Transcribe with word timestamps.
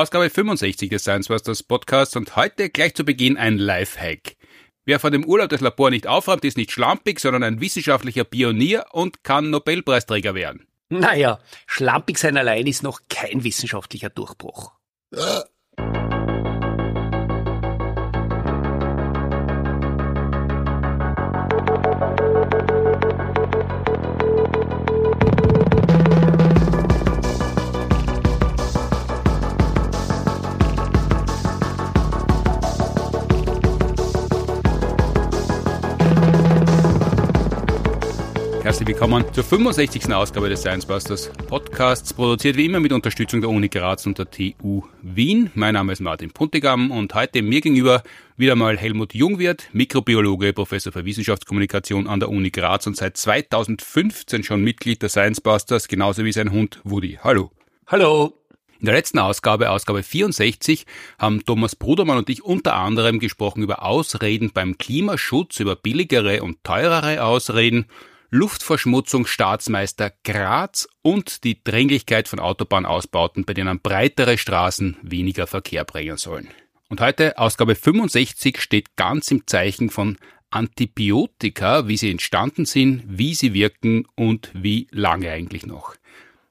Ausgabe 0.00 0.30
65 0.30 0.88
des 0.88 1.02
Science 1.02 1.28
Busters 1.28 1.62
Podcasts 1.62 2.16
und 2.16 2.34
heute 2.34 2.70
gleich 2.70 2.94
zu 2.94 3.04
Beginn 3.04 3.36
ein 3.36 3.58
Lifehack. 3.58 4.38
Wer 4.86 4.98
vor 4.98 5.10
dem 5.10 5.26
Urlaub 5.26 5.50
das 5.50 5.60
Labor 5.60 5.90
nicht 5.90 6.06
aufräumt, 6.06 6.42
ist 6.46 6.56
nicht 6.56 6.72
schlampig, 6.72 7.20
sondern 7.20 7.42
ein 7.42 7.60
wissenschaftlicher 7.60 8.24
Pionier 8.24 8.86
und 8.92 9.24
kann 9.24 9.50
Nobelpreisträger 9.50 10.34
werden. 10.34 10.66
Naja, 10.88 11.38
schlampig 11.66 12.16
sein 12.16 12.38
allein 12.38 12.66
ist 12.66 12.82
noch 12.82 13.02
kein 13.10 13.44
wissenschaftlicher 13.44 14.08
Durchbruch. 14.08 14.72
Herzlich 38.70 38.86
willkommen 38.86 39.24
zur 39.32 39.42
65. 39.42 40.14
Ausgabe 40.14 40.48
des 40.48 40.60
Science 40.60 40.86
Busters 40.86 41.28
Podcasts, 41.48 42.14
produziert 42.14 42.56
wie 42.56 42.66
immer 42.66 42.78
mit 42.78 42.92
Unterstützung 42.92 43.40
der 43.40 43.50
Uni 43.50 43.68
Graz 43.68 44.06
und 44.06 44.16
der 44.16 44.30
TU 44.30 44.84
Wien. 45.02 45.50
Mein 45.56 45.74
Name 45.74 45.92
ist 45.92 45.98
Martin 45.98 46.30
Puntigam 46.30 46.92
und 46.92 47.12
heute 47.12 47.42
mir 47.42 47.60
gegenüber 47.60 48.04
wieder 48.36 48.54
mal 48.54 48.78
Helmut 48.78 49.12
Jungwirth, 49.12 49.68
Mikrobiologe, 49.72 50.52
Professor 50.52 50.92
für 50.92 51.04
Wissenschaftskommunikation 51.04 52.06
an 52.06 52.20
der 52.20 52.28
Uni 52.28 52.50
Graz 52.50 52.86
und 52.86 52.96
seit 52.96 53.16
2015 53.16 54.44
schon 54.44 54.62
Mitglied 54.62 55.02
der 55.02 55.08
Science 55.08 55.40
Busters, 55.40 55.88
genauso 55.88 56.24
wie 56.24 56.30
sein 56.30 56.52
Hund 56.52 56.80
Woody. 56.84 57.18
Hallo. 57.24 57.50
Hallo. 57.88 58.36
In 58.78 58.86
der 58.86 58.94
letzten 58.94 59.18
Ausgabe, 59.18 59.70
Ausgabe 59.70 60.04
64, 60.04 60.86
haben 61.18 61.44
Thomas 61.44 61.74
Brudermann 61.74 62.18
und 62.18 62.30
ich 62.30 62.44
unter 62.44 62.76
anderem 62.76 63.18
gesprochen 63.18 63.64
über 63.64 63.82
Ausreden 63.82 64.52
beim 64.54 64.78
Klimaschutz, 64.78 65.58
über 65.58 65.74
billigere 65.74 66.44
und 66.44 66.62
teurere 66.62 67.24
Ausreden 67.24 67.86
Luftverschmutzung 68.32 69.26
Staatsmeister 69.26 70.12
Graz 70.22 70.88
und 71.02 71.42
die 71.42 71.64
Dringlichkeit 71.64 72.28
von 72.28 72.38
Autobahnausbauten, 72.38 73.44
bei 73.44 73.54
denen 73.54 73.80
breitere 73.80 74.38
Straßen 74.38 74.96
weniger 75.02 75.48
Verkehr 75.48 75.84
bringen 75.84 76.16
sollen. 76.16 76.48
Und 76.88 77.00
heute, 77.00 77.38
Ausgabe 77.38 77.74
65, 77.74 78.60
steht 78.60 78.94
ganz 78.94 79.32
im 79.32 79.48
Zeichen 79.48 79.90
von 79.90 80.16
Antibiotika, 80.50 81.88
wie 81.88 81.96
sie 81.96 82.12
entstanden 82.12 82.66
sind, 82.66 83.02
wie 83.06 83.34
sie 83.34 83.52
wirken 83.52 84.06
und 84.14 84.50
wie 84.54 84.86
lange 84.92 85.30
eigentlich 85.30 85.66
noch. 85.66 85.96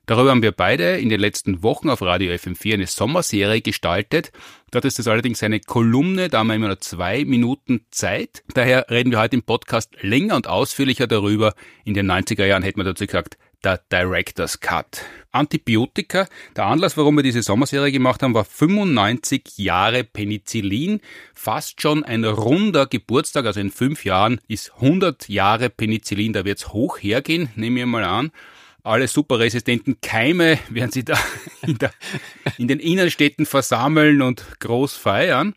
Darüber 0.09 0.31
haben 0.31 0.41
wir 0.41 0.53
beide 0.53 0.97
in 0.97 1.09
den 1.09 1.19
letzten 1.19 1.61
Wochen 1.61 1.87
auf 1.87 2.01
Radio 2.01 2.33
FM4 2.33 2.73
eine 2.73 2.87
Sommerserie 2.87 3.61
gestaltet. 3.61 4.31
Dort 4.71 4.85
ist 4.85 4.97
es 4.97 5.07
allerdings 5.07 5.43
eine 5.43 5.59
Kolumne, 5.59 6.29
da 6.29 6.39
haben 6.39 6.47
wir 6.47 6.55
immer 6.55 6.69
nur 6.69 6.79
zwei 6.79 7.25
Minuten 7.25 7.81
Zeit. 7.91 8.41
Daher 8.55 8.89
reden 8.89 9.11
wir 9.11 9.19
heute 9.19 9.35
im 9.35 9.43
Podcast 9.43 9.91
länger 10.01 10.35
und 10.35 10.47
ausführlicher 10.47 11.05
darüber. 11.05 11.53
In 11.85 11.93
den 11.93 12.09
90er 12.09 12.43
Jahren 12.43 12.63
hätte 12.63 12.79
man 12.79 12.87
dazu 12.87 13.05
gesagt, 13.05 13.37
der 13.63 13.81
Director's 13.91 14.59
Cut. 14.59 15.03
Antibiotika. 15.31 16.27
Der 16.55 16.65
Anlass, 16.65 16.97
warum 16.97 17.15
wir 17.15 17.21
diese 17.21 17.43
Sommerserie 17.43 17.91
gemacht 17.91 18.23
haben, 18.23 18.33
war 18.33 18.45
95 18.45 19.59
Jahre 19.59 20.03
Penicillin. 20.03 21.01
Fast 21.35 21.83
schon 21.83 22.03
ein 22.03 22.25
runder 22.25 22.87
Geburtstag, 22.87 23.45
also 23.45 23.59
in 23.59 23.69
fünf 23.69 24.05
Jahren 24.05 24.41
ist 24.47 24.73
100 24.73 25.29
Jahre 25.29 25.69
Penicillin. 25.69 26.33
Da 26.33 26.45
wird's 26.45 26.69
hoch 26.69 26.97
hergehen, 26.97 27.49
nehme 27.55 27.81
ich 27.81 27.85
mal 27.85 28.03
an 28.03 28.31
alle 28.89 29.07
superresistenten 29.07 30.01
Keime 30.01 30.59
werden 30.69 30.91
sie 30.91 31.05
da 31.05 31.17
in, 31.61 31.77
der, 31.77 31.91
in 32.57 32.67
den 32.67 32.79
Innenstädten 32.79 33.45
versammeln 33.45 34.21
und 34.21 34.43
groß 34.59 34.95
feiern. 34.95 35.53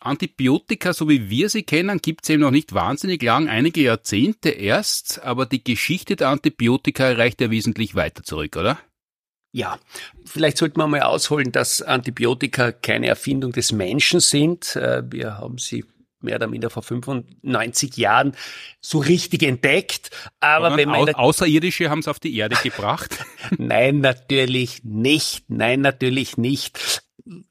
Antibiotika, 0.00 0.92
so 0.92 1.08
wie 1.08 1.30
wir 1.30 1.48
sie 1.48 1.62
kennen, 1.62 1.98
gibt 1.98 2.24
es 2.24 2.30
eben 2.30 2.42
noch 2.42 2.50
nicht 2.50 2.74
wahnsinnig 2.74 3.22
lang, 3.22 3.48
einige 3.48 3.80
Jahrzehnte 3.82 4.50
erst, 4.50 5.22
aber 5.22 5.46
die 5.46 5.64
Geschichte 5.64 6.16
der 6.16 6.28
Antibiotika 6.28 7.12
reicht 7.12 7.40
ja 7.40 7.50
wesentlich 7.50 7.94
weiter 7.94 8.22
zurück, 8.22 8.56
oder? 8.56 8.78
Ja, 9.52 9.78
vielleicht 10.26 10.58
sollten 10.58 10.78
wir 10.78 10.88
mal 10.88 11.02
ausholen, 11.02 11.52
dass 11.52 11.80
Antibiotika 11.80 12.72
keine 12.72 13.06
Erfindung 13.06 13.52
des 13.52 13.72
Menschen 13.72 14.20
sind. 14.20 14.74
Äh, 14.74 15.04
wir 15.10 15.38
haben 15.38 15.58
sie 15.58 15.84
mehr 16.24 16.36
oder 16.36 16.48
minder 16.48 16.70
vor 16.70 16.82
95 16.82 17.96
Jahren 17.96 18.32
so 18.80 18.98
richtig 18.98 19.42
entdeckt. 19.42 20.10
Aber 20.40 20.76
wenn 20.76 20.88
man 20.88 21.14
Au 21.14 21.28
Außerirdische 21.28 21.90
haben 21.90 22.00
es 22.00 22.08
auf 22.08 22.18
die 22.18 22.36
Erde 22.36 22.56
gebracht? 22.62 23.24
Nein, 23.58 24.00
natürlich 24.00 24.84
nicht. 24.84 25.44
Nein, 25.48 25.80
natürlich 25.80 26.36
nicht. 26.36 27.02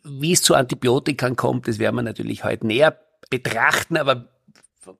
Wie 0.03 0.33
es 0.33 0.41
zu 0.41 0.55
Antibiotikern 0.55 1.35
kommt, 1.35 1.67
das 1.67 1.79
werden 1.79 1.95
wir 1.95 2.03
natürlich 2.03 2.43
heute 2.43 2.67
näher 2.67 2.99
betrachten, 3.29 3.97
aber 3.97 4.29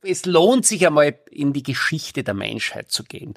es 0.02 0.26
lohnt 0.26 0.66
sich 0.66 0.88
einmal 0.88 1.20
in 1.30 1.54
die 1.54 1.64
Geschichte 1.64 2.24
der 2.24 2.34
Menschheit 2.34 2.92
zu 2.92 3.04
gehen. 3.04 3.34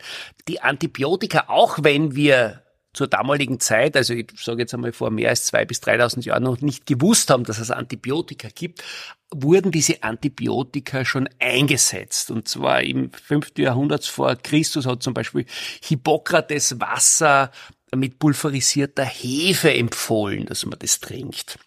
Die 0.48 0.60
Antibiotika, 0.60 1.47
auch 1.48 1.78
wenn 1.82 2.14
wir 2.14 2.62
zur 2.97 3.09
damaligen 3.09 3.61
Zeit, 3.61 3.95
also 3.95 4.15
ich 4.15 4.29
sage 4.37 4.62
jetzt 4.62 4.73
einmal 4.73 4.93
vor 4.93 5.11
mehr 5.11 5.29
als 5.29 5.45
zwei 5.45 5.67
bis 5.67 5.81
3.000 5.83 6.25
Jahren 6.25 6.43
noch 6.43 6.61
nicht 6.62 6.87
gewusst 6.87 7.29
haben, 7.29 7.45
dass 7.45 7.59
es 7.59 7.71
Antibiotika 7.71 8.49
gibt, 8.55 8.83
wurden 9.31 9.71
diese 9.71 10.03
Antibiotika 10.03 11.05
schon 11.05 11.29
eingesetzt. 11.39 12.31
Und 12.31 12.49
zwar 12.49 12.83
im 12.83 13.12
5. 13.12 13.59
Jahrhundert 13.59 14.07
vor 14.07 14.34
Christus 14.37 14.87
hat 14.87 15.03
zum 15.03 15.12
Beispiel 15.12 15.45
Hippokrates 15.83 16.81
Wasser 16.81 17.51
mit 17.95 18.19
pulverisierter 18.19 19.05
Hefe 19.05 19.75
empfohlen, 19.75 20.47
dass 20.47 20.65
man 20.65 20.78
das 20.78 20.99
trinkt. 20.99 21.59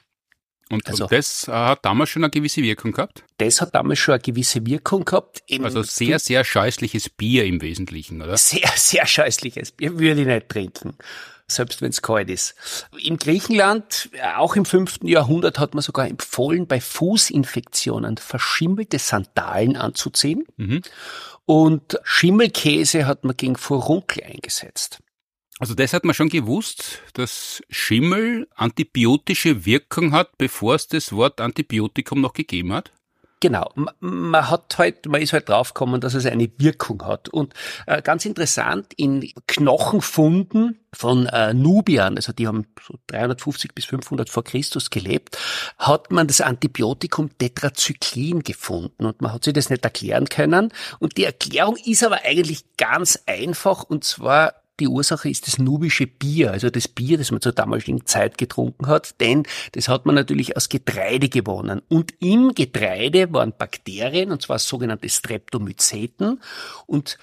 Und, 0.72 0.88
also, 0.88 1.06
und 1.06 1.12
das 1.12 1.48
hat 1.48 1.84
damals 1.84 2.10
schon 2.10 2.24
eine 2.24 2.30
gewisse 2.30 2.62
Wirkung 2.62 2.92
gehabt? 2.92 3.24
Das 3.38 3.60
hat 3.60 3.74
damals 3.74 4.00
schon 4.00 4.14
eine 4.14 4.22
gewisse 4.22 4.66
Wirkung 4.66 5.04
gehabt. 5.04 5.44
Also 5.64 5.82
sehr, 5.82 6.20
sehr 6.20 6.44
scheußliches 6.44 7.10
Bier 7.10 7.46
im 7.46 7.62
Wesentlichen, 7.62 8.22
oder? 8.22 8.38
Sehr, 8.38 8.70
sehr 8.76 9.08
scheußliches 9.08 9.72
Bier 9.72 9.98
würde 9.98 10.22
ich 10.22 10.28
nicht 10.28 10.50
trinken 10.50 10.96
selbst 11.52 11.82
wenn 11.82 11.90
es 11.90 12.02
kalt 12.02 12.30
ist. 12.30 12.56
In 13.02 13.18
Griechenland, 13.18 14.10
auch 14.38 14.56
im 14.56 14.66
fünften 14.66 15.08
Jahrhundert, 15.08 15.60
hat 15.60 15.74
man 15.74 15.82
sogar 15.82 16.08
empfohlen, 16.08 16.68
bei 16.68 16.80
Fußinfektionen 16.80 18.18
verschimmelte 18.18 19.00
Sandalen 19.00 19.76
anzuziehen. 19.76 20.46
Mhm. 20.58 20.82
Und 21.46 22.00
Schimmelkäse 22.04 23.08
hat 23.08 23.24
man 23.24 23.36
gegen 23.36 23.56
Furunkel 23.56 24.24
eingesetzt. 24.24 25.00
Also 25.60 25.76
das 25.76 25.94
hat 25.94 26.06
man 26.06 26.16
schon 26.16 26.30
gewusst, 26.30 27.02
dass 27.14 27.62
Schimmel 27.70 28.48
antibiotische 28.56 29.66
Wirkung 29.66 30.14
hat, 30.14 30.38
bevor 30.38 30.76
es 30.76 30.88
das 30.88 31.12
Wort 31.12 31.42
Antibiotikum 31.42 32.22
noch 32.22 32.32
gegeben 32.32 32.74
hat? 32.74 32.94
Genau, 33.42 33.72
man 34.02 34.50
hat 34.50 34.78
halt, 34.78 35.06
man 35.06 35.22
ist 35.22 35.32
halt 35.32 35.48
draufgekommen, 35.48 36.02
dass 36.02 36.14
es 36.14 36.26
eine 36.26 36.50
Wirkung 36.58 37.06
hat. 37.06 37.30
Und 37.30 37.54
äh, 37.86 38.02
ganz 38.02 38.26
interessant, 38.26 38.94
in 38.98 39.32
Knochenfunden 39.48 40.80
von 40.94 41.26
äh, 41.28 41.54
Nubiern, 41.54 42.18
also 42.18 42.34
die 42.34 42.48
haben 42.48 42.66
so 42.86 42.96
350 43.08 43.74
bis 43.74 43.86
500 43.86 44.30
vor 44.30 44.44
Christus 44.44 44.90
gelebt, 44.90 45.38
hat 45.78 46.12
man 46.12 46.28
das 46.28 46.42
Antibiotikum 46.42 47.38
Tetrazyklin 47.38 48.44
gefunden 48.44 49.06
und 49.06 49.22
man 49.22 49.32
hat 49.32 49.46
sich 49.46 49.54
das 49.54 49.70
nicht 49.70 49.86
erklären 49.86 50.28
können. 50.28 50.74
Und 51.00 51.16
die 51.16 51.24
Erklärung 51.24 51.78
ist 51.78 52.04
aber 52.04 52.24
eigentlich 52.26 52.66
ganz 52.76 53.24
einfach 53.26 53.84
und 53.84 54.04
zwar 54.04 54.54
die 54.80 54.88
Ursache 54.88 55.30
ist 55.30 55.48
das 55.48 55.58
nubische 55.58 56.08
Bier, 56.08 56.52
also 56.52 56.70
das 56.70 56.88
Bier, 56.88 57.18
das 57.18 57.32
man 57.32 57.42
zur 57.42 57.52
damaligen 57.52 58.06
Zeit 58.06 58.38
getrunken 58.38 58.88
hat, 58.88 59.20
denn 59.22 59.44
das 59.74 59.88
hat 59.88 60.06
man 60.06 60.16
natürlich 60.16 60.56
aus 60.56 60.70
Getreide 60.70 61.30
gewonnen. 61.30 61.82
Und 61.90 62.14
im 62.20 62.54
Getreide 62.54 63.32
waren 63.34 63.54
Bakterien, 63.58 64.32
und 64.32 64.42
zwar 64.42 64.60
sogenannte 64.60 65.10
Streptomyceten, 65.10 66.42
und 66.86 67.18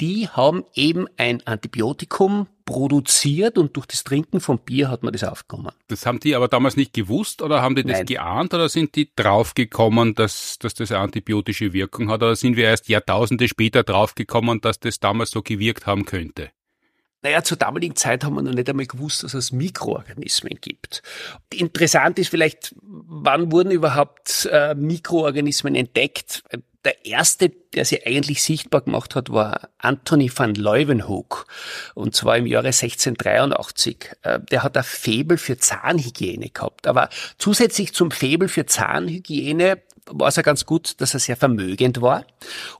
die 0.00 0.28
haben 0.28 0.64
eben 0.74 1.06
ein 1.16 1.46
Antibiotikum 1.46 2.48
produziert 2.64 3.58
und 3.58 3.76
durch 3.76 3.86
das 3.86 4.04
Trinken 4.04 4.40
von 4.40 4.58
Bier 4.58 4.88
hat 4.88 5.02
man 5.02 5.12
das 5.12 5.22
aufgenommen. 5.24 5.72
Das 5.88 6.06
haben 6.06 6.18
die 6.18 6.34
aber 6.34 6.48
damals 6.48 6.76
nicht 6.76 6.92
gewusst 6.92 7.42
oder 7.42 7.62
haben 7.62 7.76
die 7.76 7.82
das 7.84 7.98
Nein. 7.98 8.06
geahnt 8.06 8.54
oder 8.54 8.68
sind 8.68 8.96
die 8.96 9.10
draufgekommen, 9.14 10.14
dass, 10.14 10.58
dass 10.58 10.74
das 10.74 10.90
eine 10.90 11.00
antibiotische 11.00 11.72
Wirkung 11.72 12.10
hat 12.10 12.22
oder 12.22 12.36
sind 12.36 12.56
wir 12.56 12.64
erst 12.64 12.88
Jahrtausende 12.88 13.48
später 13.48 13.82
draufgekommen, 13.82 14.60
dass 14.60 14.80
das 14.80 14.98
damals 14.98 15.30
so 15.30 15.42
gewirkt 15.42 15.86
haben 15.86 16.06
könnte? 16.06 16.50
Naja, 17.24 17.42
zur 17.42 17.56
damaligen 17.56 17.96
Zeit 17.96 18.22
haben 18.22 18.34
wir 18.34 18.42
noch 18.42 18.52
nicht 18.52 18.68
einmal 18.68 18.84
gewusst, 18.84 19.22
dass 19.22 19.32
es 19.32 19.50
Mikroorganismen 19.50 20.58
gibt. 20.60 21.02
Interessant 21.50 22.18
ist 22.18 22.28
vielleicht, 22.28 22.74
wann 22.82 23.50
wurden 23.50 23.70
überhaupt 23.70 24.46
äh, 24.52 24.74
Mikroorganismen 24.74 25.74
entdeckt? 25.74 26.42
Der 26.84 27.06
erste, 27.06 27.48
der 27.48 27.86
sie 27.86 28.04
eigentlich 28.04 28.42
sichtbar 28.42 28.82
gemacht 28.82 29.14
hat, 29.14 29.30
war 29.30 29.70
Anthony 29.78 30.30
van 30.36 30.54
Leeuwenhoek. 30.54 31.46
Und 31.94 32.14
zwar 32.14 32.36
im 32.36 32.44
Jahre 32.44 32.66
1683. 32.66 34.10
Äh, 34.20 34.40
der 34.40 34.62
hat 34.62 34.76
ein 34.76 34.84
Febel 34.84 35.38
für 35.38 35.56
Zahnhygiene 35.56 36.50
gehabt. 36.50 36.86
Aber 36.86 37.08
zusätzlich 37.38 37.94
zum 37.94 38.10
Febel 38.10 38.48
für 38.48 38.66
Zahnhygiene 38.66 39.80
war 40.10 40.28
es 40.28 40.36
ja 40.36 40.42
ganz 40.42 40.66
gut, 40.66 41.00
dass 41.00 41.14
er 41.14 41.20
sehr 41.20 41.38
vermögend 41.38 42.02
war 42.02 42.26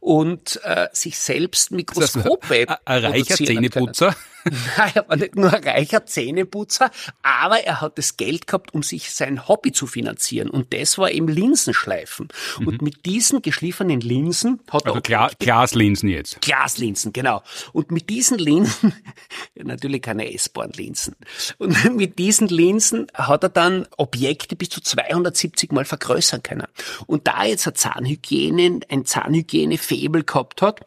und 0.01 0.61
äh, 0.65 0.89
sich 0.93 1.19
selbst 1.19 1.71
Mikroskope 1.71 2.67
Ein 2.85 3.05
reicher 3.07 3.37
Zähneputzer? 3.37 4.15
Nein, 4.77 4.93
er 4.95 5.09
war 5.09 5.17
nicht 5.17 5.37
nur 5.37 5.53
ein 5.53 5.63
reicher 5.63 6.05
Zähneputzer, 6.05 6.91
aber 7.23 7.61
er 7.61 7.81
hat 7.81 7.99
das 7.99 8.17
Geld 8.17 8.47
gehabt, 8.47 8.75
um 8.75 8.83
sich 8.83 9.11
sein 9.11 9.49
Hobby 9.49 9.73
zu 9.73 9.87
finanzieren. 9.87 10.51
Und 10.51 10.73
das 10.75 10.99
war 10.99 11.11
eben 11.11 11.29
Linsenschleifen. 11.29 12.29
Mhm. 12.59 12.67
Und 12.67 12.83
mit 12.83 13.07
diesen 13.07 13.43
geschliffenen 13.43 14.01
Linsen 14.01 14.61
hat 14.71 14.87
also 14.87 14.99
er... 14.99 15.03
Gla 15.03 15.31
Glaslinsen 15.39 16.09
jetzt. 16.09 16.41
Glaslinsen, 16.41 17.13
genau. 17.13 17.43
Und 17.73 17.91
mit 17.91 18.11
diesen 18.11 18.39
Linsen, 18.39 18.93
natürlich 19.55 20.03
keine 20.03 20.33
essbaren 20.33 20.73
Linsen. 20.73 21.17
Und 21.59 21.95
mit 21.97 22.19
diesen 22.19 22.49
Linsen 22.49 23.07
hat 23.15 23.43
er 23.43 23.49
dann 23.49 23.87
Objekte 23.97 24.57
bis 24.57 24.69
zu 24.69 24.81
270 24.81 25.73
Mal 25.73 25.85
vergrößern 25.85 26.43
können. 26.43 26.67
Und 27.07 27.27
da 27.27 27.45
jetzt 27.45 27.67
eine 27.67 27.75
Zahnhygiene, 27.75 28.81
ein 28.89 29.05
Zahnhygiene-Faible 29.05 30.25
gehabt 30.25 30.63
hat, 30.63 30.81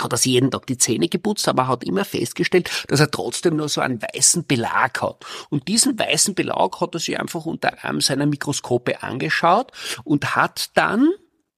hat 0.00 0.12
er 0.12 0.18
sich 0.18 0.32
jeden 0.32 0.50
Tag 0.50 0.66
die 0.66 0.78
Zähne 0.78 1.08
geputzt, 1.08 1.48
aber 1.48 1.68
hat 1.68 1.84
immer 1.84 2.04
festgestellt, 2.04 2.70
dass 2.88 3.00
er 3.00 3.10
trotzdem 3.10 3.56
nur 3.56 3.68
so 3.68 3.80
einen 3.80 4.00
weißen 4.00 4.46
Belag 4.46 5.02
hat. 5.02 5.24
Und 5.50 5.68
diesen 5.68 5.98
weißen 5.98 6.34
Belag 6.34 6.80
hat 6.80 6.94
er 6.94 7.00
sich 7.00 7.18
einfach 7.18 7.46
unter 7.46 7.84
einem 7.84 8.00
seiner 8.00 8.26
Mikroskope 8.26 9.02
angeschaut 9.02 9.72
und 10.04 10.36
hat 10.36 10.70
dann 10.74 11.10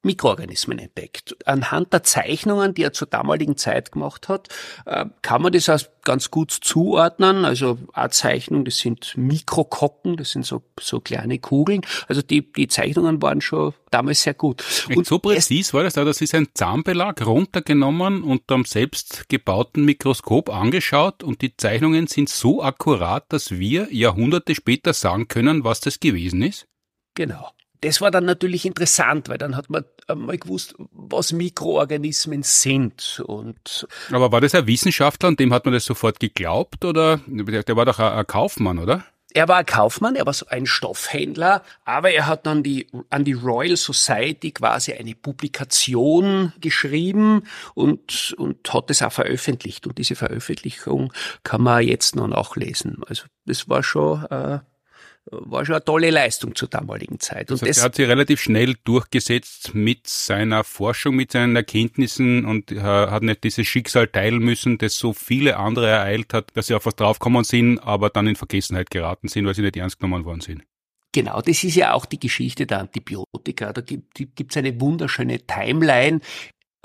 Mikroorganismen 0.03 0.79
entdeckt. 0.79 1.37
Anhand 1.45 1.93
der 1.93 2.05
Zeichnungen, 2.05 2.73
die 2.73 2.85
er 2.85 2.93
zur 2.93 3.09
damaligen 3.09 3.57
Zeit 3.57 3.91
gemacht 3.91 4.29
hat, 4.29 4.49
äh, 4.87 5.07
kann 5.23 5.43
man 5.43 5.53
das 5.53 5.69
als 5.69 5.91
ganz 6.05 6.31
gut 6.31 6.53
zuordnen. 6.53 7.45
Also 7.45 7.79
eine 7.93 8.11
Zeichnung, 8.11 8.65
das 8.65 8.79
sind 8.79 9.15
Mikrokocken, 9.17 10.17
das 10.17 10.31
sind 10.31 10.47
so, 10.47 10.63
so 10.81 11.01
kleine 11.01 11.41
Kugeln. 11.41 11.83
Also 12.07 12.23
die, 12.23 12.53
die 12.53 12.69
Zeichnungen 12.69 13.21
waren 13.21 13.41
schon 13.41 13.75
damals 13.91 14.23
sehr 14.23 14.35
gut. 14.35 14.63
Und 14.95 15.05
so 15.05 15.19
präzis 15.19 15.75
war 15.75 15.83
das, 15.83 15.95
das 15.95 16.21
ist 16.21 16.35
ein 16.35 16.47
Zahnbelag 16.55 17.27
runtergenommen 17.27 18.23
und 18.23 18.43
am 18.53 18.65
selbst 18.65 19.29
gebauten 19.29 19.85
Mikroskop 19.85 20.49
angeschaut 20.49 21.25
und 21.25 21.43
die 21.43 21.57
Zeichnungen 21.57 22.07
sind 22.07 22.29
so 22.29 22.63
akkurat, 22.63 23.25
dass 23.31 23.51
wir 23.51 23.93
Jahrhunderte 23.93 24.55
später 24.55 24.93
sagen 24.93 25.27
können, 25.27 25.65
was 25.65 25.81
das 25.81 25.99
gewesen 25.99 26.43
ist? 26.43 26.67
Genau 27.15 27.51
das 27.81 28.01
war 28.01 28.11
dann 28.11 28.25
natürlich 28.25 28.65
interessant, 28.67 29.29
weil 29.29 29.39
dann 29.39 29.57
hat 29.57 29.71
man 29.71 29.85
einmal 30.07 30.39
gewusst, 30.39 30.75
was 30.93 31.33
Mikroorganismen 31.33 32.43
sind. 32.43 33.23
Und 33.27 33.87
Aber 34.11 34.33
war 34.33 34.41
das 34.41 34.55
ein 34.55 34.67
Wissenschaftler 34.67 35.29
und 35.29 35.41
dem 35.41 35.53
hat 35.53 35.65
man 35.65 35.75
das 35.75 35.85
sofort 35.85 36.21
geglaubt 36.21 36.85
oder 36.85 37.21
der 37.27 37.77
war 37.77 37.85
doch 37.85 37.99
ein 37.99 38.27
Kaufmann, 38.27 38.79
oder? 38.79 39.05
Er 39.35 39.47
war 39.47 39.57
ein 39.59 39.67
Kaufmann, 39.67 40.17
er 40.17 40.25
war 40.25 40.33
so 40.33 40.47
ein 40.47 40.65
Stoffhändler, 40.65 41.63
aber 41.85 42.11
er 42.11 42.27
hat 42.27 42.47
dann 42.47 42.63
die, 42.63 42.87
an 43.11 43.25
die 43.25 43.35
Royal 43.35 43.77
Society 43.77 44.53
quasi 44.53 44.95
eine 44.95 45.15
Publikation 45.15 46.55
geschrieben 46.61 47.43
und, 47.75 48.35
und 48.39 48.73
hat 48.73 48.91
es 48.91 49.03
auch 49.03 49.13
veröffentlicht. 49.13 49.87
Und 49.87 49.99
diese 49.99 50.17
Veröffentlichung 50.17 51.13
kann 51.45 51.63
man 51.63 51.85
jetzt 51.85 52.17
noch 52.17 52.27
nachlesen. 52.27 53.03
Also 53.07 53.25
das 53.45 53.69
war 53.69 53.83
schon 53.83 54.25
äh, 54.25 54.61
war 55.31 55.65
schon 55.65 55.75
eine 55.75 55.85
tolle 55.85 56.11
Leistung 56.11 56.55
zur 56.55 56.69
damaligen 56.69 57.21
Zeit. 57.21 57.51
Und 57.51 57.61
das, 57.63 57.69
heißt, 57.69 57.79
er 57.79 57.85
hat 57.85 57.95
sich 57.97 58.09
relativ 58.09 58.41
schnell 58.41 58.75
durchgesetzt 58.85 59.75
mit 59.75 60.07
seiner 60.07 60.65
Forschung, 60.65 61.17
mit 61.17 61.33
seinen 61.33 61.57
Erkenntnissen 61.57 62.45
und 62.45 62.71
hat 62.71 63.23
nicht 63.23 63.45
dieses 63.45 63.67
Schicksal 63.67 64.09
teilen 64.09 64.39
müssen, 64.39 64.79
das 64.79 64.99
so 64.99 65.13
viele 65.13 65.57
andere 65.57 65.89
ereilt 65.89 66.33
hat, 66.35 66.51
dass 66.55 66.69
sie 66.69 66.75
auf 66.75 66.87
was 66.87 66.97
draufgekommen 66.97 67.45
sind, 67.45 67.79
aber 67.79 68.11
dann 68.11 68.27
in 68.27 68.37
Vergessenheit 68.37 68.91
geraten 68.91 69.29
sind, 69.29 69.47
weil 69.47 69.55
sie 69.55 69.63
nicht 69.63 69.77
ernst 69.77 69.99
genommen 69.99 70.25
worden 70.25 70.41
sind. 70.41 70.63
Genau, 71.13 71.41
das 71.41 71.65
ist 71.65 71.75
ja 71.75 71.95
auch 71.95 72.07
die 72.07 72.21
Geschichte 72.21 72.67
der 72.67 72.81
Antibiotika. 72.81 73.73
Da 73.73 73.81
gibt 73.81 74.51
es 74.51 74.57
eine 74.57 74.79
wunderschöne 74.81 75.41
Timeline, 75.47 76.19
äh, 76.19 76.21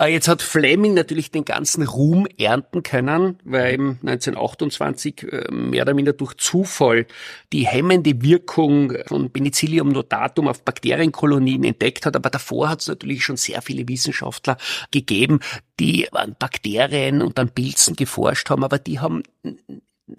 jetzt 0.01 0.28
hat 0.28 0.42
Fleming 0.42 0.95
natürlich 0.95 1.30
den 1.31 1.45
ganzen 1.45 1.84
Ruhm 1.84 2.25
ernten 2.38 2.81
können, 2.81 3.38
weil 3.44 3.75
ihm 3.75 3.90
1928 4.01 5.24
äh, 5.24 5.51
mehr 5.51 5.84
oder 5.84 5.94
minder 5.94 6.13
durch 6.13 6.34
Zufall 6.36 7.06
die 7.51 7.68
hemmende 7.68 8.22
Wirkung 8.22 8.94
von 9.06 9.30
Penicillium 9.31 9.90
notatum 9.90 10.48
auf 10.48 10.63
Bakterienkolonien 10.63 11.63
entdeckt 11.63 12.06
hat. 12.06 12.16
Aber 12.16 12.30
davor 12.30 12.69
hat 12.69 12.81
es 12.81 12.88
natürlich 12.88 13.24
schon 13.24 13.38
sehr 13.38 13.62
viele 13.62 13.88
Wissenschaftler 13.88 14.57
gegeben, 14.92 15.40
die 15.80 16.12
an 16.12 16.36
Bakterien 16.39 17.22
und 17.22 17.38
an 17.38 17.50
Pilzen 17.50 17.96
geforscht 17.96 18.50
haben, 18.50 18.63
aber 18.63 18.80
die 18.80 19.00
haben 19.00 19.24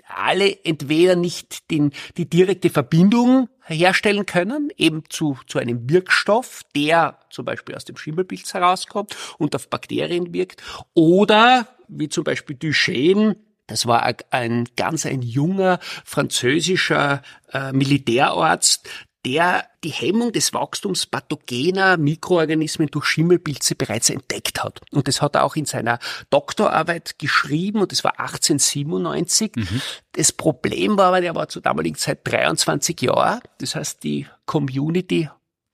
alle 0.07 0.65
entweder 0.65 1.17
nicht 1.17 1.71
den, 1.71 1.93
die 2.17 2.29
direkte 2.29 2.71
Verbindung 2.71 3.49
herstellen 3.67 4.27
können, 4.27 4.71
eben 4.77 5.05
zu, 5.09 5.39
zu 5.47 5.59
einem 5.59 5.89
Wirkstoff, 5.89 6.63
der 6.75 7.19
zum 7.31 7.45
Beispiel 7.45 7.75
aus 7.75 7.85
dem 7.85 7.97
Schimmelpilz 7.97 8.55
herauskommt 8.55 9.17
und 9.39 9.55
auf 9.55 9.69
Bakterien 9.69 10.33
wirkt, 10.35 10.63
oder 10.95 11.69
wie 11.89 12.09
zum 12.09 12.25
Beispiel 12.25 12.57
Duchenne, 12.57 13.37
das 13.67 13.87
war 13.87 14.15
ein 14.31 14.69
ganz 14.77 15.07
ein 15.07 15.23
junger 15.23 15.79
französischer 16.05 17.23
äh, 17.53 17.73
Militärarzt, 17.73 18.89
der 19.25 19.67
die 19.83 19.91
Hemmung 19.91 20.33
des 20.33 20.53
Wachstums 20.53 21.07
pathogener 21.07 21.97
Mikroorganismen 21.97 22.89
durch 22.89 23.07
Schimmelpilze 23.07 23.75
bereits 23.75 24.11
entdeckt 24.11 24.63
hat. 24.63 24.81
Und 24.91 25.09
das 25.09 25.23
hat 25.23 25.35
er 25.35 25.45
auch 25.45 25.57
in 25.57 25.65
seiner 25.65 25.99
Doktorarbeit 26.31 27.19
geschrieben 27.19 27.81
und 27.81 27.93
das 27.93 28.05
war 28.05 28.19
1897. 28.19 29.57
Mhm. 29.57 29.83
Das 30.13 30.33
Problem 30.33 30.97
war 30.97 31.07
aber, 31.07 31.21
der 31.21 31.35
war 31.35 31.49
zur 31.49 31.63
damaligen 31.63 31.97
Zeit 31.97 32.21
23 32.25 33.01
Jahre. 33.03 33.41
Das 33.59 33.75
heißt, 33.75 34.05
die 34.05 34.27
Community 34.47 35.29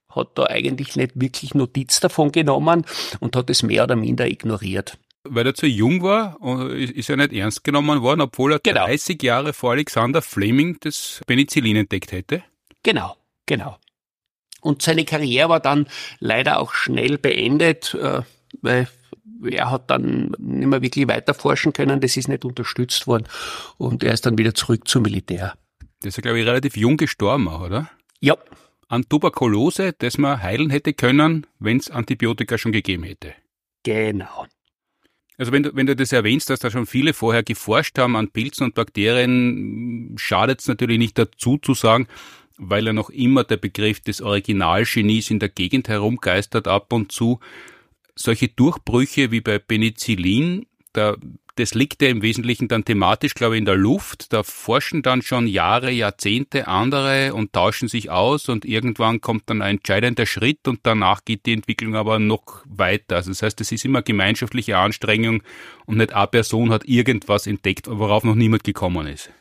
hat 0.09 0.29
da 0.35 0.45
eigentlich 0.45 0.95
nicht 0.95 1.11
wirklich 1.15 1.53
Notiz 1.53 1.99
davon 1.99 2.31
genommen 2.31 2.85
und 3.19 3.35
hat 3.35 3.49
es 3.49 3.63
mehr 3.63 3.83
oder 3.83 3.95
minder 3.95 4.27
ignoriert. 4.27 4.97
Weil 5.23 5.45
er 5.45 5.53
zu 5.53 5.67
jung 5.67 6.01
war, 6.01 6.39
ist 6.71 7.09
er 7.09 7.17
nicht 7.17 7.31
ernst 7.33 7.63
genommen 7.63 8.01
worden, 8.01 8.21
obwohl 8.21 8.53
er 8.53 8.59
genau. 8.59 8.85
30 8.85 9.21
Jahre 9.21 9.53
vor 9.53 9.71
Alexander 9.71 10.21
Fleming 10.21 10.77
das 10.79 11.21
Penicillin 11.27 11.75
entdeckt 11.75 12.11
hätte? 12.11 12.43
Genau. 12.83 13.15
Genau. 13.51 13.75
Und 14.61 14.81
seine 14.81 15.03
Karriere 15.03 15.49
war 15.49 15.59
dann 15.59 15.85
leider 16.19 16.57
auch 16.57 16.73
schnell 16.73 17.17
beendet, 17.17 17.93
äh, 17.95 18.21
weil 18.61 18.87
er 19.43 19.69
hat 19.69 19.89
dann 19.89 20.33
nicht 20.37 20.67
mehr 20.67 20.81
wirklich 20.81 21.09
weiter 21.09 21.33
forschen 21.33 21.73
können, 21.73 21.99
das 21.99 22.15
ist 22.15 22.29
nicht 22.29 22.45
unterstützt 22.45 23.07
worden 23.07 23.25
und 23.77 24.03
er 24.05 24.13
ist 24.13 24.25
dann 24.25 24.37
wieder 24.37 24.53
zurück 24.53 24.87
zum 24.87 25.03
Militär. 25.03 25.55
Das 25.99 26.09
ist 26.09 26.17
ja, 26.17 26.21
glaube 26.21 26.39
ich, 26.39 26.47
relativ 26.47 26.77
jung 26.77 26.95
gestorben 26.95 27.49
auch, 27.49 27.59
oder? 27.59 27.91
Ja. 28.21 28.37
An 28.87 29.03
Tuberkulose, 29.09 29.91
das 29.97 30.17
man 30.17 30.41
heilen 30.41 30.69
hätte 30.69 30.93
können, 30.93 31.45
wenn 31.59 31.75
es 31.75 31.91
Antibiotika 31.91 32.57
schon 32.57 32.71
gegeben 32.71 33.03
hätte. 33.03 33.33
Genau. 33.83 34.45
Also 35.37 35.51
wenn 35.51 35.63
du, 35.63 35.75
wenn 35.75 35.87
du 35.87 35.95
das 35.95 36.13
erwähnst, 36.13 36.49
dass 36.49 36.59
da 36.59 36.71
schon 36.71 36.85
viele 36.85 37.13
vorher 37.13 37.43
geforscht 37.43 37.97
haben 37.97 38.15
an 38.15 38.29
Pilzen 38.29 38.63
und 38.63 38.75
Bakterien, 38.75 40.15
schadet 40.17 40.61
es 40.61 40.67
natürlich 40.69 40.99
nicht 40.99 41.17
dazu 41.17 41.57
zu 41.57 41.73
sagen, 41.73 42.07
weil 42.61 42.85
er 42.85 42.93
noch 42.93 43.09
immer 43.09 43.43
der 43.43 43.57
Begriff 43.57 44.01
des 44.01 44.21
Originalgenies 44.21 45.31
in 45.31 45.39
der 45.39 45.49
Gegend 45.49 45.89
herumgeistert 45.89 46.67
ab 46.67 46.93
und 46.93 47.11
zu. 47.11 47.39
Solche 48.15 48.49
Durchbrüche 48.49 49.31
wie 49.31 49.41
bei 49.41 49.57
Penicillin, 49.57 50.67
da, 50.93 51.15
das 51.55 51.73
liegt 51.73 52.03
ja 52.03 52.09
im 52.09 52.21
Wesentlichen 52.21 52.67
dann 52.67 52.85
thematisch, 52.85 53.33
glaube 53.33 53.55
ich, 53.55 53.59
in 53.59 53.65
der 53.65 53.77
Luft. 53.77 54.31
Da 54.31 54.43
forschen 54.43 55.01
dann 55.01 55.23
schon 55.23 55.47
Jahre, 55.47 55.89
Jahrzehnte 55.89 56.67
andere 56.67 57.33
und 57.33 57.51
tauschen 57.51 57.87
sich 57.87 58.11
aus 58.11 58.47
und 58.47 58.63
irgendwann 58.63 59.21
kommt 59.21 59.49
dann 59.49 59.63
ein 59.63 59.77
entscheidender 59.77 60.27
Schritt 60.27 60.67
und 60.67 60.81
danach 60.83 61.25
geht 61.25 61.47
die 61.47 61.53
Entwicklung 61.53 61.95
aber 61.95 62.19
noch 62.19 62.63
weiter. 62.65 63.15
Also 63.15 63.31
das 63.31 63.41
heißt, 63.41 63.59
es 63.59 63.71
ist 63.71 63.85
immer 63.85 64.03
gemeinschaftliche 64.03 64.77
Anstrengung 64.77 65.41
und 65.87 65.97
nicht 65.97 66.13
eine 66.13 66.27
Person 66.27 66.69
hat 66.69 66.85
irgendwas 66.85 67.47
entdeckt, 67.47 67.87
worauf 67.89 68.23
noch 68.23 68.35
niemand 68.35 68.63
gekommen 68.63 69.07
ist. 69.07 69.31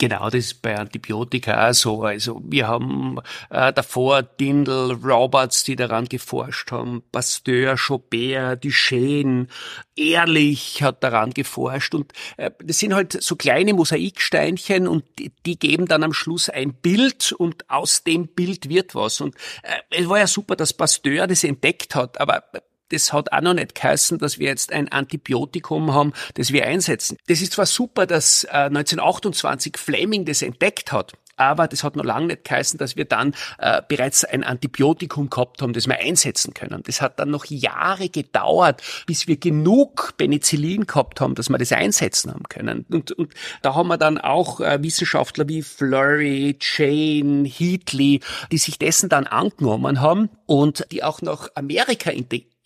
Genau, 0.00 0.26
das 0.26 0.44
ist 0.44 0.62
bei 0.62 0.78
Antibiotika 0.78 1.68
auch 1.68 1.74
so. 1.74 2.02
Also 2.04 2.40
wir 2.44 2.68
haben 2.68 3.18
äh, 3.50 3.72
davor 3.72 4.22
Dindel, 4.22 4.92
Roberts, 4.92 5.64
die 5.64 5.74
daran 5.74 6.04
geforscht 6.04 6.70
haben, 6.70 7.02
Pasteur, 7.10 7.76
Chaubert, 7.76 8.64
Duchesne, 8.64 9.48
Ehrlich 9.96 10.84
hat 10.84 11.02
daran 11.02 11.34
geforscht 11.34 11.96
und 11.96 12.12
äh, 12.36 12.52
das 12.62 12.78
sind 12.78 12.94
halt 12.94 13.20
so 13.20 13.34
kleine 13.34 13.74
Mosaiksteinchen 13.74 14.86
und 14.86 15.04
die, 15.18 15.32
die, 15.44 15.58
geben 15.58 15.86
dann 15.86 16.04
am 16.04 16.12
Schluss 16.12 16.48
ein 16.48 16.74
Bild 16.74 17.32
und 17.32 17.68
aus 17.68 18.04
dem 18.04 18.28
Bild 18.28 18.68
wird 18.68 18.94
was. 18.94 19.20
Und 19.20 19.34
äh, 19.64 19.80
es 19.90 20.08
war 20.08 20.20
ja 20.20 20.28
super, 20.28 20.54
dass 20.54 20.72
Pasteur 20.72 21.26
das 21.26 21.42
entdeckt 21.42 21.96
hat, 21.96 22.20
aber 22.20 22.44
das 22.90 23.12
hat 23.12 23.32
auch 23.32 23.40
noch 23.40 23.54
nicht 23.54 23.74
geheißen, 23.74 24.18
dass 24.18 24.38
wir 24.38 24.48
jetzt 24.48 24.72
ein 24.72 24.88
Antibiotikum 24.90 25.92
haben, 25.92 26.12
das 26.34 26.52
wir 26.52 26.66
einsetzen. 26.66 27.16
Das 27.26 27.40
ist 27.40 27.52
zwar 27.52 27.66
super, 27.66 28.06
dass 28.06 28.44
äh, 28.44 28.68
1928 28.68 29.76
Fleming 29.76 30.24
das 30.24 30.42
entdeckt 30.42 30.92
hat, 30.92 31.12
aber 31.38 31.68
das 31.68 31.84
hat 31.84 31.96
noch 31.96 32.04
lange 32.04 32.26
nicht 32.26 32.44
geheißen, 32.44 32.78
dass 32.78 32.96
wir 32.96 33.04
dann 33.04 33.34
äh, 33.58 33.80
bereits 33.88 34.24
ein 34.24 34.44
Antibiotikum 34.44 35.30
gehabt 35.30 35.62
haben, 35.62 35.72
das 35.72 35.86
wir 35.86 35.98
einsetzen 35.98 36.52
können. 36.52 36.82
Das 36.84 37.00
hat 37.00 37.18
dann 37.18 37.30
noch 37.30 37.46
Jahre 37.46 38.08
gedauert, 38.08 38.82
bis 39.06 39.28
wir 39.28 39.36
genug 39.36 40.14
Penicillin 40.16 40.86
gehabt 40.86 41.20
haben, 41.20 41.34
dass 41.34 41.48
wir 41.48 41.58
das 41.58 41.72
einsetzen 41.72 42.32
haben 42.32 42.42
können. 42.48 42.84
Und, 42.90 43.12
und 43.12 43.32
da 43.62 43.74
haben 43.74 43.88
wir 43.88 43.98
dann 43.98 44.18
auch 44.18 44.60
äh, 44.60 44.82
Wissenschaftler 44.82 45.48
wie 45.48 45.62
Flurry, 45.62 46.58
Jane, 46.60 47.48
Heatley, 47.48 48.20
die 48.50 48.58
sich 48.58 48.78
dessen 48.78 49.08
dann 49.08 49.26
angenommen 49.26 50.00
haben 50.00 50.30
und 50.46 50.86
die 50.90 51.04
auch 51.04 51.22
nach 51.22 51.48
Amerika 51.54 52.10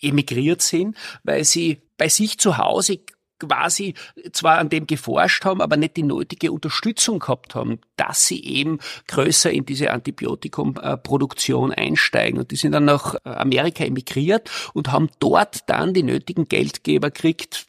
emigriert 0.02 0.62
sind, 0.62 0.96
weil 1.22 1.44
sie 1.44 1.82
bei 1.96 2.08
sich 2.08 2.38
zu 2.38 2.58
Hause 2.58 3.00
quasi 3.38 3.94
zwar 4.32 4.58
an 4.58 4.68
dem 4.68 4.86
geforscht 4.86 5.44
haben, 5.44 5.60
aber 5.60 5.76
nicht 5.76 5.96
die 5.96 6.02
nötige 6.02 6.52
Unterstützung 6.52 7.18
gehabt 7.18 7.54
haben, 7.54 7.80
dass 7.96 8.26
sie 8.26 8.44
eben 8.44 8.78
größer 9.08 9.50
in 9.50 9.66
diese 9.66 9.90
Antibiotikum-Produktion 9.90 11.72
einsteigen. 11.72 12.38
Und 12.38 12.50
die 12.50 12.56
sind 12.56 12.72
dann 12.72 12.84
nach 12.84 13.16
Amerika 13.24 13.84
emigriert 13.84 14.50
und 14.74 14.92
haben 14.92 15.10
dort 15.18 15.68
dann 15.68 15.94
die 15.94 16.04
nötigen 16.04 16.46
Geldgeber 16.46 17.10
gekriegt, 17.10 17.66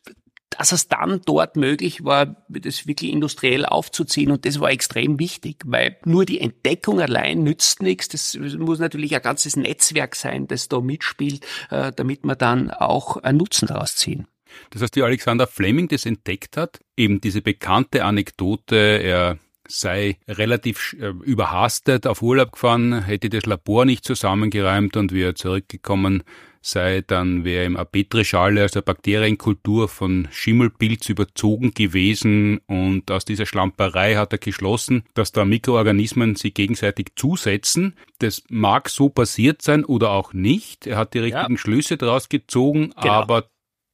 dass 0.58 0.72
es 0.72 0.88
dann 0.88 1.22
dort 1.26 1.56
möglich 1.56 2.04
war, 2.04 2.44
das 2.48 2.88
wirklich 2.88 3.12
industriell 3.12 3.66
aufzuziehen. 3.66 4.32
Und 4.32 4.46
das 4.46 4.60
war 4.60 4.72
extrem 4.72 5.20
wichtig, 5.20 5.64
weil 5.66 5.98
nur 6.06 6.26
die 6.26 6.40
Entdeckung 6.40 7.00
allein 7.00 7.44
nützt 7.44 7.82
nichts. 7.82 8.10
Das 8.10 8.38
muss 8.58 8.80
natürlich 8.80 9.16
ein 9.16 9.22
ganzes 9.22 9.56
Netzwerk 9.56 10.16
sein, 10.16 10.48
das 10.48 10.70
da 10.70 10.82
mitspielt, 10.82 11.46
äh, 11.70 11.92
damit 11.96 12.26
man 12.26 12.38
dann 12.38 12.72
auch 12.72 13.18
einen 13.18 13.38
Nutzen 13.38 13.68
daraus 13.68 13.96
ziehen. 13.96 14.28
Das 14.70 14.82
heißt, 14.82 14.96
wie 14.96 15.04
Alexander 15.04 15.48
Fleming 15.48 15.88
das 15.88 16.06
entdeckt 16.06 16.58
hat, 16.58 16.80
eben 16.96 17.22
diese 17.22 17.42
bekannte 17.42 18.06
Anekdote, 18.06 18.76
er 18.76 19.40
sei 19.68 20.18
relativ 20.28 20.96
äh, 21.00 21.08
überhastet 21.24 22.06
auf 22.06 22.22
Urlaub 22.22 22.52
gefahren, 22.52 23.04
hätte 23.04 23.30
das 23.30 23.46
Labor 23.46 23.86
nicht 23.86 24.06
zusammengeräumt 24.06 24.98
und 24.98 25.14
wie 25.14 25.24
er 25.24 25.36
zurückgekommen 25.36 26.24
sei, 26.64 27.04
dann 27.06 27.44
wäre 27.44 27.66
ihm 27.66 27.76
eine 27.76 27.86
Petrischale, 27.86 28.62
also 28.62 28.80
eine 28.80 28.84
Bakterienkultur 28.84 29.88
von 29.88 30.28
Schimmelpilz 30.32 31.10
überzogen 31.10 31.74
gewesen 31.74 32.60
und 32.68 33.12
aus 33.12 33.26
dieser 33.26 33.46
Schlamperei 33.46 34.16
hat 34.16 34.32
er 34.32 34.40
geschlossen, 34.40 35.04
dass 35.14 35.32
da 35.32 35.46
Mikroorganismen 35.46 36.36
sich 36.36 36.54
gegenseitig 36.54 37.10
zusetzen. 37.16 37.96
Das 38.20 38.44
mag 38.50 38.90
so 38.90 39.10
passiert 39.10 39.62
sein 39.62 39.86
oder 39.86 40.12
auch 40.12 40.34
nicht. 40.34 40.88
Er 40.88 40.98
hat 40.98 41.14
die 41.14 41.20
richtigen 41.20 41.54
ja. 41.54 41.58
Schlüsse 41.58 41.98
daraus 41.98 42.30
gezogen, 42.30 42.94
genau. 43.02 43.14
aber 43.14 43.50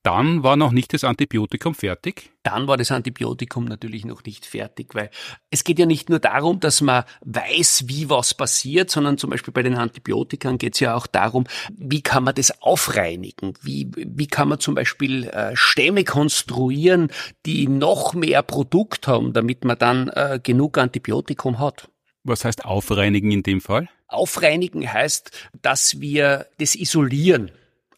dann 0.10 0.42
war 0.42 0.56
noch 0.56 0.72
nicht 0.72 0.92
das 0.94 1.04
Antibiotikum 1.04 1.76
fertig? 1.76 2.32
Dann 2.42 2.68
war 2.68 2.78
das 2.78 2.90
Antibiotikum 2.90 3.66
natürlich 3.66 4.06
noch 4.06 4.24
nicht 4.24 4.44
fertig, 4.44 4.96
weil 4.96 5.12
es 5.52 5.64
geht 5.64 5.78
ja 5.78 5.86
nicht 5.86 6.10
nur 6.10 6.18
darum, 6.18 6.60
dass 6.60 6.82
man 6.82 7.04
weiß, 7.22 7.84
wie 7.86 8.10
was 8.10 8.34
passiert, 8.34 8.90
sondern 8.90 9.20
zum 9.20 9.30
Beispiel 9.30 9.54
bei 9.54 9.62
den 9.62 9.76
Antibiotikern 9.76 10.58
geht 10.58 10.74
es 10.74 10.80
ja 10.80 10.96
auch 10.96 11.06
darum, 11.06 11.46
wie 11.78 12.02
kann 12.02 12.24
man 12.24 12.34
das 12.34 12.60
aufreinigen? 12.64 13.54
Wie, 13.62 13.92
wie 13.96 14.26
kann 14.26 14.50
man 14.50 14.60
zum 14.60 14.74
Beispiel 14.74 15.26
äh, 15.26 15.56
Stämme 15.56 16.04
konstruieren, 16.04 17.12
die 17.46 17.68
noch 17.68 18.16
mehr 18.16 18.42
Produkt 18.42 19.08
haben, 19.08 19.34
damit 19.34 19.64
man 19.64 19.78
dann 19.78 20.08
äh, 20.08 20.40
genug 20.42 20.80
Antibiotikum 20.80 21.60
hat? 21.60 21.88
Was 22.24 22.46
heißt 22.46 22.66
aufreinigen 22.66 23.30
in 23.30 23.44
dem 23.44 23.62
Fall? 23.62 23.88
Aufreinigen 24.08 24.92
heißt, 24.92 25.30
dass 25.62 26.02
wir 26.02 26.48
das 26.58 26.74
isolieren. 26.74 27.52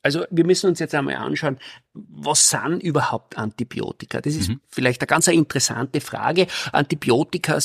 Also 0.03 0.25
wir 0.31 0.45
müssen 0.45 0.67
uns 0.69 0.79
jetzt 0.79 0.95
einmal 0.95 1.15
anschauen, 1.15 1.59
was 1.93 2.49
sind 2.49 2.81
überhaupt 2.81 3.37
Antibiotika? 3.37 4.21
Das 4.21 4.35
ist 4.35 4.49
mhm. 4.49 4.61
vielleicht 4.67 5.01
eine 5.01 5.07
ganz 5.07 5.27
interessante 5.27 6.01
Frage. 6.01 6.47
Antibiotika 6.71 7.59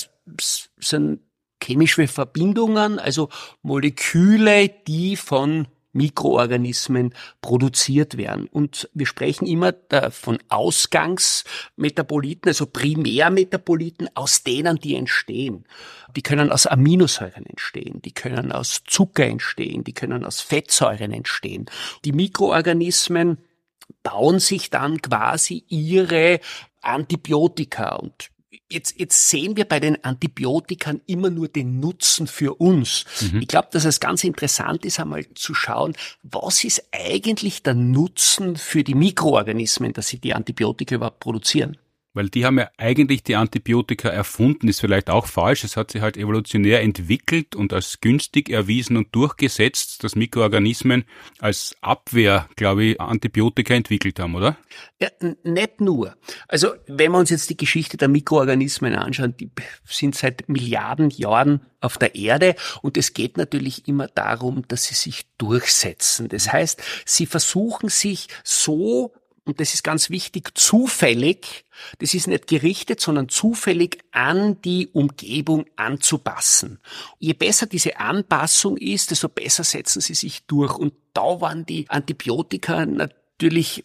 sind 0.79 1.21
chemische 1.63 2.07
Verbindungen, 2.07 2.99
also 2.99 3.31
Moleküle, 3.63 4.69
die 4.87 5.17
von 5.17 5.67
Mikroorganismen 5.97 7.13
produziert 7.41 8.17
werden. 8.17 8.47
Und 8.47 8.89
wir 8.95 9.07
sprechen 9.07 9.47
immer 9.47 9.75
von 10.11 10.39
Ausgangsmetaboliten, 10.49 12.51
also 12.51 12.67
Primärmetaboliten, 12.67 14.09
aus 14.15 14.45
denen 14.45 14.77
die 14.77 14.95
entstehen. 14.95 15.65
Die 16.15 16.23
können 16.23 16.53
aus 16.53 16.67
Aminosäuren 16.67 17.47
entstehen, 17.47 18.01
die 18.03 18.13
können 18.13 18.53
aus 18.53 18.83
Zucker 18.87 19.27
entstehen, 19.27 19.85
die 19.85 19.93
können 19.93 20.25
aus 20.25 20.41
Fettsäuren 20.41 21.13
entstehen. 21.13 21.67
Die 22.05 22.13
Mikroorganismen 22.13 23.39
bauen 24.03 24.39
sich 24.39 24.71
dann 24.71 25.03
quasi 25.03 25.65
ihre 25.69 26.41
Antibiotika 26.81 27.97
und 27.97 28.31
Jetzt, 28.69 28.99
jetzt 28.99 29.29
sehen 29.29 29.57
wir 29.57 29.65
bei 29.65 29.81
den 29.81 30.03
Antibiotikern 30.05 31.01
immer 31.07 31.31
nur 31.31 31.49
den 31.49 31.81
Nutzen 31.81 32.27
für 32.27 32.55
uns. 32.55 33.05
Mhm. 33.21 33.43
Ich 33.43 33.49
glaube, 33.49 33.69
dass 33.73 33.85
es 33.85 33.99
ganz 33.99 34.23
interessant 34.23 34.85
ist, 34.85 35.01
einmal 35.01 35.27
zu 35.35 35.53
schauen, 35.53 35.95
was 36.23 36.63
ist 36.65 36.83
eigentlich 36.93 37.63
der 37.65 37.75
Nutzen 37.75 38.57
für 38.57 38.85
die 38.85 38.95
Mikroorganismen, 38.95 39.93
dass 39.93 40.09
sie 40.09 40.19
die 40.19 40.33
Antibiotika 40.33 40.95
überhaupt 40.95 41.21
produzieren. 41.21 41.77
Weil 42.17 42.31
die 42.31 42.47
haben 42.47 42.59
ja 42.59 42.71
eigentlich 42.79 43.25
die 43.25 43.37
Antibiotika 43.37 44.09
erfunden, 44.09 44.69
ist 44.69 44.81
vielleicht 44.81 45.11
auch 45.11 45.27
falsch. 45.27 45.65
Es 45.65 45.77
hat 45.77 45.91
sich 45.91 46.01
halt 46.01 46.17
evolutionär 46.17 46.81
entwickelt 46.81 47.55
und 47.55 47.75
als 47.75 48.01
günstig 48.01 48.49
erwiesen 48.49 48.97
und 48.97 49.15
durchgesetzt, 49.15 50.03
dass 50.03 50.17
Mikroorganismen 50.17 51.05
als 51.41 51.77
Abwehr, 51.83 52.49
glaube 52.57 52.85
ich, 52.85 53.01
Antibiotika 53.03 53.75
entwickelt 53.75 54.19
haben, 54.19 54.35
oder? 54.35 54.57
Ja, 54.99 55.11
nicht 55.43 55.83
nur. 55.83 56.17
Also, 56.49 56.73
wenn 56.87 57.13
wir 57.13 57.19
uns 57.19 57.29
jetzt 57.29 57.51
die 57.51 57.57
Geschichte 57.59 57.99
der 57.99 58.09
Mikroorganismen 58.09 58.95
anschauen, 58.95 59.37
die 59.37 59.51
sind 59.85 60.15
seit 60.15 60.49
Milliarden 60.49 61.11
Jahren 61.11 61.67
auf 61.83 61.99
der 61.99 62.15
Erde 62.15 62.55
und 62.81 62.97
es 62.97 63.13
geht 63.13 63.37
natürlich 63.37 63.89
immer 63.89 64.09
darum, 64.09 64.67
dass 64.69 64.85
sie 64.85 64.95
sich 64.95 65.27
durchsetzen. 65.37 66.29
Das 66.29 66.51
heißt, 66.51 66.83
sie 67.05 67.27
versuchen 67.27 67.91
sich 67.91 68.29
so 68.43 69.13
und 69.47 69.61
das 69.61 69.75
ist 69.75 69.85
ganz 69.85 70.11
wichtig, 70.11 70.51
zufällig, 70.59 71.65
das 72.01 72.15
ist 72.15 72.27
nicht 72.27 72.49
gerichtet, 72.49 73.01
sondern 73.01 73.29
zufällig 73.29 73.99
an 74.11 74.61
die 74.63 74.89
Umgebung 74.89 75.67
anzupassen. 75.77 76.81
Je 77.21 77.33
besser 77.33 77.67
diese 77.67 77.99
Anpassung 77.99 78.77
ist, 78.77 79.13
desto 79.13 79.29
besser 79.29 79.63
setzen 79.63 80.01
sie 80.01 80.15
sich 80.15 80.47
durch. 80.47 80.77
Und 80.77 80.95
da 81.15 81.41
waren 81.41 81.65
die 81.65 81.89
Antibiotika 81.89 82.85
natürlich 82.87 83.85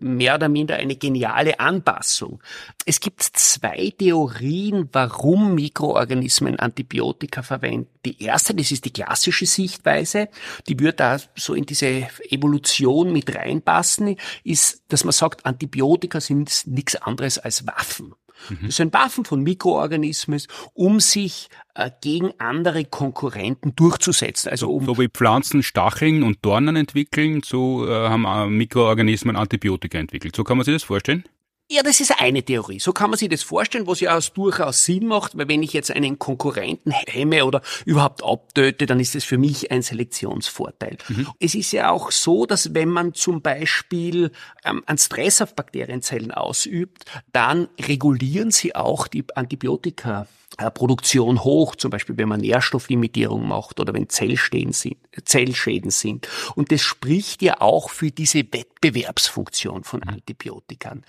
mehr 0.00 0.34
oder 0.34 0.48
minder 0.48 0.76
eine 0.76 0.96
geniale 0.96 1.60
Anpassung. 1.60 2.42
Es 2.86 3.00
gibt 3.00 3.22
zwei 3.22 3.92
Theorien, 3.96 4.88
warum 4.92 5.54
Mikroorganismen 5.54 6.58
Antibiotika 6.58 7.42
verwenden. 7.42 7.88
Die 8.04 8.22
erste, 8.22 8.54
das 8.54 8.70
ist 8.70 8.84
die 8.84 8.92
klassische 8.92 9.46
Sichtweise, 9.46 10.28
die 10.68 10.78
würde 10.78 10.94
da 10.94 11.18
so 11.36 11.54
in 11.54 11.66
diese 11.66 12.08
Evolution 12.30 13.12
mit 13.12 13.34
reinpassen, 13.34 14.16
ist, 14.44 14.82
dass 14.88 15.04
man 15.04 15.12
sagt, 15.12 15.46
Antibiotika 15.46 16.20
sind 16.20 16.66
nichts 16.66 16.96
anderes 16.96 17.38
als 17.38 17.66
Waffen. 17.66 18.14
Mhm. 18.48 18.66
Das 18.66 18.76
sind 18.76 18.92
Waffen 18.92 19.24
von 19.24 19.42
Mikroorganismen, 19.42 20.40
um 20.74 21.00
sich 21.00 21.48
äh, 21.74 21.90
gegen 22.00 22.32
andere 22.38 22.84
Konkurrenten 22.84 23.74
durchzusetzen. 23.76 24.50
Also 24.50 24.70
um 24.70 24.86
so 24.86 24.98
wie 24.98 25.08
Pflanzen 25.08 25.62
Stacheln 25.62 26.22
und 26.22 26.38
Dornen 26.42 26.76
entwickeln, 26.76 27.42
so 27.44 27.86
äh, 27.86 28.08
haben 28.08 28.24
äh, 28.24 28.46
Mikroorganismen 28.46 29.36
Antibiotika 29.36 29.98
entwickelt. 29.98 30.34
So 30.34 30.44
kann 30.44 30.56
man 30.56 30.64
sich 30.64 30.74
das 30.74 30.82
vorstellen? 30.82 31.24
Ja, 31.72 31.84
das 31.84 32.00
ist 32.00 32.20
eine 32.20 32.42
Theorie. 32.42 32.80
So 32.80 32.92
kann 32.92 33.10
man 33.10 33.18
sich 33.18 33.28
das 33.28 33.44
vorstellen, 33.44 33.86
was 33.86 34.00
ja 34.00 34.18
auch 34.18 34.28
durchaus 34.30 34.84
Sinn 34.84 35.06
macht, 35.06 35.38
weil 35.38 35.46
wenn 35.46 35.62
ich 35.62 35.72
jetzt 35.72 35.92
einen 35.92 36.18
Konkurrenten 36.18 36.90
hemme 36.90 37.44
oder 37.44 37.62
überhaupt 37.84 38.24
abtöte, 38.24 38.86
dann 38.86 38.98
ist 38.98 39.14
das 39.14 39.22
für 39.22 39.38
mich 39.38 39.70
ein 39.70 39.80
Selektionsvorteil. 39.80 40.98
Mhm. 41.06 41.28
Es 41.38 41.54
ist 41.54 41.70
ja 41.70 41.90
auch 41.90 42.10
so, 42.10 42.44
dass 42.44 42.74
wenn 42.74 42.88
man 42.88 43.14
zum 43.14 43.40
Beispiel 43.40 44.32
ähm, 44.64 44.82
einen 44.86 44.98
Stress 44.98 45.40
auf 45.40 45.54
Bakterienzellen 45.54 46.32
ausübt, 46.32 47.04
dann 47.32 47.68
regulieren 47.80 48.50
sie 48.50 48.74
auch 48.74 49.06
die 49.06 49.24
Antibiotika 49.36 50.26
Produktion 50.74 51.42
hoch, 51.42 51.76
zum 51.76 51.90
Beispiel 51.90 52.18
wenn 52.18 52.28
man 52.28 52.40
Nährstofflimitierung 52.40 53.46
macht 53.46 53.80
oder 53.80 53.94
wenn 53.94 54.08
Zellschäden 54.08 54.72
sind, 54.72 54.96
Zellschäden 55.24 55.90
sind. 55.90 56.28
Und 56.54 56.72
das 56.72 56.82
spricht 56.82 57.40
ja 57.40 57.60
auch 57.60 57.90
für 57.90 58.10
diese 58.10 58.40
Wettbewerbsfunktion 58.40 59.84
von 59.84 60.02
Antibiotikern. 60.02 61.04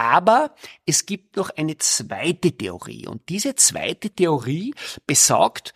Aber 0.00 0.54
es 0.86 1.04
gibt 1.04 1.36
noch 1.36 1.50
eine 1.50 1.76
zweite 1.76 2.52
Theorie 2.52 3.06
und 3.06 3.28
diese 3.28 3.54
zweite 3.54 4.08
Theorie 4.08 4.72
besagt, 5.06 5.74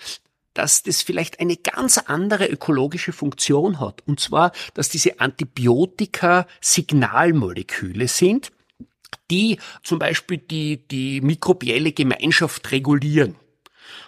dass 0.54 0.82
das 0.82 1.02
vielleicht 1.02 1.40
eine 1.40 1.58
ganz 1.58 1.98
andere 1.98 2.46
ökologische 2.46 3.12
Funktion 3.12 3.80
hat. 3.80 4.00
Und 4.06 4.20
zwar, 4.20 4.52
dass 4.72 4.88
diese 4.88 5.20
Antibiotika 5.20 6.46
Signalmoleküle 6.62 8.08
sind, 8.08 8.50
die 9.30 9.58
zum 9.82 9.98
Beispiel 9.98 10.38
die, 10.38 10.88
die 10.88 11.20
mikrobielle 11.20 11.92
Gemeinschaft 11.92 12.72
regulieren. 12.72 13.36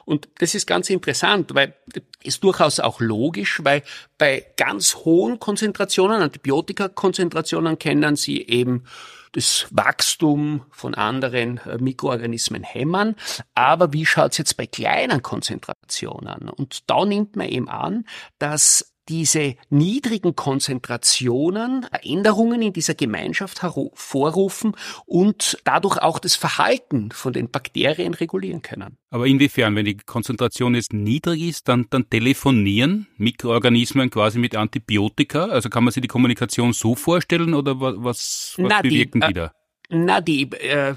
Und 0.07 0.31
das 0.39 0.55
ist 0.55 0.67
ganz 0.67 0.89
interessant, 0.89 1.55
weil 1.55 1.75
ist 2.23 2.43
durchaus 2.43 2.81
auch 2.81 3.01
logisch, 3.01 3.61
weil 3.65 3.83
bei 4.17 4.47
ganz 4.57 4.95
hohen 4.95 5.39
Konzentrationen, 5.41 6.23
Antibiotikakonzentrationen 6.23 7.79
kennen 7.79 8.17
Sie 8.17 8.41
eben 8.41 8.85
das 9.37 9.66
Wachstum 9.71 10.62
von 10.71 10.95
anderen 10.95 11.59
äh, 11.59 11.76
Mikroorganismen 11.78 12.62
hämmern. 12.62 13.16
Aber 13.55 13.93
wie 13.93 14.07
schaut's 14.07 14.38
jetzt 14.38 14.57
bei 14.57 14.66
kleinen 14.66 15.23
Konzentrationen? 15.23 16.49
Und 16.49 16.90
da 16.90 17.05
nimmt 17.05 17.37
man 17.37 17.49
eben 17.49 17.69
an, 17.69 18.07
dass 18.38 18.96
diese 19.09 19.57
niedrigen 19.71 20.35
Konzentrationen 20.37 21.87
Änderungen 22.03 22.63
in 22.63 22.73
dieser 22.73 22.95
Gemeinschaft 22.95 23.63
hervorrufen 23.63 24.75
und 25.07 25.59
dadurch 25.65 25.99
auch 25.99 26.19
das 26.19 26.37
Verhalten 26.37 27.11
von 27.13 27.33
den 27.33 27.51
Bakterien 27.51 28.15
regulieren 28.15 28.63
können. 28.63 28.99
Aber 29.11 29.27
inwiefern, 29.27 29.75
wenn 29.77 29.85
die 29.85 29.97
Konzentration 29.97 30.75
jetzt 30.75 30.93
niedrig 30.93 31.43
ist, 31.43 31.69
dann, 31.69 31.87
dann 31.91 32.11
telefonieren 32.11 33.07
Mikroorganismen 33.17 34.11
quasi 34.11 34.39
mit 34.39 34.57
Antibiotika? 34.57 35.47
Also 35.47 35.69
kann 35.69 35.85
man 35.85 35.93
sich 35.93 36.03
die 36.03 36.09
Kommunikation 36.09 36.73
so 36.73 36.95
vorstellen 36.95 37.55
oder 37.55 37.81
was, 37.81 37.95
was 37.99 38.55
Na, 38.59 38.83
bewirken 38.83 39.21
die, 39.21 39.27
die 39.29 39.33
da? 39.35 39.53
Na, 39.89 40.21
die, 40.21 40.51
äh, 40.53 40.97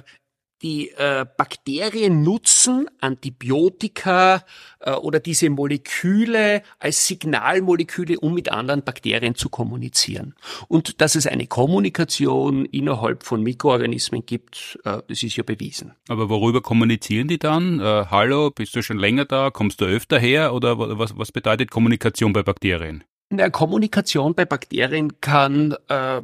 die 0.62 0.90
äh, 0.92 1.26
Bakterien 1.38 2.22
nutzen 2.24 2.88
Antibiotika 3.00 4.44
äh, 4.80 4.92
oder 4.92 5.20
diese 5.20 5.50
Moleküle 5.50 6.64
als 6.80 7.08
Signalmoleküle, 7.08 8.20
um 8.20 8.34
mit 8.34 8.52
anderen 8.52 8.84
Bakterien 8.84 9.36
zu 9.36 9.50
kommunizieren. 9.50 10.36
Und 10.68 11.02
dass 11.02 11.16
es 11.16 11.28
eine 11.28 11.48
Kommunikation 11.48 12.66
innerhalb 12.66 13.24
von 13.24 13.42
Mikroorganismen 13.42 14.26
gibt, 14.26 14.80
äh, 14.84 15.02
das 15.08 15.24
ist 15.24 15.38
ja 15.38 15.44
bewiesen. 15.44 15.94
Aber 16.08 16.30
worüber 16.30 16.62
kommunizieren 16.62 17.28
die 17.28 17.40
dann? 17.40 17.80
Äh, 17.80 18.06
hallo, 18.10 18.52
bist 18.52 18.76
du 18.76 18.82
schon 18.82 18.98
länger 18.98 19.26
da? 19.26 19.52
Kommst 19.52 19.82
du 19.82 19.86
öfter 19.86 20.20
her? 20.20 20.54
Oder 20.54 20.78
was, 20.78 21.18
was 21.18 21.32
bedeutet 21.32 21.72
Kommunikation 21.72 22.34
bei 22.34 22.44
Bakterien? 22.44 23.04
Na, 23.32 23.50
Kommunikation 23.50 24.34
bei 24.34 24.46
Bakterien 24.46 25.22
kann 25.22 25.76
äh, 25.88 26.22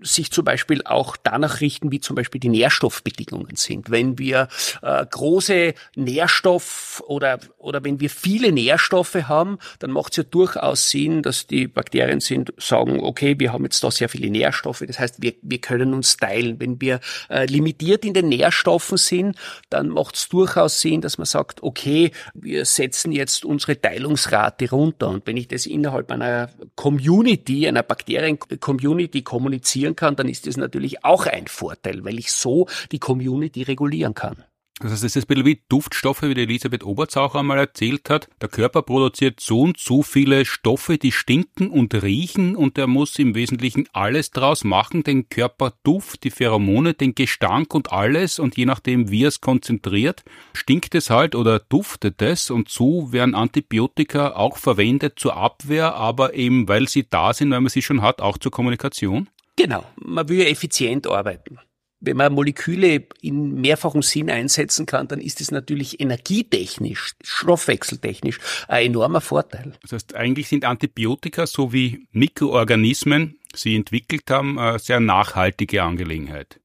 sich 0.00 0.30
zum 0.30 0.44
Beispiel 0.44 0.82
auch 0.84 1.16
danach 1.16 1.60
richten, 1.60 1.90
wie 1.90 2.00
zum 2.00 2.16
Beispiel 2.16 2.40
die 2.40 2.48
Nährstoffbedingungen 2.48 3.56
sind. 3.56 3.90
Wenn 3.90 4.18
wir 4.18 4.48
äh, 4.82 5.06
große 5.06 5.74
Nährstoff 5.94 7.02
oder, 7.06 7.38
oder 7.58 7.84
wenn 7.84 8.00
wir 8.00 8.10
viele 8.10 8.52
Nährstoffe 8.52 9.14
haben, 9.14 9.58
dann 9.78 9.90
macht 9.90 10.12
es 10.12 10.16
ja 10.18 10.22
durchaus 10.24 10.90
Sinn, 10.90 11.22
dass 11.22 11.46
die 11.46 11.66
Bakterien 11.66 12.20
sind, 12.20 12.52
sagen, 12.58 13.00
okay, 13.00 13.36
wir 13.38 13.52
haben 13.52 13.64
jetzt 13.64 13.82
da 13.82 13.90
sehr 13.90 14.08
viele 14.08 14.30
Nährstoffe, 14.30 14.84
das 14.86 14.98
heißt, 14.98 15.22
wir, 15.22 15.34
wir 15.42 15.60
können 15.60 15.94
uns 15.94 16.16
teilen. 16.16 16.60
Wenn 16.60 16.80
wir 16.80 17.00
äh, 17.28 17.46
limitiert 17.46 18.04
in 18.04 18.14
den 18.14 18.28
Nährstoffen 18.28 18.98
sind, 18.98 19.36
dann 19.70 19.88
macht 19.88 20.16
es 20.16 20.28
durchaus 20.28 20.80
Sinn, 20.80 21.00
dass 21.00 21.18
man 21.18 21.26
sagt, 21.26 21.62
okay, 21.62 22.12
wir 22.34 22.64
setzen 22.64 23.12
jetzt 23.12 23.44
unsere 23.44 23.80
Teilungsrate 23.80 24.70
runter. 24.70 25.08
Und 25.08 25.26
wenn 25.26 25.36
ich 25.36 25.48
das 25.48 25.66
innerhalb 25.66 26.10
einer 26.22 26.50
Community, 26.74 27.66
einer 27.68 27.82
Bakterien-Community 27.82 29.22
kommunizieren 29.22 29.96
kann, 29.96 30.16
dann 30.16 30.28
ist 30.28 30.46
das 30.46 30.56
natürlich 30.56 31.04
auch 31.04 31.26
ein 31.26 31.46
Vorteil, 31.46 32.04
weil 32.04 32.18
ich 32.18 32.32
so 32.32 32.66
die 32.92 32.98
Community 32.98 33.62
regulieren 33.62 34.14
kann. 34.14 34.44
Das 34.78 34.92
heißt, 34.92 35.04
es 35.04 35.16
ist 35.16 35.24
ein 35.24 35.28
bisschen 35.28 35.46
wie 35.46 35.62
Duftstoffe, 35.70 36.20
wie 36.20 36.34
die 36.34 36.42
Elisabeth 36.42 36.84
Oberts 36.84 37.16
einmal 37.16 37.58
erzählt 37.58 38.10
hat. 38.10 38.28
Der 38.42 38.50
Körper 38.50 38.82
produziert 38.82 39.40
so 39.40 39.62
und 39.62 39.78
so 39.78 40.02
viele 40.02 40.44
Stoffe, 40.44 40.98
die 40.98 41.12
stinken 41.12 41.70
und 41.70 41.94
riechen 41.94 42.54
und 42.54 42.76
er 42.76 42.86
muss 42.86 43.18
im 43.18 43.34
Wesentlichen 43.34 43.88
alles 43.94 44.32
draus 44.32 44.64
machen, 44.64 45.02
den 45.02 45.30
Körperduft, 45.30 46.24
die 46.24 46.30
Pheromone, 46.30 46.92
den 46.92 47.14
Gestank 47.14 47.74
und 47.74 47.90
alles 47.90 48.38
und 48.38 48.58
je 48.58 48.66
nachdem, 48.66 49.10
wie 49.10 49.24
er 49.24 49.28
es 49.28 49.40
konzentriert, 49.40 50.24
stinkt 50.52 50.94
es 50.94 51.08
halt 51.08 51.34
oder 51.34 51.58
duftet 51.58 52.20
es 52.20 52.50
und 52.50 52.68
so 52.68 53.12
werden 53.12 53.34
Antibiotika 53.34 54.32
auch 54.32 54.58
verwendet 54.58 55.18
zur 55.18 55.38
Abwehr, 55.38 55.94
aber 55.94 56.34
eben, 56.34 56.68
weil 56.68 56.86
sie 56.86 57.08
da 57.08 57.32
sind, 57.32 57.50
weil 57.50 57.62
man 57.62 57.70
sie 57.70 57.80
schon 57.82 58.02
hat, 58.02 58.20
auch 58.20 58.36
zur 58.36 58.52
Kommunikation. 58.52 59.30
Genau, 59.56 59.86
man 59.96 60.28
will 60.28 60.40
ja 60.40 60.44
effizient 60.44 61.06
arbeiten. 61.06 61.58
Wenn 62.00 62.16
man 62.16 62.32
Moleküle 62.34 63.06
in 63.22 63.54
mehrfachem 63.54 64.02
Sinn 64.02 64.30
einsetzen 64.30 64.84
kann, 64.84 65.08
dann 65.08 65.20
ist 65.20 65.40
es 65.40 65.50
natürlich 65.50 65.98
energietechnisch, 66.00 67.14
stoffwechseltechnisch 67.22 68.38
ein 68.68 68.86
enormer 68.86 69.20
Vorteil. 69.20 69.72
Das 69.82 69.92
heißt, 69.92 70.14
eigentlich 70.14 70.48
sind 70.48 70.64
Antibiotika 70.64 71.46
so 71.46 71.72
wie 71.72 72.06
Mikroorganismen 72.12 73.38
sie 73.54 73.74
entwickelt 73.76 74.30
haben, 74.30 74.58
eine 74.58 74.78
sehr 74.78 75.00
nachhaltige 75.00 75.82
Angelegenheit. 75.82 76.60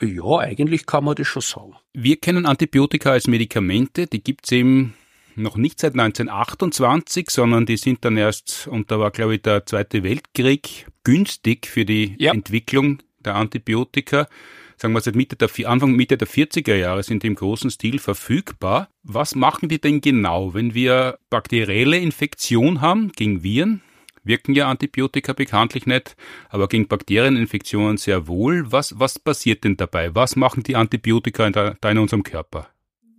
Ja, 0.00 0.38
eigentlich 0.38 0.86
kann 0.86 1.04
man 1.04 1.14
das 1.14 1.26
schon 1.26 1.42
sagen. 1.42 1.74
Wir 1.92 2.18
kennen 2.18 2.46
Antibiotika 2.46 3.12
als 3.12 3.26
Medikamente, 3.26 4.06
die 4.06 4.22
gibt's 4.22 4.52
eben 4.52 4.94
noch 5.34 5.56
nicht 5.56 5.80
seit 5.80 5.94
1928, 5.94 7.30
sondern 7.30 7.66
die 7.66 7.76
sind 7.76 8.04
dann 8.04 8.16
erst, 8.16 8.68
und 8.68 8.90
da 8.90 8.98
war 8.98 9.10
glaube 9.10 9.36
ich 9.36 9.42
der 9.42 9.66
Zweite 9.66 10.02
Weltkrieg, 10.02 10.86
günstig 11.04 11.66
für 11.66 11.84
die 11.84 12.14
ja. 12.18 12.32
Entwicklung 12.32 12.98
der 13.24 13.34
Antibiotika 13.36 14.28
sagen 14.76 14.94
wir 14.94 15.00
seit 15.00 15.14
Mitte 15.14 15.36
der, 15.36 15.50
Anfang 15.68 15.92
Mitte 15.92 16.16
der 16.16 16.28
40er 16.28 16.74
Jahre 16.74 17.02
sind 17.02 17.24
im 17.24 17.34
großen 17.34 17.70
Stil 17.70 17.98
verfügbar. 17.98 18.88
Was 19.02 19.34
machen 19.34 19.68
die 19.68 19.80
denn 19.80 20.00
genau, 20.00 20.54
wenn 20.54 20.74
wir 20.74 21.18
bakterielle 21.30 21.98
Infektion 21.98 22.80
haben 22.80 23.12
gegen 23.12 23.42
Viren? 23.42 23.82
Wirken 24.24 24.54
ja 24.54 24.68
Antibiotika 24.68 25.32
bekanntlich 25.32 25.86
nicht, 25.86 26.16
aber 26.48 26.66
gegen 26.66 26.88
Bakterieninfektionen 26.88 27.96
sehr 27.96 28.26
wohl. 28.26 28.72
Was, 28.72 28.98
was 28.98 29.20
passiert 29.20 29.62
denn 29.62 29.76
dabei? 29.76 30.14
Was 30.16 30.34
machen 30.34 30.64
die 30.64 30.74
Antibiotika 30.74 31.46
in 31.46 31.52
der, 31.52 31.76
da 31.80 31.90
in 31.90 31.98
unserem 31.98 32.24
Körper? 32.24 32.68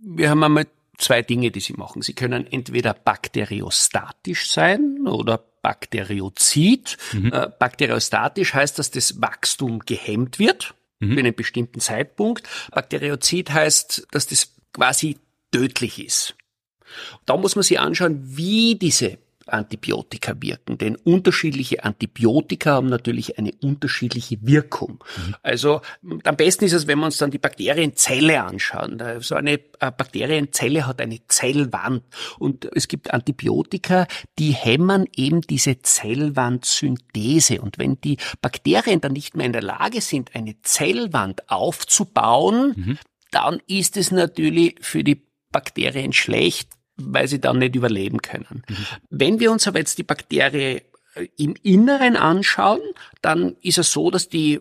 Wir 0.02 0.28
haben 0.28 0.42
einmal 0.44 0.66
zwei 0.98 1.22
Dinge, 1.22 1.50
die 1.50 1.60
sie 1.60 1.72
machen. 1.72 2.02
Sie 2.02 2.12
können 2.12 2.46
entweder 2.46 2.92
bakteriostatisch 2.92 4.50
sein 4.50 5.06
oder 5.06 5.42
Bakteriozid. 5.62 6.98
Mhm. 7.12 7.32
Äh, 7.32 7.48
bakteriostatisch 7.58 8.54
heißt, 8.54 8.78
dass 8.78 8.90
das 8.90 9.20
Wachstum 9.20 9.80
gehemmt 9.80 10.38
wird 10.38 10.74
mhm. 11.00 11.12
für 11.12 11.18
einen 11.18 11.34
bestimmten 11.34 11.80
Zeitpunkt. 11.80 12.48
Bakteriozid 12.70 13.50
heißt, 13.50 14.06
dass 14.10 14.26
das 14.26 14.54
quasi 14.72 15.18
tödlich 15.52 16.04
ist. 16.04 16.34
Da 17.26 17.36
muss 17.36 17.56
man 17.56 17.62
sich 17.62 17.78
anschauen, 17.78 18.20
wie 18.24 18.76
diese 18.76 19.18
Antibiotika 19.52 20.34
wirken. 20.40 20.78
Denn 20.78 20.96
unterschiedliche 20.96 21.84
Antibiotika 21.84 22.72
haben 22.72 22.88
natürlich 22.88 23.38
eine 23.38 23.52
unterschiedliche 23.62 24.38
Wirkung. 24.42 25.04
Mhm. 25.16 25.34
Also 25.42 25.80
am 26.24 26.36
besten 26.36 26.64
ist 26.64 26.72
es, 26.72 26.86
wenn 26.86 26.98
wir 26.98 27.06
uns 27.06 27.18
dann 27.18 27.30
die 27.30 27.38
Bakterienzelle 27.38 28.42
anschauen. 28.42 29.02
So 29.20 29.34
eine 29.34 29.52
äh, 29.52 29.60
Bakterienzelle 29.80 30.86
hat 30.86 31.00
eine 31.00 31.18
Zellwand 31.28 32.04
und 32.38 32.68
es 32.74 32.88
gibt 32.88 33.12
Antibiotika, 33.12 34.06
die 34.38 34.52
hämmern 34.52 35.06
eben 35.16 35.40
diese 35.42 35.80
Zellwandsynthese. 35.80 37.60
Und 37.60 37.78
wenn 37.78 38.00
die 38.00 38.18
Bakterien 38.40 39.00
dann 39.00 39.12
nicht 39.12 39.36
mehr 39.36 39.46
in 39.46 39.52
der 39.52 39.62
Lage 39.62 40.00
sind, 40.00 40.34
eine 40.34 40.60
Zellwand 40.62 41.50
aufzubauen, 41.50 42.74
mhm. 42.76 42.98
dann 43.30 43.60
ist 43.66 43.96
es 43.96 44.10
natürlich 44.10 44.76
für 44.80 45.04
die 45.04 45.26
Bakterien 45.50 46.12
schlecht, 46.12 46.77
weil 46.98 47.28
sie 47.28 47.40
dann 47.40 47.58
nicht 47.58 47.76
überleben 47.76 48.20
können. 48.22 48.62
Mhm. 48.68 48.86
Wenn 49.10 49.40
wir 49.40 49.52
uns 49.52 49.66
aber 49.66 49.78
jetzt 49.78 49.98
die 49.98 50.02
Bakterie 50.02 50.82
äh, 51.14 51.28
im 51.36 51.54
Inneren 51.62 52.16
anschauen, 52.16 52.80
dann 53.22 53.56
ist 53.62 53.78
es 53.78 53.92
so, 53.92 54.10
dass 54.10 54.28
die 54.28 54.60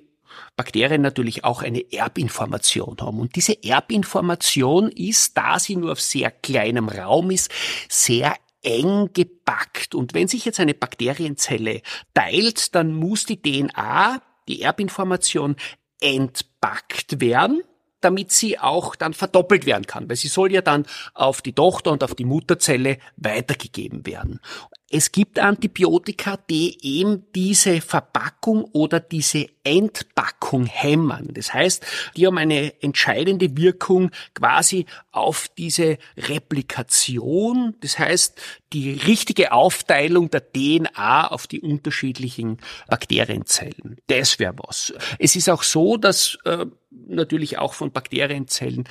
Bakterien 0.56 1.02
natürlich 1.02 1.44
auch 1.44 1.62
eine 1.62 1.92
Erbinformation 1.92 2.98
haben. 3.02 3.20
Und 3.20 3.36
diese 3.36 3.64
Erbinformation 3.64 4.90
ist, 4.90 5.38
da 5.38 5.60
sie 5.60 5.76
nur 5.76 5.94
auf 5.94 6.02
sehr 6.02 6.32
kleinem 6.32 6.90
Raum 6.90 7.32
ist, 7.32 7.52
sehr 7.90 8.36
eng 8.64 9.10
gepackt. 9.14 9.96
Und 9.96 10.14
wenn 10.14 10.28
sich 10.28 10.46
jetzt 10.46 10.60
eine 10.60 10.74
Bakterienzelle 10.74 11.82
teilt, 12.14 12.76
dann 12.76 12.94
muss 12.94 13.26
die 13.26 13.42
DNA, 13.42 14.22
die 14.48 14.62
Erbinformation, 14.62 15.56
entpackt 16.00 17.20
werden 17.20 17.64
damit 18.02 18.32
sie 18.32 18.60
auch 18.60 18.96
dann 18.96 19.14
verdoppelt 19.14 19.66
werden 19.66 19.88
kann, 19.88 20.10
weil 20.10 20.16
sie 20.16 20.28
soll 20.28 20.52
ja 20.52 20.62
dann 20.62 20.86
auf 21.14 21.42
die 21.42 21.54
Tochter 21.54 21.92
und 21.92 22.04
auf 22.04 22.16
die 22.16 22.26
Mutterzelle 22.26 22.98
weitergegeben 23.16 24.06
werden. 24.06 24.40
Es 24.90 25.12
gibt 25.12 25.38
Antibiotika, 25.38 26.38
die 26.50 26.78
eben 26.82 27.26
diese 27.36 27.82
Verpackung 27.82 28.64
oder 28.72 29.02
diese 29.02 29.48
Entpackung 29.66 30.66
hämmern. 30.66 31.28
Das 31.34 31.54
heißt, 31.54 31.86
die 32.16 32.26
haben 32.26 32.38
eine 32.38 32.82
entscheidende 32.82 33.58
Wirkung 33.58 34.12
quasi 34.34 34.86
auf 35.12 35.50
diese 35.58 35.98
Replikation. 36.16 37.76
Das 37.82 38.00
heißt, 38.00 38.40
die 38.72 38.94
richtige 38.94 39.52
Aufteilung 39.52 40.30
der 40.30 40.54
DNA 40.54 41.28
auf 41.28 41.48
die 41.48 41.60
unterschiedlichen 41.60 42.58
Bakterienzellen. 42.88 43.98
Das 44.08 44.40
wäre 44.40 44.56
was. 44.58 44.94
Es 45.20 45.36
ist 45.36 45.50
auch 45.50 45.64
so, 45.64 45.98
dass 45.98 46.38
äh, 46.46 46.66
natürlich 46.92 47.58
auch 47.58 47.74
von 47.74 47.92
Bakterienzellen 47.92 48.88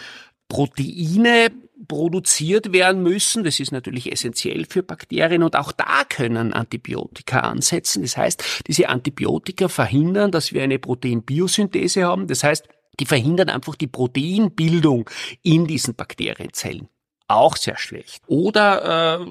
Proteine 0.48 1.50
produziert 1.88 2.72
werden 2.72 3.02
müssen. 3.02 3.44
Das 3.44 3.60
ist 3.60 3.72
natürlich 3.72 4.10
essentiell 4.10 4.64
für 4.68 4.82
Bakterien 4.82 5.42
und 5.42 5.56
auch 5.56 5.72
da 5.72 6.04
können 6.08 6.52
Antibiotika 6.52 7.40
ansetzen. 7.40 8.02
Das 8.02 8.16
heißt, 8.16 8.62
diese 8.66 8.88
Antibiotika 8.88 9.68
verhindern, 9.68 10.30
dass 10.30 10.52
wir 10.52 10.62
eine 10.62 10.78
Proteinbiosynthese 10.78 12.04
haben. 12.04 12.26
Das 12.26 12.44
heißt, 12.44 12.68
die 12.98 13.06
verhindern 13.06 13.50
einfach 13.50 13.74
die 13.74 13.88
Proteinbildung 13.88 15.08
in 15.42 15.66
diesen 15.66 15.94
Bakterienzellen 15.94 16.88
auch 17.28 17.56
sehr 17.56 17.76
schlecht. 17.76 18.22
Oder 18.26 19.20
äh, 19.20 19.26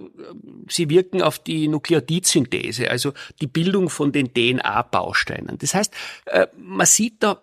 sie 0.68 0.90
wirken 0.90 1.22
auf 1.22 1.40
die 1.40 1.68
Nukleotidsynthese, 1.68 2.90
also 2.90 3.14
die 3.42 3.48
Bildung 3.48 3.90
von 3.90 4.12
den 4.12 4.34
DNA-Bausteinen. 4.34 5.58
Das 5.58 5.74
heißt, 5.74 5.94
äh, 6.26 6.48
man 6.58 6.86
sieht 6.86 7.24
da, 7.24 7.42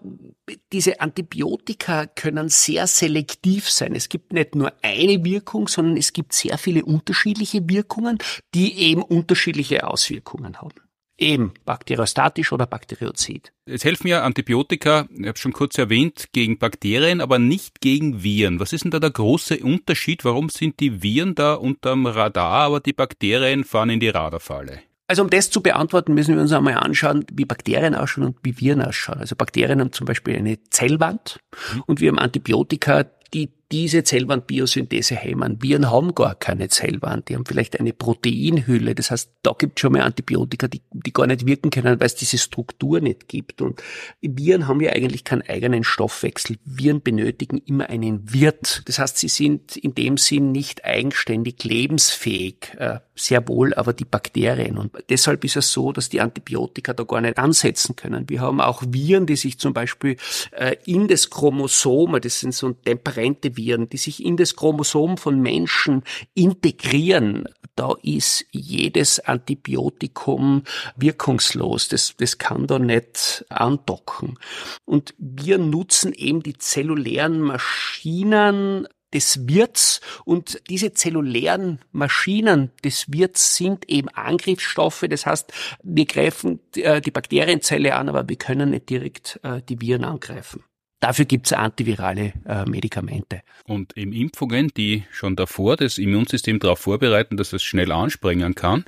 diese 0.73 1.01
Antibiotika 1.01 2.07
können 2.07 2.49
sehr 2.49 2.87
selektiv 2.87 3.71
sein. 3.71 3.95
Es 3.95 4.09
gibt 4.09 4.33
nicht 4.33 4.55
nur 4.55 4.73
eine 4.83 5.25
Wirkung, 5.25 5.69
sondern 5.69 5.97
es 5.97 6.13
gibt 6.13 6.33
sehr 6.33 6.59
viele 6.59 6.85
unterschiedliche 6.85 7.69
Wirkungen, 7.69 8.19
die 8.55 8.79
eben 8.79 9.03
unterschiedliche 9.03 9.87
Auswirkungen 9.87 10.61
haben. 10.61 10.73
Eben 11.19 11.53
bakteriostatisch 11.65 12.53
oder 12.53 12.67
Bakteriozid. 12.67 13.53
Es 13.67 13.85
helfen 13.85 14.09
ja 14.09 14.23
Antibiotika, 14.23 15.07
ich 15.15 15.27
habe 15.27 15.39
schon 15.39 15.53
kurz 15.53 15.79
erwähnt, 15.79 16.29
gegen 16.33 16.59
Bakterien, 16.59 17.21
aber 17.21 17.39
nicht 17.39 17.81
gegen 17.81 18.23
Viren. 18.23 18.61
Was 18.61 18.73
ist 18.73 18.85
denn 18.85 18.91
da 18.91 18.99
der 18.99 19.11
große 19.11 19.59
Unterschied? 19.59 20.25
Warum 20.25 20.49
sind 20.49 20.81
die 20.81 21.03
Viren 21.03 21.35
da 21.35 21.55
unterm 21.55 22.07
Radar, 22.07 22.65
aber 22.65 22.81
die 22.81 22.93
Bakterien 22.93 23.65
fahren 23.65 23.91
in 23.91 24.01
die 24.01 24.09
Radarfalle? 24.09 24.81
Also 25.07 25.23
um 25.23 25.31
das 25.31 25.51
zu 25.51 25.63
beantworten, 25.63 26.15
müssen 26.15 26.35
wir 26.35 26.41
uns 26.41 26.53
einmal 26.53 26.75
anschauen, 26.75 27.27
wie 27.31 27.45
Bakterien 27.45 27.95
ausschauen 27.95 28.29
und 28.29 28.37
wie 28.43 28.59
Viren 28.59 28.81
ausschauen. 28.81 29.19
Also 29.19 29.37
Bakterien 29.37 29.81
haben 29.81 29.93
zum 29.93 30.07
Beispiel 30.07 30.37
eine 30.37 30.63
Zellwand 30.71 31.39
mhm. 31.75 31.83
und 31.87 32.01
wir 32.01 32.09
haben 32.09 32.19
Antibiotika, 32.19 33.05
die 33.35 33.51
diese 33.73 34.05
Zellwandbiosynthese 34.05 35.17
hemmen. 35.17 35.63
Viren 35.63 35.91
haben 35.91 36.15
gar 36.15 36.35
keine 36.35 36.69
Zellwand, 36.69 37.29
die 37.29 37.35
haben 37.35 37.47
vielleicht 37.47 37.81
eine 37.81 37.95
Proteinhülle. 37.95 38.95
Das 38.95 39.11
heißt, 39.11 39.33
da 39.43 39.55
gibt 39.59 39.79
es 39.79 39.81
schon 39.81 39.93
mal 39.93 40.03
Antibiotika, 40.03 40.69
die, 40.69 40.83
die 40.93 41.13
gar 41.13 41.27
nicht 41.27 41.47
wirken 41.47 41.71
können, 41.71 41.99
weil 41.99 42.07
es 42.07 42.15
diese 42.15 42.37
Struktur 42.37 43.01
nicht 43.01 43.29
gibt. 43.29 43.63
Und 43.63 43.83
Viren 44.21 44.69
haben 44.69 44.81
ja 44.83 44.93
eigentlich 44.93 45.25
keinen 45.25 45.43
eigenen 45.43 45.85
Stoffwechsel. 45.85 46.59
Viren 46.67 47.01
benötigen 47.01 47.59
immer 47.65 47.89
einen 47.89 48.33
Wirt. 48.33 48.83
Das 48.87 48.99
heißt, 48.99 49.17
sie 49.17 49.29
sind 49.29 49.77
in 49.79 49.95
dem 49.95 50.19
Sinn 50.19 50.53
nicht 50.53 50.85
eigenständig 50.85 51.65
lebensfähig. 51.65 52.75
Äh, 52.77 52.99
sehr 53.15 53.47
wohl 53.49 53.75
aber 53.75 53.93
die 53.93 54.05
Bakterien. 54.05 54.79
Und 54.79 54.93
deshalb 55.09 55.45
ist 55.45 55.57
es 55.57 55.73
so, 55.73 55.93
dass 55.93 56.09
die 56.09 56.21
Antibiotika 56.21 56.93
da 56.93 57.05
gar 57.05 57.21
nicht 57.21 57.39
ansetzen 57.39 57.97
können. 57.97 58.29
Wir 58.29 58.41
haben 58.41 58.61
auch 58.61 58.83
Viren, 58.87 59.27
die 59.27 59.37
sich 59.37 59.59
zum 59.59 59.73
Beispiel 59.73 60.17
äh, 60.53 60.77
in 60.85 61.09
das 61.09 61.31
Chromosom, 61.31 62.19
das 62.21 62.41
sind 62.41 62.55
so 62.55 62.73
temperente 62.73 63.57
Viren, 63.57 63.62
die 63.89 63.97
sich 63.97 64.25
in 64.25 64.37
das 64.37 64.57
Chromosom 64.57 65.17
von 65.17 65.41
Menschen 65.41 66.03
integrieren, 66.35 67.49
da 67.77 67.95
ist 68.03 68.45
jedes 68.51 69.21
Antibiotikum 69.21 70.63
wirkungslos. 70.97 71.89
Das, 71.89 72.15
das 72.17 72.39
kann 72.39 72.67
da 72.67 72.79
nicht 72.79 73.45
andocken. 73.49 74.39
Und 74.85 75.15
wir 75.19 75.59
nutzen 75.59 76.13
eben 76.13 76.43
die 76.43 76.59
zellulären 76.59 77.41
Maschinen 77.41 78.87
des 79.13 79.47
Wirts 79.47 80.01
und 80.25 80.61
diese 80.69 80.93
zellulären 80.93 81.81
Maschinen 81.93 82.71
des 82.85 83.13
Wirts 83.13 83.57
sind 83.57 83.89
eben 83.89 84.09
Angriffsstoffe. 84.09 85.05
Das 85.09 85.27
heißt, 85.27 85.53
wir 85.83 86.07
greifen 86.07 86.61
äh, 86.77 87.01
die 87.01 87.11
Bakterienzelle 87.11 87.95
an, 87.95 88.09
aber 88.09 88.29
wir 88.29 88.37
können 88.37 88.71
nicht 88.71 88.89
direkt 88.89 89.39
äh, 89.43 89.61
die 89.69 89.81
Viren 89.81 90.05
angreifen. 90.05 90.65
Dafür 91.03 91.25
gibt 91.25 91.47
es 91.47 91.53
antivirale 91.53 92.33
äh, 92.47 92.65
Medikamente. 92.65 93.43
Und 93.65 93.93
im 93.97 94.13
Impfungen, 94.13 94.69
die 94.69 95.03
schon 95.11 95.35
davor 95.35 95.77
das 95.77 95.99
Immunsystem 95.99 96.61
darauf 96.61 96.79
vorbereiten, 96.79 97.37
dass 97.37 97.53
es 97.53 97.65
schnell 97.65 97.91
anspringen 97.91 98.55
kann. 98.55 98.85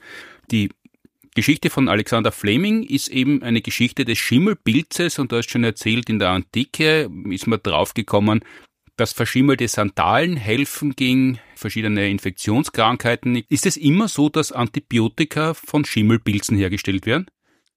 Die 0.53 0.69
Geschichte 1.35 1.71
von 1.71 1.89
Alexander 1.89 2.31
Fleming 2.31 2.85
ist 2.85 3.09
eben 3.09 3.43
eine 3.43 3.63
Geschichte 3.63 4.05
des 4.05 4.19
Schimmelpilzes 4.19 5.19
und 5.19 5.33
du 5.33 5.39
hast 5.39 5.51
schon 5.51 5.65
erzählt, 5.65 6.09
in 6.09 6.21
der 6.21 6.29
Antike 6.29 7.11
ist 7.31 7.49
man 7.49 7.59
draufgekommen, 7.61 8.45
dass 8.97 9.13
verschimmelte 9.13 9.67
Sandalen 9.67 10.37
helfen 10.37 10.95
gegen 10.95 11.41
verschiedene 11.57 12.09
Infektionskrankheiten. 12.09 13.43
Ist 13.49 13.67
es 13.67 13.77
immer 13.77 14.07
so, 14.07 14.29
dass 14.29 14.53
Antibiotika 14.53 15.55
von 15.55 15.85
Schimmelpilzen 15.85 16.57
hergestellt 16.57 17.07
werden? 17.07 17.27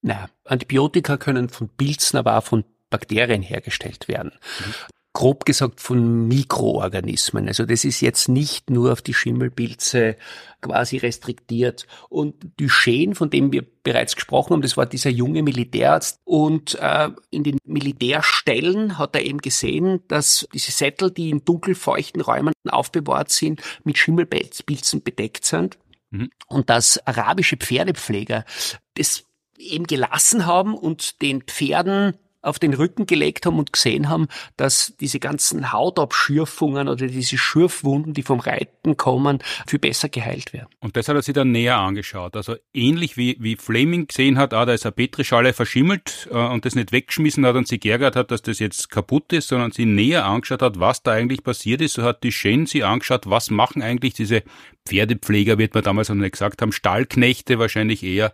Na, 0.04 0.30
Antibiotika 0.45 1.17
können 1.17 1.50
von 1.50 1.69
Pilzen, 1.69 2.19
aber 2.19 2.38
auch 2.38 2.43
von 2.43 2.65
Bakterien 2.89 3.41
hergestellt 3.41 4.08
werden. 4.08 4.32
Mhm. 4.60 4.73
Grob 5.13 5.45
gesagt 5.45 5.82
von 5.82 6.28
Mikroorganismen. 6.28 7.47
Also 7.47 7.65
das 7.65 7.86
ist 7.86 8.02
jetzt 8.02 8.30
nicht 8.30 8.69
nur 8.69 8.91
auf 8.91 9.02
die 9.02 9.15
Schimmelpilze 9.15 10.15
quasi 10.62 10.97
restriktiert. 10.97 11.88
Und 12.10 12.36
Duchenne, 12.60 13.15
von 13.15 13.32
dem 13.32 13.52
wir 13.52 13.65
bereits 13.82 14.13
gesprochen 14.13 14.54
haben, 14.54 14.62
das 14.62 14.78
war 14.78 14.86
dieser 14.86 15.10
junge 15.10 15.41
Militärarzt. 15.41 16.19
Und 16.23 16.76
äh, 16.76 17.10
in 17.32 17.43
den 17.43 17.58
Militärstellen 17.63 19.00
hat 19.00 19.15
er 19.15 19.23
eben 19.23 19.39
gesehen, 19.39 20.02
dass 20.08 20.47
diese 20.54 20.71
Sättel, 20.71 21.10
die 21.10 21.32
in 21.32 21.43
dunkelfeuchten 21.43 22.21
Räumen 22.21 22.54
aufbewahrt 22.69 23.32
sind, 23.32 23.63
mit 23.84 23.97
Schimmelpilzen 23.97 25.02
bedeckt 25.02 25.45
sind. 25.45 25.80
Mhm. 26.12 26.30
Und 26.45 26.69
dass 26.69 27.00
arabische 27.08 27.58
Pferdepfleger 27.58 28.45
das 28.93 29.23
eben 29.58 29.88
gelassen 29.88 30.45
haben 30.45 30.76
und 30.76 31.21
den 31.21 31.41
Pferden 31.41 32.13
auf 32.48 32.60
den 32.60 32.74
Rücken 32.74 33.06
gelegt 33.06 33.46
haben 33.46 33.60
und 33.60 33.74
gesehen 33.74 34.10
haben, 34.10 34.28
dass 34.56 34.94
diese 35.00 35.20
ganzen 35.20 35.72
Hautabschürfungen 35.72 36.88
oder 36.88 37.08
diese 37.08 37.38
Schürfwunden, 37.38 38.14
die 38.14 38.24
vom 38.24 38.40
Reiten 38.40 38.98
kommen, 38.98 39.40
viel 39.68 39.80
besser 39.80 40.10
geheilt 40.10 40.54
werden. 40.54 40.68
Und 40.80 40.96
das 40.96 41.08
hat 41.08 41.16
er 41.16 41.22
sich 41.22 41.34
dann 41.34 41.52
näher 41.52 41.78
angeschaut. 41.78 42.36
Also 42.36 42.56
ähnlich 42.74 43.18
wie, 43.18 43.38
wie 43.40 43.56
Fleming 43.56 44.08
gesehen 44.08 44.38
hat, 44.38 44.54
ah, 44.54 44.66
da 44.66 44.74
ist 44.74 44.86
eine 44.86 44.94
Petrischale 44.94 45.54
verschimmelt 45.54 46.28
äh, 46.32 46.36
und 46.36 46.66
das 46.66 46.76
nicht 46.76 46.92
weggeschmissen 46.92 47.46
hat 47.46 47.56
und 47.56 47.68
sie 47.68 47.80
geärgert 47.80 48.16
hat, 48.16 48.32
dass 48.32 48.42
das 48.42 48.60
jetzt 48.60 48.90
kaputt 48.90 49.34
ist, 49.34 49.50
sondern 49.50 49.72
sie 49.72 49.86
näher 49.86 50.26
angeschaut 50.26 50.62
hat, 50.62 50.80
was 50.80 51.04
da 51.04 51.12
eigentlich 51.12 51.44
passiert 51.44 51.82
ist. 51.82 51.94
So 51.94 52.04
hat 52.04 52.24
die 52.24 52.32
Shen 52.32 52.66
sie 52.66 52.84
angeschaut, 52.84 53.30
was 53.30 53.50
machen 53.50 53.82
eigentlich 53.82 54.14
diese 54.14 54.44
Pferdepfleger, 54.88 55.58
wird 55.58 55.74
man 55.74 55.84
damals 55.84 56.10
noch 56.10 56.16
nicht 56.16 56.32
gesagt 56.32 56.62
haben, 56.62 56.72
Stallknechte 56.72 57.60
wahrscheinlich 57.60 58.04
eher, 58.04 58.32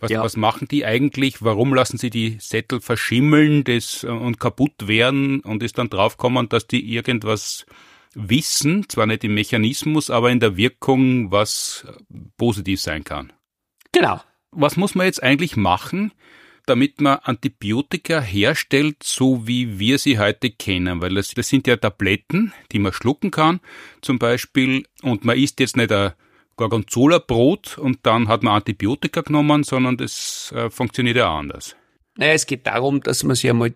was, 0.00 0.10
ja. 0.10 0.22
was 0.22 0.36
machen 0.36 0.68
die 0.68 0.84
eigentlich? 0.84 1.42
Warum 1.42 1.74
lassen 1.74 1.98
sie 1.98 2.10
die 2.10 2.36
Sättel 2.40 2.80
verschimmeln 2.80 3.64
das, 3.64 4.04
äh, 4.04 4.08
und 4.08 4.38
kaputt 4.38 4.86
werden 4.86 5.40
und 5.40 5.62
ist 5.62 5.78
dann 5.78 5.90
draufkommen, 5.90 6.48
dass 6.48 6.66
die 6.66 6.94
irgendwas 6.94 7.66
wissen, 8.14 8.88
zwar 8.88 9.06
nicht 9.06 9.24
im 9.24 9.34
Mechanismus, 9.34 10.10
aber 10.10 10.30
in 10.30 10.40
der 10.40 10.56
Wirkung, 10.56 11.30
was 11.30 11.86
positiv 12.36 12.80
sein 12.80 13.04
kann? 13.04 13.32
Genau. 13.92 14.20
Was 14.50 14.76
muss 14.76 14.94
man 14.94 15.06
jetzt 15.06 15.22
eigentlich 15.22 15.56
machen, 15.56 16.12
damit 16.66 17.00
man 17.00 17.18
Antibiotika 17.22 18.20
herstellt, 18.20 19.02
so 19.02 19.46
wie 19.46 19.78
wir 19.78 19.98
sie 19.98 20.18
heute 20.18 20.50
kennen? 20.50 21.00
Weil 21.00 21.14
das, 21.14 21.30
das 21.34 21.48
sind 21.48 21.66
ja 21.66 21.76
Tabletten, 21.76 22.52
die 22.72 22.78
man 22.78 22.92
schlucken 22.92 23.30
kann, 23.30 23.60
zum 24.00 24.18
Beispiel, 24.18 24.86
und 25.02 25.24
man 25.24 25.36
isst 25.36 25.60
jetzt 25.60 25.76
nicht 25.76 25.92
ein 25.92 26.12
Gorgonzola-Brot 26.58 27.78
und 27.78 28.00
dann 28.02 28.28
hat 28.28 28.42
man 28.42 28.54
Antibiotika 28.54 29.22
genommen, 29.22 29.64
sondern 29.64 29.96
das 29.96 30.52
äh, 30.54 30.68
funktioniert 30.68 31.16
ja 31.16 31.34
anders. 31.34 31.74
Naja, 32.18 32.32
es 32.32 32.46
geht 32.46 32.66
darum, 32.66 33.00
dass 33.00 33.22
man 33.22 33.36
sich 33.36 33.48
einmal 33.48 33.74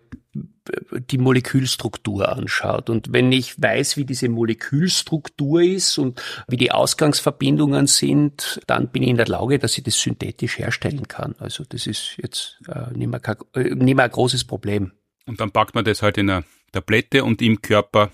die 1.09 1.17
Molekülstruktur 1.17 2.29
anschaut. 2.29 2.89
Und 2.89 3.13
wenn 3.13 3.31
ich 3.31 3.61
weiß, 3.61 3.97
wie 3.97 4.05
diese 4.05 4.29
Molekülstruktur 4.29 5.61
ist 5.61 5.97
und 5.97 6.21
wie 6.47 6.57
die 6.57 6.71
Ausgangsverbindungen 6.71 7.87
sind, 7.87 8.61
dann 8.67 8.89
bin 8.89 9.03
ich 9.03 9.09
in 9.09 9.17
der 9.17 9.27
Lage, 9.27 9.59
dass 9.59 9.77
ich 9.77 9.83
das 9.83 9.99
synthetisch 9.99 10.59
herstellen 10.59 11.07
kann. 11.07 11.35
Also 11.39 11.63
das 11.67 11.87
ist 11.87 12.17
jetzt 12.21 12.59
äh, 12.67 12.91
nicht, 12.97 13.07
mehr, 13.07 13.21
äh, 13.55 13.75
nicht 13.75 13.95
mehr 13.95 14.05
ein 14.05 14.11
großes 14.11 14.43
Problem. 14.43 14.91
Und 15.25 15.39
dann 15.39 15.51
packt 15.51 15.75
man 15.75 15.85
das 15.85 16.01
halt 16.01 16.17
in 16.17 16.29
eine 16.29 16.43
Tablette 16.71 17.23
und 17.23 17.41
im 17.41 17.61
Körper 17.61 18.11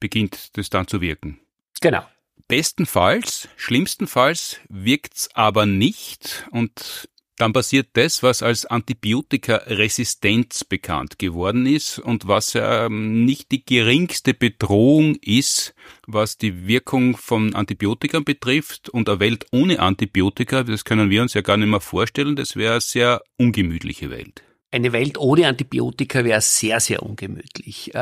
beginnt 0.00 0.56
das 0.56 0.70
dann 0.70 0.86
zu 0.86 1.00
wirken. 1.00 1.40
Genau. 1.80 2.02
Bestenfalls, 2.48 3.48
schlimmstenfalls 3.56 4.58
wirkt's 4.68 5.28
aber 5.34 5.66
nicht 5.66 6.46
und 6.50 7.08
dann 7.38 7.52
passiert 7.52 7.90
das, 7.92 8.24
was 8.24 8.42
als 8.42 8.66
Antibiotikaresistenz 8.66 10.64
bekannt 10.64 11.20
geworden 11.20 11.66
ist 11.66 12.00
und 12.00 12.26
was 12.26 12.54
ja 12.54 12.88
nicht 12.88 13.52
die 13.52 13.64
geringste 13.64 14.34
Bedrohung 14.34 15.14
ist, 15.22 15.74
was 16.06 16.36
die 16.36 16.66
Wirkung 16.66 17.16
von 17.16 17.54
Antibiotika 17.54 18.18
betrifft. 18.18 18.88
Und 18.88 19.08
eine 19.08 19.20
Welt 19.20 19.46
ohne 19.52 19.78
Antibiotika, 19.78 20.64
das 20.64 20.84
können 20.84 21.10
wir 21.10 21.22
uns 21.22 21.34
ja 21.34 21.42
gar 21.42 21.56
nicht 21.56 21.68
mehr 21.68 21.80
vorstellen, 21.80 22.34
das 22.34 22.56
wäre 22.56 22.72
eine 22.72 22.80
sehr 22.80 23.22
ungemütliche 23.36 24.10
Welt. 24.10 24.42
Eine 24.72 24.92
Welt 24.92 25.16
ohne 25.16 25.46
Antibiotika 25.46 26.24
wäre 26.24 26.40
sehr, 26.40 26.80
sehr 26.80 27.04
ungemütlich. 27.04 27.92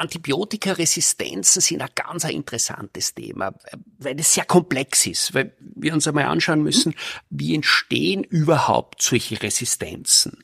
Antibiotikaresistenzen 0.00 1.60
sind 1.60 1.82
ein 1.82 1.88
ganz 1.94 2.24
ein 2.24 2.32
interessantes 2.32 3.14
Thema, 3.14 3.54
weil 3.98 4.18
es 4.18 4.34
sehr 4.34 4.44
komplex 4.44 5.06
ist, 5.06 5.34
weil 5.34 5.54
wir 5.60 5.92
uns 5.92 6.08
einmal 6.08 6.24
anschauen 6.24 6.62
müssen, 6.62 6.94
wie 7.28 7.54
entstehen 7.54 8.24
überhaupt 8.24 9.02
solche 9.02 9.42
Resistenzen. 9.42 10.42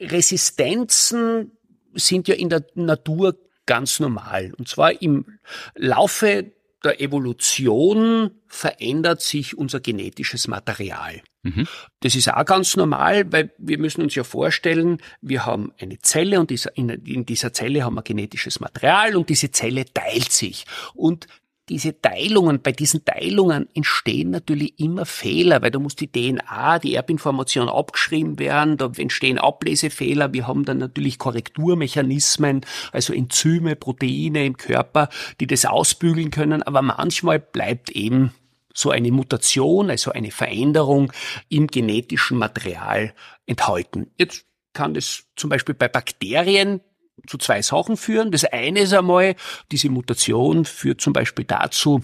Resistenzen 0.00 1.52
sind 1.94 2.28
ja 2.28 2.34
in 2.34 2.48
der 2.48 2.64
Natur 2.74 3.36
ganz 3.66 4.00
normal. 4.00 4.52
Und 4.58 4.68
zwar 4.68 5.02
im 5.02 5.38
Laufe 5.74 6.52
der 6.84 7.00
Evolution 7.00 8.30
verändert 8.46 9.20
sich 9.20 9.58
unser 9.58 9.80
genetisches 9.80 10.48
Material. 10.48 11.22
Mhm. 11.42 11.66
Das 12.00 12.14
ist 12.14 12.32
auch 12.32 12.44
ganz 12.44 12.76
normal, 12.76 13.30
weil 13.32 13.52
wir 13.58 13.78
müssen 13.78 14.02
uns 14.02 14.14
ja 14.14 14.24
vorstellen, 14.24 14.98
wir 15.20 15.44
haben 15.44 15.72
eine 15.80 15.98
Zelle 15.98 16.40
und 16.40 16.50
in 16.50 17.26
dieser 17.26 17.52
Zelle 17.52 17.84
haben 17.84 17.94
wir 17.94 18.02
genetisches 18.02 18.60
Material 18.60 19.16
und 19.16 19.28
diese 19.28 19.50
Zelle 19.50 19.84
teilt 19.92 20.32
sich. 20.32 20.66
Und 20.94 21.26
diese 21.68 22.00
Teilungen, 22.00 22.62
bei 22.62 22.72
diesen 22.72 23.04
Teilungen 23.04 23.68
entstehen 23.74 24.30
natürlich 24.30 24.78
immer 24.78 25.06
Fehler, 25.06 25.62
weil 25.62 25.70
da 25.70 25.78
muss 25.78 25.96
die 25.96 26.10
DNA, 26.10 26.78
die 26.78 26.94
Erbinformation 26.94 27.68
abgeschrieben 27.68 28.38
werden, 28.38 28.76
da 28.76 28.90
entstehen 28.96 29.38
Ablesefehler, 29.38 30.32
wir 30.32 30.46
haben 30.46 30.64
dann 30.64 30.78
natürlich 30.78 31.18
Korrekturmechanismen, 31.18 32.62
also 32.92 33.12
Enzyme, 33.12 33.76
Proteine 33.76 34.46
im 34.46 34.56
Körper, 34.56 35.08
die 35.40 35.46
das 35.46 35.66
ausbügeln 35.66 36.30
können, 36.30 36.62
aber 36.62 36.82
manchmal 36.82 37.38
bleibt 37.38 37.90
eben 37.90 38.32
so 38.74 38.90
eine 38.90 39.10
Mutation, 39.10 39.90
also 39.90 40.12
eine 40.12 40.30
Veränderung 40.30 41.12
im 41.48 41.66
genetischen 41.66 42.38
Material 42.38 43.12
enthalten. 43.46 44.10
Jetzt 44.16 44.46
kann 44.72 44.94
das 44.94 45.24
zum 45.34 45.50
Beispiel 45.50 45.74
bei 45.74 45.88
Bakterien 45.88 46.80
zu 47.26 47.38
zwei 47.38 47.62
Sachen 47.62 47.96
führen. 47.96 48.30
Das 48.30 48.44
eine 48.44 48.80
ist 48.80 48.92
einmal, 48.92 49.34
diese 49.70 49.90
Mutation 49.90 50.64
führt 50.64 51.00
zum 51.00 51.12
Beispiel 51.12 51.44
dazu, 51.44 52.02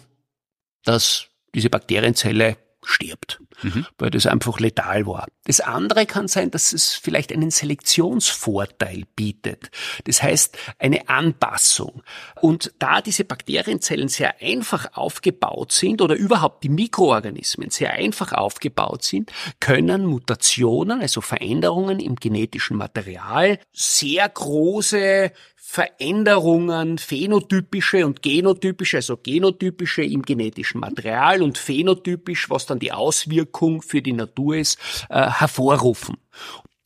dass 0.85 1.29
diese 1.55 1.71
Bakterienzelle 1.71 2.57
stirbt, 2.87 3.41
mhm. 3.63 3.87
weil 3.99 4.11
das 4.11 4.27
einfach 4.27 4.61
letal 4.61 5.07
war. 5.07 5.27
Das 5.45 5.61
andere 5.61 6.07
kann 6.07 6.29
sein, 6.29 6.51
dass 6.51 6.73
es 6.73 6.95
vielleicht 6.95 7.33
einen 7.33 7.51
Selektionsvorteil 7.51 9.05
bietet. 9.17 9.71
Das 10.05 10.23
heißt, 10.23 10.57
eine 10.79 11.09
Anpassung. 11.09 12.03
Und 12.41 12.73
da 12.79 13.01
diese 13.01 13.25
Bakterienzellen 13.25 14.09
sehr 14.09 14.41
einfach 14.41 14.97
aufgebaut 14.97 15.73
sind 15.73 16.01
oder 16.01 16.15
überhaupt 16.15 16.65
die 16.65 16.69
Mikroorganismen 16.69 17.71
sehr 17.71 17.93
einfach 17.93 18.33
aufgebaut 18.33 19.05
sind, 19.05 19.33
können 19.61 20.07
Mutationen, 20.07 21.01
also 21.01 21.21
Veränderungen 21.21 22.01
im 22.01 22.17
genetischen 22.17 22.77
Material, 22.77 23.59
sehr 23.73 24.29
große 24.29 25.33
Veränderungen, 25.67 26.99
phänotypische 26.99 28.07
und 28.07 28.23
genotypische, 28.23 28.99
also 28.99 29.17
genotypische 29.17 30.05
im 30.05 30.23
genetischen 30.23 30.81
Material 30.81 31.43
und 31.43 31.57
phänotypisch, 31.59 32.51
was 32.51 32.67
dann 32.67 32.79
die 32.79 32.93
Auswirkung 32.93 33.81
für 33.81 34.03
die 34.03 34.13
Natur 34.13 34.57
ist, 34.57 34.79
äh, 35.09 35.29
hervorrufen. 35.29 36.19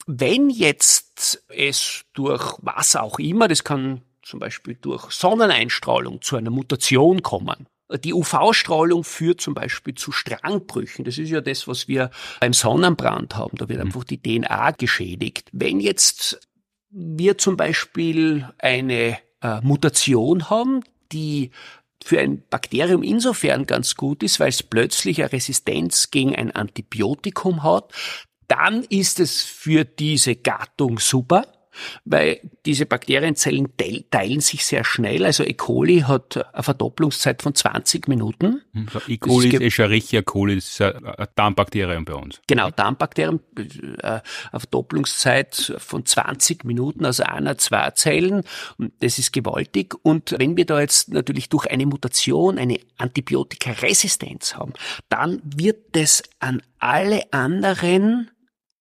Wenn 0.06 0.48
jetzt 0.48 1.44
es 1.48 2.04
durch 2.14 2.54
was 2.62 2.94
auch 2.96 3.18
immer, 3.18 3.48
das 3.48 3.64
kann 3.64 4.02
zum 4.22 4.38
Beispiel 4.38 4.78
durch 4.80 5.10
Sonneneinstrahlung 5.10 6.22
zu 6.22 6.36
einer 6.36 6.50
Mutation 6.50 7.22
kommen, 7.22 7.66
die 8.04 8.12
UV-Strahlung 8.12 9.02
führt 9.02 9.40
zum 9.40 9.54
Beispiel 9.54 9.94
zu 9.94 10.12
Strangbrüchen. 10.12 11.04
Das 11.04 11.16
ist 11.16 11.30
ja 11.30 11.40
das, 11.40 11.66
was 11.66 11.88
wir 11.88 12.10
beim 12.38 12.52
Sonnenbrand 12.52 13.36
haben. 13.36 13.56
Da 13.56 13.68
wird 13.68 13.80
mhm. 13.80 13.86
einfach 13.86 14.04
die 14.04 14.20
DNA 14.20 14.72
geschädigt. 14.72 15.48
Wenn 15.52 15.80
jetzt 15.80 16.47
wir 16.90 17.38
zum 17.38 17.56
Beispiel 17.56 18.48
eine 18.58 19.18
äh, 19.42 19.60
Mutation 19.62 20.50
haben, 20.50 20.82
die 21.12 21.50
für 22.04 22.20
ein 22.20 22.42
Bakterium 22.48 23.02
insofern 23.02 23.66
ganz 23.66 23.94
gut 23.94 24.22
ist, 24.22 24.40
weil 24.40 24.48
es 24.48 24.62
plötzlich 24.62 25.20
eine 25.20 25.32
Resistenz 25.32 26.10
gegen 26.10 26.34
ein 26.34 26.50
Antibiotikum 26.50 27.62
hat, 27.62 27.92
dann 28.46 28.84
ist 28.84 29.20
es 29.20 29.42
für 29.42 29.84
diese 29.84 30.36
Gattung 30.36 30.98
super 30.98 31.57
weil 32.04 32.40
diese 32.66 32.86
Bakterienzellen 32.86 33.68
teilen 34.10 34.40
sich 34.40 34.64
sehr 34.64 34.84
schnell. 34.84 35.24
Also 35.24 35.44
E. 35.44 35.54
coli 35.54 36.00
hat 36.00 36.36
eine 36.52 36.62
Verdopplungszeit 36.62 37.42
von 37.42 37.54
20 37.54 38.08
Minuten. 38.08 38.62
Hm, 38.72 38.88
e. 39.06 39.16
coli 39.18 39.48
ist 39.48 39.60
Escherichia 39.60 40.22
coli, 40.22 40.56
das 40.56 40.68
ist 40.68 40.82
ein 40.82 41.26
Darmbakterium 41.34 42.04
bei 42.04 42.14
uns. 42.14 42.40
Genau, 42.46 42.70
Darmbakterium, 42.70 43.40
äh, 43.56 43.62
eine 44.02 44.22
Verdopplungszeit 44.52 45.74
von 45.78 46.04
20 46.04 46.64
Minuten, 46.64 47.04
also 47.04 47.22
einer, 47.22 47.58
zwei 47.58 47.90
Zellen. 47.92 48.42
Das 49.00 49.18
ist 49.18 49.32
gewaltig. 49.32 49.94
Und 50.02 50.34
wenn 50.38 50.56
wir 50.56 50.66
da 50.66 50.80
jetzt 50.80 51.08
natürlich 51.12 51.48
durch 51.48 51.66
eine 51.70 51.86
Mutation 51.86 52.58
eine 52.58 52.80
Antibiotikaresistenz 52.98 54.54
haben, 54.54 54.72
dann 55.08 55.40
wird 55.44 55.96
es 55.96 56.22
an 56.40 56.62
alle 56.78 57.32
anderen 57.32 58.30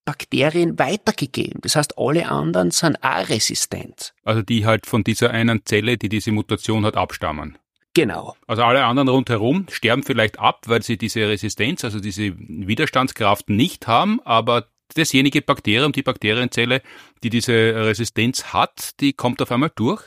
Bakterien 0.08 0.80
weitergegeben. 0.80 1.60
Das 1.62 1.76
heißt, 1.76 1.98
alle 1.98 2.30
anderen 2.30 2.72
sind 2.72 3.04
auch 3.04 3.28
resistent. 3.28 4.13
Also 4.24 4.41
die 4.41 4.65
halt 4.65 4.86
von 4.86 5.04
dieser 5.04 5.32
einen 5.32 5.65
Zelle, 5.65 5.98
die 5.98 6.08
diese 6.08 6.32
Mutation 6.32 6.86
hat, 6.86 6.96
abstammen. 6.96 7.58
Genau. 7.93 8.38
Also 8.48 8.63
alle 8.63 8.86
anderen 8.86 9.10
rundherum 9.10 9.65
sterben 9.70 10.04
vielleicht 10.04 10.39
ab, 10.39 10.62
weil 10.67 10.82
sie 10.82 10.98
diese 10.98 11.28
Resistenz, 11.28 11.84
also 11.84 12.00
diese 12.00 12.34
Widerstandskraft 12.38 13.50
nicht 13.50 13.88
haben, 13.88 14.22
aber 14.24 14.67
dasjenige 14.96 15.41
Bakterium, 15.41 15.91
die 15.91 16.04
Bakterienzelle, 16.04 16.82
die 17.24 17.30
diese 17.30 17.52
Resistenz 17.52 18.54
hat, 18.54 19.02
die 19.02 19.12
kommt 19.12 19.41
auf 19.41 19.52
einmal 19.52 19.72
durch? 19.76 20.04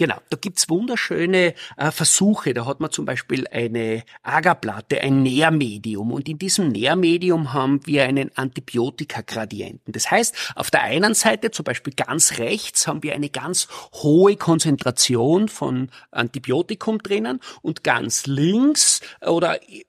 Genau, 0.00 0.16
da 0.30 0.38
gibt's 0.40 0.70
wunderschöne 0.70 1.52
äh, 1.76 1.90
Versuche. 1.90 2.54
Da 2.54 2.64
hat 2.64 2.80
man 2.80 2.90
zum 2.90 3.04
Beispiel 3.04 3.46
eine 3.48 4.02
Agerplatte, 4.22 4.98
ein 5.02 5.22
Nährmedium. 5.22 6.10
Und 6.10 6.26
in 6.26 6.38
diesem 6.38 6.68
Nährmedium 6.68 7.52
haben 7.52 7.86
wir 7.86 8.04
einen 8.04 8.34
Antibiotika-Gradienten. 8.34 9.92
Das 9.92 10.10
heißt, 10.10 10.54
auf 10.54 10.70
der 10.70 10.84
einen 10.84 11.12
Seite, 11.12 11.50
zum 11.50 11.64
Beispiel 11.64 11.92
ganz 11.92 12.38
rechts, 12.38 12.86
haben 12.86 13.02
wir 13.02 13.12
eine 13.12 13.28
ganz 13.28 13.68
hohe 13.92 14.36
Konzentration 14.36 15.50
von 15.50 15.90
Antibiotikum 16.12 16.96
drinnen 17.00 17.38
und 17.60 17.84
ganz 17.84 18.26
links 18.26 19.02
oder 19.20 19.62
äh, 19.68 19.84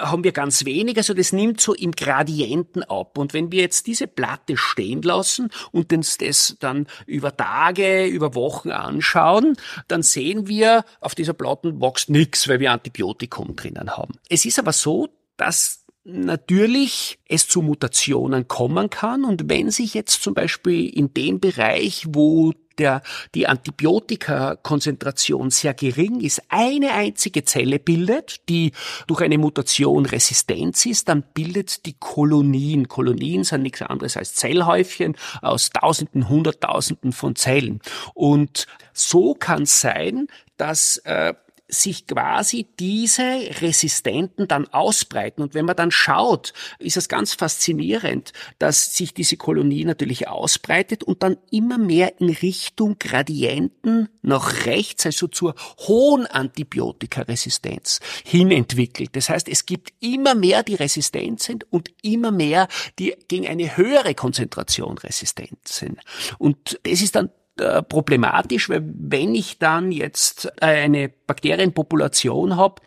haben 0.00 0.24
wir 0.24 0.32
ganz 0.32 0.64
wenig, 0.64 0.96
also 0.96 1.14
das 1.14 1.32
nimmt 1.32 1.60
so 1.60 1.74
im 1.74 1.92
Gradienten 1.92 2.82
ab. 2.82 3.18
Und 3.18 3.34
wenn 3.34 3.52
wir 3.52 3.62
jetzt 3.62 3.86
diese 3.86 4.06
Platte 4.06 4.56
stehen 4.56 5.02
lassen 5.02 5.50
und 5.72 5.92
uns 5.92 6.18
das 6.18 6.56
dann 6.60 6.86
über 7.06 7.36
Tage, 7.36 8.06
über 8.06 8.34
Wochen 8.34 8.70
anschauen, 8.70 9.56
dann 9.88 10.02
sehen 10.02 10.48
wir, 10.48 10.84
auf 11.00 11.14
dieser 11.14 11.32
Platte 11.32 11.80
wächst 11.80 12.10
nichts, 12.10 12.48
weil 12.48 12.60
wir 12.60 12.72
Antibiotikum 12.72 13.56
drinnen 13.56 13.96
haben. 13.96 14.14
Es 14.28 14.44
ist 14.44 14.58
aber 14.58 14.72
so, 14.72 15.08
dass 15.36 15.84
natürlich 16.04 17.18
es 17.26 17.48
zu 17.48 17.62
Mutationen 17.62 18.46
kommen 18.46 18.90
kann 18.90 19.24
und 19.24 19.48
wenn 19.48 19.70
sich 19.70 19.94
jetzt 19.94 20.22
zum 20.22 20.34
Beispiel 20.34 20.88
in 20.88 21.14
dem 21.14 21.40
Bereich, 21.40 22.04
wo 22.08 22.52
der, 22.78 23.02
die 23.34 23.46
Antibiotikakonzentration 23.46 25.50
sehr 25.50 25.74
gering 25.74 26.20
ist, 26.20 26.42
eine 26.48 26.92
einzige 26.92 27.44
Zelle 27.44 27.78
bildet, 27.78 28.48
die 28.48 28.72
durch 29.06 29.22
eine 29.22 29.38
Mutation 29.38 30.06
resistent 30.06 30.84
ist, 30.86 31.08
dann 31.08 31.22
bildet 31.22 31.86
die 31.86 31.94
Kolonien. 31.98 32.88
Kolonien 32.88 33.44
sind 33.44 33.62
nichts 33.62 33.82
anderes 33.82 34.16
als 34.16 34.34
Zellhäufchen 34.34 35.16
aus 35.42 35.70
Tausenden, 35.70 36.28
Hunderttausenden 36.28 37.12
von 37.12 37.36
Zellen. 37.36 37.80
Und 38.14 38.66
so 38.92 39.34
kann 39.34 39.62
es 39.62 39.80
sein, 39.80 40.26
dass 40.56 40.98
äh, 40.98 41.34
sich 41.68 42.06
quasi 42.06 42.66
diese 42.78 43.22
Resistenten 43.60 44.46
dann 44.48 44.68
ausbreiten. 44.68 45.42
Und 45.42 45.54
wenn 45.54 45.64
man 45.64 45.76
dann 45.76 45.90
schaut, 45.90 46.52
ist 46.78 46.96
es 46.96 47.08
ganz 47.08 47.34
faszinierend, 47.34 48.32
dass 48.58 48.96
sich 48.96 49.14
diese 49.14 49.36
Kolonie 49.36 49.84
natürlich 49.84 50.28
ausbreitet 50.28 51.02
und 51.02 51.22
dann 51.22 51.38
immer 51.50 51.78
mehr 51.78 52.20
in 52.20 52.28
Richtung 52.28 52.98
Gradienten 52.98 54.08
nach 54.20 54.66
rechts, 54.66 55.06
also 55.06 55.26
zur 55.26 55.54
hohen 55.78 56.26
Antibiotikaresistenz 56.26 58.00
hin 58.24 58.50
entwickelt. 58.50 59.10
Das 59.16 59.30
heißt, 59.30 59.48
es 59.48 59.64
gibt 59.64 59.92
immer 60.00 60.34
mehr, 60.34 60.62
die 60.62 60.74
resistent 60.74 61.40
sind 61.40 61.70
und 61.72 61.90
immer 62.02 62.30
mehr, 62.30 62.68
die 62.98 63.14
gegen 63.28 63.46
eine 63.46 63.76
höhere 63.76 64.14
Konzentration 64.14 64.98
resistent 64.98 65.66
sind. 65.66 65.98
Und 66.38 66.78
das 66.82 67.00
ist 67.00 67.16
dann 67.16 67.30
äh, 67.58 67.82
problematisch, 67.82 68.68
weil 68.68 68.82
wenn 68.84 69.34
ich 69.34 69.58
dann 69.58 69.92
jetzt 69.92 70.62
eine 70.62 71.08
Bakterienpopulation 71.08 72.56
habe, 72.56 72.82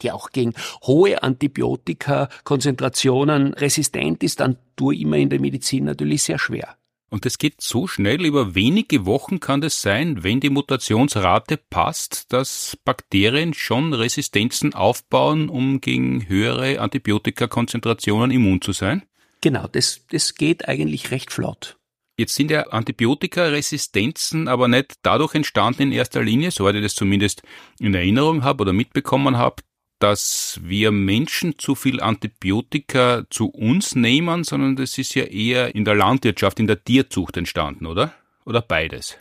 die 0.00 0.10
auch 0.10 0.30
gegen 0.30 0.54
hohe 0.84 1.22
Antibiotika-Konzentrationen 1.22 3.52
resistent 3.54 4.22
ist, 4.22 4.40
dann 4.40 4.56
tue 4.76 4.94
ich 4.94 5.02
immer 5.02 5.16
in 5.16 5.30
der 5.30 5.40
Medizin 5.40 5.84
natürlich 5.84 6.22
sehr 6.22 6.38
schwer. 6.38 6.76
Und 7.10 7.26
es 7.26 7.36
geht 7.36 7.60
so 7.60 7.86
schnell, 7.86 8.24
über 8.24 8.54
wenige 8.54 9.04
Wochen 9.04 9.38
kann 9.38 9.62
es 9.62 9.82
sein, 9.82 10.24
wenn 10.24 10.40
die 10.40 10.48
Mutationsrate 10.48 11.58
passt, 11.58 12.32
dass 12.32 12.78
Bakterien 12.86 13.52
schon 13.52 13.92
Resistenzen 13.92 14.72
aufbauen, 14.72 15.50
um 15.50 15.82
gegen 15.82 16.26
höhere 16.26 16.80
Antibiotikakonzentrationen 16.80 18.30
immun 18.30 18.62
zu 18.62 18.72
sein? 18.72 19.02
Genau, 19.42 19.68
das, 19.68 20.06
das 20.10 20.36
geht 20.36 20.68
eigentlich 20.68 21.10
recht 21.10 21.32
flott. 21.32 21.76
Jetzt 22.22 22.36
sind 22.36 22.52
ja 22.52 22.68
Antibiotikaresistenzen 22.68 24.46
aber 24.46 24.68
nicht 24.68 24.94
dadurch 25.02 25.34
entstanden 25.34 25.82
in 25.82 25.90
erster 25.90 26.22
Linie, 26.22 26.52
soweit 26.52 26.76
ich 26.76 26.82
das 26.82 26.94
zumindest 26.94 27.42
in 27.80 27.94
Erinnerung 27.94 28.44
habe 28.44 28.62
oder 28.62 28.72
mitbekommen 28.72 29.38
habe, 29.38 29.56
dass 29.98 30.60
wir 30.62 30.92
Menschen 30.92 31.58
zu 31.58 31.74
viel 31.74 32.00
Antibiotika 32.00 33.24
zu 33.28 33.48
uns 33.48 33.96
nehmen, 33.96 34.44
sondern 34.44 34.76
das 34.76 34.98
ist 34.98 35.16
ja 35.16 35.24
eher 35.24 35.74
in 35.74 35.84
der 35.84 35.96
Landwirtschaft, 35.96 36.60
in 36.60 36.68
der 36.68 36.84
Tierzucht 36.84 37.36
entstanden, 37.36 37.86
oder? 37.86 38.14
Oder 38.44 38.62
beides? 38.62 39.16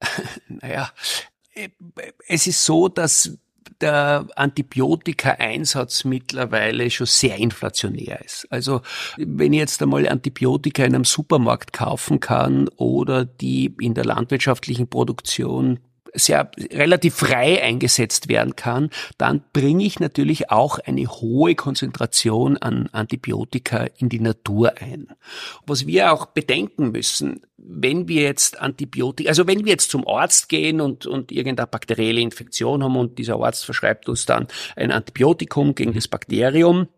Naja, 0.46 0.92
es 2.28 2.46
ist 2.46 2.64
so, 2.64 2.86
dass 2.86 3.36
der 3.80 4.26
Antibiotika-Einsatz 4.36 6.04
mittlerweile 6.04 6.90
schon 6.90 7.06
sehr 7.06 7.36
inflationär 7.36 8.24
ist. 8.24 8.46
Also 8.50 8.82
wenn 9.16 9.52
ich 9.52 9.58
jetzt 9.58 9.82
einmal 9.82 10.08
Antibiotika 10.08 10.84
in 10.84 10.94
einem 10.94 11.04
Supermarkt 11.04 11.72
kaufen 11.72 12.20
kann 12.20 12.68
oder 12.76 13.24
die 13.24 13.74
in 13.80 13.94
der 13.94 14.04
landwirtschaftlichen 14.04 14.88
Produktion 14.88 15.80
sehr 16.12 16.50
relativ 16.58 17.14
frei 17.14 17.62
eingesetzt 17.62 18.28
werden 18.28 18.56
kann, 18.56 18.90
dann 19.18 19.42
bringe 19.52 19.84
ich 19.84 20.00
natürlich 20.00 20.50
auch 20.50 20.78
eine 20.78 21.06
hohe 21.06 21.54
Konzentration 21.54 22.56
an 22.56 22.88
Antibiotika 22.92 23.86
in 23.98 24.08
die 24.08 24.20
Natur 24.20 24.74
ein. 24.80 25.08
Was 25.66 25.86
wir 25.86 26.12
auch 26.12 26.26
bedenken 26.26 26.92
müssen, 26.92 27.42
wenn 27.56 28.08
wir 28.08 28.22
jetzt 28.22 28.60
Antibiotika, 28.60 29.28
also 29.28 29.46
wenn 29.46 29.64
wir 29.64 29.72
jetzt 29.72 29.90
zum 29.90 30.06
Arzt 30.06 30.48
gehen 30.48 30.80
und, 30.80 31.06
und 31.06 31.32
irgendeine 31.32 31.66
bakterielle 31.66 32.20
Infektion 32.20 32.84
haben 32.84 32.96
und 32.96 33.18
dieser 33.18 33.40
Arzt 33.40 33.64
verschreibt 33.64 34.08
uns 34.08 34.26
dann 34.26 34.46
ein 34.76 34.92
Antibiotikum 34.92 35.74
gegen 35.74 35.94
das 35.94 36.06
Bakterium, 36.06 36.88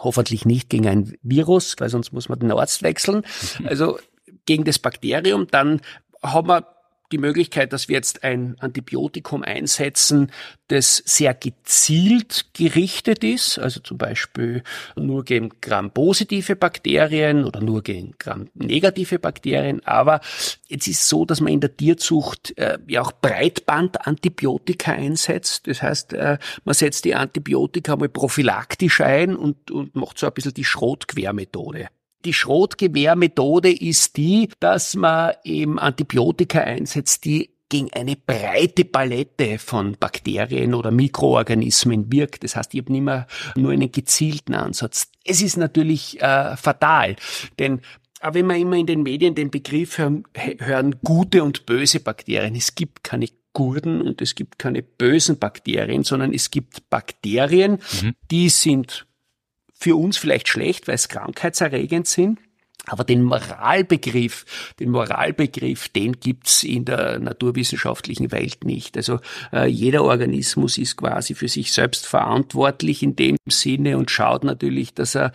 hoffentlich 0.00 0.44
nicht 0.44 0.70
gegen 0.70 0.88
ein 0.88 1.16
Virus, 1.22 1.76
weil 1.78 1.88
sonst 1.88 2.12
muss 2.12 2.28
man 2.28 2.38
den 2.38 2.52
Arzt 2.52 2.82
wechseln, 2.82 3.22
also 3.64 3.98
gegen 4.46 4.64
das 4.64 4.78
Bakterium, 4.78 5.46
dann 5.48 5.80
haben 6.22 6.48
wir 6.48 6.75
die 7.12 7.18
Möglichkeit, 7.18 7.72
dass 7.72 7.88
wir 7.88 7.96
jetzt 7.96 8.24
ein 8.24 8.56
Antibiotikum 8.58 9.42
einsetzen, 9.42 10.30
das 10.68 11.02
sehr 11.04 11.34
gezielt 11.34 12.46
gerichtet 12.54 13.22
ist, 13.22 13.58
also 13.58 13.80
zum 13.80 13.98
Beispiel 13.98 14.62
nur 14.96 15.24
gegen 15.24 15.50
Gram-positive 15.60 16.56
Bakterien 16.56 17.44
oder 17.44 17.60
nur 17.60 17.82
gegen 17.82 18.14
Gram-negative 18.18 19.18
Bakterien. 19.18 19.84
Aber 19.86 20.20
jetzt 20.66 20.88
ist 20.88 21.08
so, 21.08 21.24
dass 21.24 21.40
man 21.40 21.52
in 21.52 21.60
der 21.60 21.76
Tierzucht 21.76 22.56
äh, 22.58 22.78
ja 22.88 23.02
auch 23.02 23.12
Breitbandantibiotika 23.12 24.92
einsetzt. 24.92 25.68
Das 25.68 25.82
heißt, 25.82 26.14
äh, 26.14 26.38
man 26.64 26.74
setzt 26.74 27.04
die 27.04 27.14
Antibiotika 27.14 27.96
mal 27.96 28.08
prophylaktisch 28.08 29.00
ein 29.00 29.36
und, 29.36 29.70
und 29.70 29.94
macht 29.94 30.18
so 30.18 30.26
ein 30.26 30.32
bisschen 30.32 30.54
die 30.54 30.64
Schrotquermethode. 30.64 31.88
Die 32.26 32.32
Schrotgewehrmethode 32.32 33.70
ist 33.70 34.16
die, 34.16 34.48
dass 34.58 34.96
man 34.96 35.34
eben 35.44 35.78
Antibiotika 35.78 36.60
einsetzt, 36.60 37.24
die 37.24 37.50
gegen 37.68 37.92
eine 37.92 38.16
breite 38.16 38.84
Palette 38.84 39.60
von 39.60 39.96
Bakterien 39.96 40.74
oder 40.74 40.90
Mikroorganismen 40.90 42.10
wirkt. 42.10 42.42
Das 42.42 42.56
heißt, 42.56 42.74
ich 42.74 42.80
habe 42.80 42.90
nicht 42.90 43.02
mehr 43.02 43.28
nur 43.54 43.70
einen 43.70 43.92
gezielten 43.92 44.54
Ansatz. 44.54 45.06
Es 45.24 45.40
ist 45.40 45.56
natürlich 45.56 46.20
äh, 46.20 46.56
fatal, 46.56 47.14
denn 47.60 47.80
aber 48.18 48.36
wenn 48.36 48.46
wir 48.46 48.56
immer 48.56 48.76
in 48.76 48.86
den 48.86 49.04
Medien 49.04 49.36
den 49.36 49.52
Begriff 49.52 49.98
hören, 49.98 50.24
hören, 50.58 50.96
gute 51.04 51.44
und 51.44 51.64
böse 51.64 52.00
Bakterien, 52.00 52.56
es 52.56 52.74
gibt 52.74 53.04
keine 53.04 53.28
guten 53.52 54.00
und 54.02 54.20
es 54.20 54.34
gibt 54.34 54.58
keine 54.58 54.82
bösen 54.82 55.38
Bakterien, 55.38 56.02
sondern 56.02 56.34
es 56.34 56.50
gibt 56.50 56.90
Bakterien, 56.90 57.78
mhm. 58.02 58.14
die 58.30 58.48
sind 58.48 59.05
für 59.78 59.96
uns 59.96 60.16
vielleicht 60.16 60.48
schlecht, 60.48 60.88
weil 60.88 60.94
es 60.94 61.08
krankheitserregend 61.08 62.06
sind. 62.06 62.38
Aber 62.88 63.02
den 63.02 63.24
Moralbegriff, 63.24 64.72
den 64.78 64.90
Moralbegriff, 64.90 65.88
den 65.88 66.20
gibt's 66.20 66.62
in 66.62 66.84
der 66.84 67.18
naturwissenschaftlichen 67.18 68.30
Welt 68.30 68.64
nicht. 68.64 68.96
Also 68.96 69.18
äh, 69.52 69.66
jeder 69.66 70.04
Organismus 70.04 70.78
ist 70.78 70.96
quasi 70.96 71.34
für 71.34 71.48
sich 71.48 71.72
selbst 71.72 72.06
verantwortlich 72.06 73.02
in 73.02 73.16
dem 73.16 73.36
Sinne 73.48 73.98
und 73.98 74.10
schaut 74.10 74.44
natürlich, 74.44 74.94
dass 74.94 75.16
er 75.16 75.32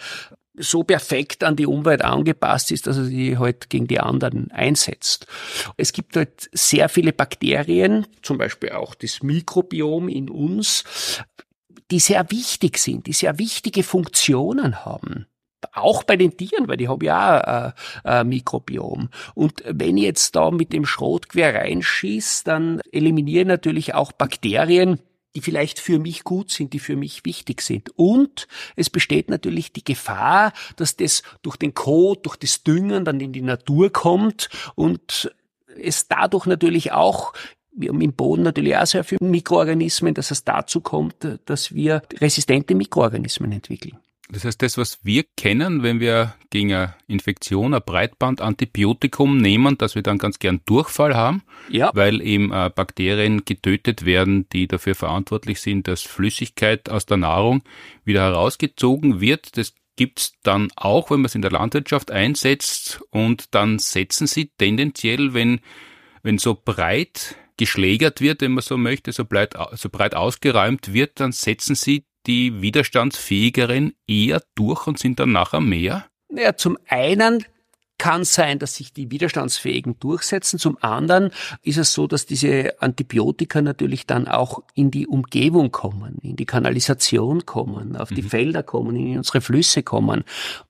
so 0.56 0.84
perfekt 0.84 1.44
an 1.44 1.56
die 1.56 1.66
Umwelt 1.66 2.04
angepasst 2.04 2.72
ist, 2.72 2.88
dass 2.88 2.98
er 2.98 3.06
sich 3.06 3.38
halt 3.38 3.70
gegen 3.70 3.88
die 3.88 4.00
anderen 4.00 4.52
einsetzt. 4.52 5.28
Es 5.78 5.92
gibt 5.92 6.16
halt 6.16 6.50
sehr 6.54 6.88
viele 6.90 7.14
Bakterien, 7.14 8.06
zum 8.22 8.38
Beispiel 8.38 8.72
auch 8.72 8.96
das 8.96 9.24
Mikrobiom 9.24 10.08
in 10.08 10.30
uns, 10.30 10.84
die 11.92 12.00
sehr 12.00 12.30
wichtig 12.32 12.78
sind, 12.78 13.08
die 13.08 13.14
sehr 13.14 13.38
wichtige 13.38 13.84
Funktionen 13.84 14.86
haben. 14.86 15.28
Auch 15.74 16.04
bei 16.04 16.18
den 16.18 16.36
Tieren, 16.36 16.68
weil 16.68 16.78
die 16.78 16.88
haben 16.88 17.04
ja 17.04 17.70
auch 17.70 18.04
ein 18.04 18.28
Mikrobiom. 18.30 19.10
Und 19.36 19.64
wenn 19.66 19.98
ich 19.98 20.06
jetzt 20.06 20.36
da 20.36 20.50
mit 20.50 20.74
dem 20.74 20.86
Schrotgewehr 20.86 21.54
reinschieße, 21.54 22.44
dann 22.46 22.82
eliminiere 22.92 23.42
ich 23.42 23.48
natürlich 23.48 23.94
auch 23.94 24.12
Bakterien, 24.12 25.00
die 25.36 25.42
vielleicht 25.42 25.80
für 25.80 26.00
mich 26.00 26.24
gut 26.24 26.52
sind, 26.52 26.74
die 26.74 26.80
für 26.80 26.96
mich 26.96 27.26
wichtig 27.26 27.62
sind. 27.62 27.92
Und 27.96 28.48
es 28.76 28.90
besteht 28.90 29.30
natürlich 29.30 29.72
die 29.72 29.84
Gefahr, 29.84 30.52
dass 30.78 30.98
das 30.98 31.24
durch 31.42 31.58
den 31.58 31.74
Kot, 31.74 32.26
durch 32.26 32.38
das 32.38 32.64
Düngen 32.64 33.06
dann 33.06 33.20
in 33.20 33.32
die 33.32 33.42
Natur 33.42 33.92
kommt 33.92 34.50
und 34.76 35.34
es 35.80 36.08
dadurch 36.08 36.48
natürlich 36.48 36.92
auch 36.92 37.34
wir 37.74 37.90
haben 37.90 38.02
im 38.02 38.14
Boden 38.14 38.44
natürlich 38.44 38.76
auch 38.76 38.86
sehr 38.86 39.04
viele 39.04 39.26
Mikroorganismen, 39.26 40.14
dass 40.14 40.32
es 40.32 40.44
dazu 40.44 40.82
kommt, 40.82 41.16
dass 41.46 41.74
wir 41.74 42.02
resistente 42.20 42.76
Mikroorganismen 42.76 43.52
entwickeln. 43.52 43.98
Das 44.32 44.46
heißt, 44.46 44.62
das, 44.62 44.78
was 44.78 45.04
wir 45.04 45.26
kennen, 45.36 45.84
wenn 45.84 46.00
wir 46.00 46.36
gegen 46.52 46.74
eine 46.74 46.96
Infektion 47.08 47.74
ein 47.74 47.82
Breitbandantibiotikum 47.86 49.38
nehmen, 49.38 49.78
dass 49.78 49.96
wir 49.96 50.04
dann 50.04 50.18
ganz 50.18 50.40
gern 50.40 50.62
Durchfall 50.66 51.16
haben, 51.16 51.44
ja. 51.70 51.92
weil 51.94 52.22
eben 52.22 52.54
äh, 52.54 52.72
Bakterien 52.74 53.44
getötet 53.44 54.06
werden, 54.06 54.48
die 54.54 54.68
dafür 54.68 54.96
verantwortlich 54.96 55.60
sind, 55.60 55.90
dass 55.90 56.04
Flüssigkeit 56.04 56.90
aus 56.90 57.06
der 57.06 57.18
Nahrung 57.18 57.62
wieder 58.06 58.22
herausgezogen 58.22 59.20
wird. 59.20 59.58
Das 59.58 59.74
gibt's 59.98 60.34
dann 60.44 60.70
auch, 60.78 61.12
wenn 61.12 61.20
man 61.20 61.26
es 61.26 61.36
in 61.36 61.42
der 61.42 61.52
Landwirtschaft 61.52 62.10
einsetzt 62.10 63.02
und 63.10 63.54
dann 63.54 63.80
setzen 63.80 64.28
sie 64.28 64.50
tendenziell, 64.58 65.34
wenn, 65.34 65.60
wenn 66.24 66.38
so 66.38 66.56
breit 66.56 67.36
geschlägert 67.58 68.22
wird, 68.22 68.42
wenn 68.42 68.54
man 68.54 68.64
so 68.64 68.78
möchte, 68.78 69.12
so 69.12 69.26
breit, 69.26 69.56
so 69.74 69.90
breit 69.90 70.16
ausgeräumt 70.16 70.94
wird, 70.94 71.20
dann 71.20 71.32
setzen 71.32 71.76
sie 71.76 72.06
die 72.28 72.62
widerstandsfähigeren 72.62 73.94
eher 74.08 74.42
durch 74.56 74.88
und 74.88 75.00
sind 75.00 75.20
dann 75.20 75.32
nachher 75.32 75.62
mehr? 75.62 76.06
Naja, 76.30 76.56
zum 76.56 76.78
einen 76.88 77.46
kann 78.02 78.24
sein, 78.24 78.58
dass 78.58 78.78
sich 78.78 78.94
die 78.94 79.12
Widerstandsfähigen 79.12 80.00
durchsetzen. 80.00 80.58
Zum 80.58 80.76
anderen 80.82 81.30
ist 81.62 81.78
es 81.78 81.94
so, 81.94 82.08
dass 82.08 82.26
diese 82.26 82.82
Antibiotika 82.82 83.62
natürlich 83.62 84.08
dann 84.08 84.28
auch 84.28 84.64
in 84.74 84.90
die 84.90 85.06
Umgebung 85.06 85.72
kommen, 85.72 86.18
in 86.24 86.36
die 86.36 86.48
Kanalisation 86.48 87.46
kommen, 87.46 87.96
auf 87.96 88.10
die 88.10 88.24
mhm. 88.24 88.30
Felder 88.30 88.64
kommen, 88.64 88.96
in 88.96 89.18
unsere 89.20 89.40
Flüsse 89.40 89.84
kommen. 89.84 90.24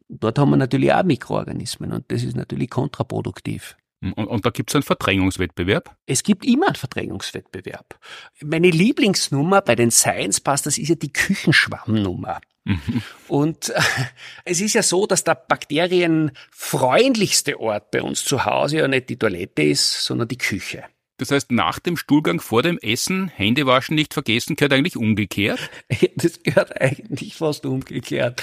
Dort 0.10 0.39
haben 0.39 0.50
wir 0.50 0.58
natürlich 0.58 0.91
auch 0.91 1.04
Mikroorganismen 1.04 1.94
und 1.94 2.04
das 2.10 2.24
ist 2.24 2.36
natürlich 2.36 2.70
kontraproduktiv. 2.70 3.78
Und, 4.02 4.14
und 4.14 4.46
da 4.46 4.50
gibt 4.50 4.72
es 4.72 4.76
einen 4.76 4.84
Verdrängungswettbewerb? 4.84 5.96
Es 6.08 6.24
gibt 6.24 6.44
immer 6.46 6.66
einen 6.68 6.76
Verdrängungswettbewerb. 6.76 8.00
Meine 8.44 8.72
Lieblingsnummer 8.72 9.62
bei 9.62 9.76
den 9.76 9.92
Science 9.92 10.42
Busters 10.42 10.80
ist 10.80 10.90
ja 10.90 10.96
die 10.96 11.14
Küchenschwammnummer. 11.14 12.42
Mhm. 12.64 13.02
Und 13.28 13.70
äh, 13.70 13.82
es 14.46 14.62
ist 14.62 14.74
ja 14.74 14.84
so, 14.84 15.08
dass 15.08 15.24
der 15.24 15.34
bakterienfreundlichste 15.36 17.60
Ort 17.60 17.90
bei 17.92 18.02
uns 18.02 18.26
zu 18.26 18.46
Hause 18.46 18.78
ja 18.78 18.88
nicht 18.88 19.10
die 19.10 19.18
Toilette 19.18 19.64
ist, 19.64 20.04
sondern 20.04 20.28
die 20.28 20.38
Küche. 20.38 20.84
Das 21.21 21.29
heißt, 21.29 21.51
nach 21.51 21.77
dem 21.77 21.97
Stuhlgang 21.97 22.41
vor 22.41 22.63
dem 22.63 22.79
Essen 22.79 23.27
Hände 23.27 23.67
waschen 23.67 23.93
nicht 23.93 24.15
vergessen, 24.15 24.55
gehört 24.55 24.73
eigentlich 24.73 24.97
umgekehrt? 24.97 25.60
das 26.15 26.41
gehört 26.41 26.81
eigentlich 26.81 27.36
fast 27.36 27.63
umgekehrt. 27.67 28.41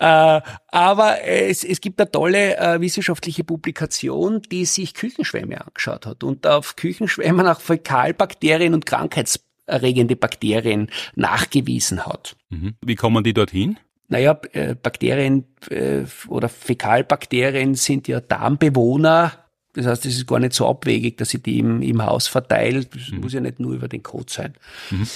äh, 0.00 0.40
aber 0.68 1.22
es, 1.24 1.62
es 1.62 1.82
gibt 1.82 2.00
eine 2.00 2.10
tolle 2.10 2.56
äh, 2.56 2.80
wissenschaftliche 2.80 3.44
Publikation, 3.44 4.40
die 4.50 4.64
sich 4.64 4.94
Küchenschwämme 4.94 5.60
angeschaut 5.60 6.06
hat 6.06 6.24
und 6.24 6.46
auf 6.46 6.76
Küchenschwämme 6.76 7.42
nach 7.42 7.60
Fäkalbakterien 7.60 8.72
und 8.72 8.86
krankheitserregende 8.86 10.16
Bakterien 10.16 10.90
nachgewiesen 11.16 12.06
hat. 12.06 12.34
Mhm. 12.48 12.76
Wie 12.80 12.94
kommen 12.94 13.24
die 13.24 13.34
dorthin? 13.34 13.78
Naja, 14.08 14.40
äh, 14.52 14.74
Bakterien 14.74 15.44
äh, 15.68 16.04
oder 16.28 16.48
Fäkalbakterien 16.48 17.74
sind 17.74 18.08
ja 18.08 18.22
Darmbewohner 18.22 19.45
das 19.76 19.86
heißt, 19.86 20.06
es 20.06 20.16
ist 20.16 20.26
gar 20.26 20.38
nicht 20.38 20.54
so 20.54 20.66
abwegig, 20.66 21.18
dass 21.18 21.34
ich 21.34 21.42
die 21.42 21.58
im, 21.58 21.82
im 21.82 22.04
Haus 22.04 22.28
verteile. 22.28 22.84
Das 22.84 23.10
mhm. 23.10 23.20
muss 23.20 23.34
ja 23.34 23.40
nicht 23.40 23.60
nur 23.60 23.74
über 23.74 23.88
den 23.88 24.02
Code 24.02 24.32
sein. 24.32 24.54
Mhm. 24.90 25.06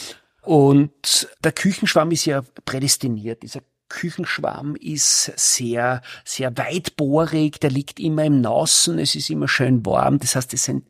Und 0.43 1.29
der 1.43 1.53
Küchenschwamm 1.53 2.11
ist 2.11 2.27
ja 2.27 2.43
prädestiniert. 2.67 3.43
Dieser 3.43 3.63
Küchenschwamm 3.89 4.77
ist 4.77 5.33
sehr, 5.37 6.03
sehr 6.25 6.57
weitbohrig, 6.59 7.59
der 7.59 7.71
liegt 7.71 7.99
immer 7.99 8.25
im 8.25 8.43
Nassen, 8.43 8.99
es 8.99 9.15
ist 9.15 9.31
immer 9.31 9.49
schön 9.49 9.85
warm. 9.87 10.19
Das 10.19 10.37
heißt, 10.37 10.53
es 10.53 10.65
sind 10.65 10.85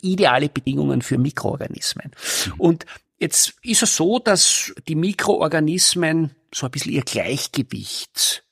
ideale 0.00 0.48
Bedingungen 0.48 1.02
für 1.02 1.18
Mikroorganismen. 1.18 2.12
Mhm. 2.46 2.52
Und 2.58 2.86
jetzt 3.18 3.54
ist 3.62 3.82
es 3.82 3.96
so, 3.96 4.20
dass 4.20 4.72
die 4.86 4.94
Mikroorganismen 4.94 6.30
so 6.54 6.66
ein 6.66 6.70
bisschen 6.70 6.92
ihr 6.92 7.02
Gleichgewicht 7.02 8.44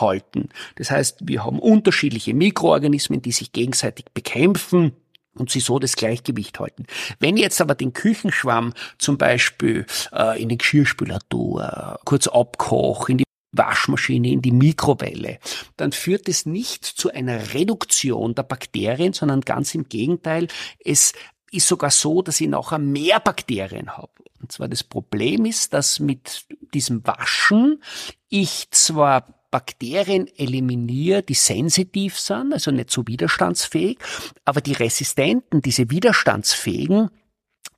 halten. 0.00 0.48
Das 0.76 0.90
heißt, 0.90 1.20
wir 1.24 1.44
haben 1.44 1.58
unterschiedliche 1.58 2.34
Mikroorganismen, 2.34 3.22
die 3.22 3.32
sich 3.32 3.52
gegenseitig 3.52 4.06
bekämpfen 4.14 4.92
und 5.34 5.50
sie 5.50 5.60
so 5.60 5.78
das 5.78 5.96
Gleichgewicht 5.96 6.58
halten. 6.60 6.86
Wenn 7.18 7.36
jetzt 7.36 7.60
aber 7.60 7.74
den 7.74 7.92
Küchenschwamm 7.92 8.72
zum 8.98 9.18
Beispiel 9.18 9.86
äh, 10.12 10.40
in 10.40 10.48
den 10.48 10.58
Geschirrspüler 10.58 11.18
tue, 11.28 11.98
kurz 12.04 12.26
abkoch, 12.28 13.08
in 13.08 13.18
die 13.18 13.24
Waschmaschine, 13.52 14.30
in 14.30 14.42
die 14.42 14.52
Mikrowelle, 14.52 15.38
dann 15.76 15.92
führt 15.92 16.28
es 16.28 16.46
nicht 16.46 16.84
zu 16.84 17.10
einer 17.10 17.54
Reduktion 17.54 18.34
der 18.34 18.42
Bakterien, 18.42 19.12
sondern 19.12 19.42
ganz 19.42 19.74
im 19.74 19.88
Gegenteil, 19.88 20.48
es 20.84 21.12
ist 21.50 21.68
sogar 21.68 21.90
so, 21.90 22.22
dass 22.22 22.40
ich 22.40 22.48
nachher 22.48 22.78
mehr 22.78 23.20
Bakterien 23.20 23.96
habe. 23.96 24.10
Und 24.40 24.52
zwar 24.52 24.68
das 24.68 24.82
Problem 24.82 25.46
ist, 25.46 25.72
dass 25.72 26.00
mit 26.00 26.44
diesem 26.74 27.06
Waschen 27.06 27.82
ich 28.28 28.68
zwar 28.72 29.43
Bakterien 29.54 30.26
eliminiere, 30.36 31.22
die 31.22 31.34
sensitiv 31.34 32.18
sind, 32.18 32.52
also 32.52 32.72
nicht 32.72 32.90
so 32.90 33.06
widerstandsfähig, 33.06 33.98
aber 34.44 34.60
die 34.60 34.72
resistenten, 34.72 35.62
diese 35.62 35.90
widerstandsfähigen, 35.90 37.08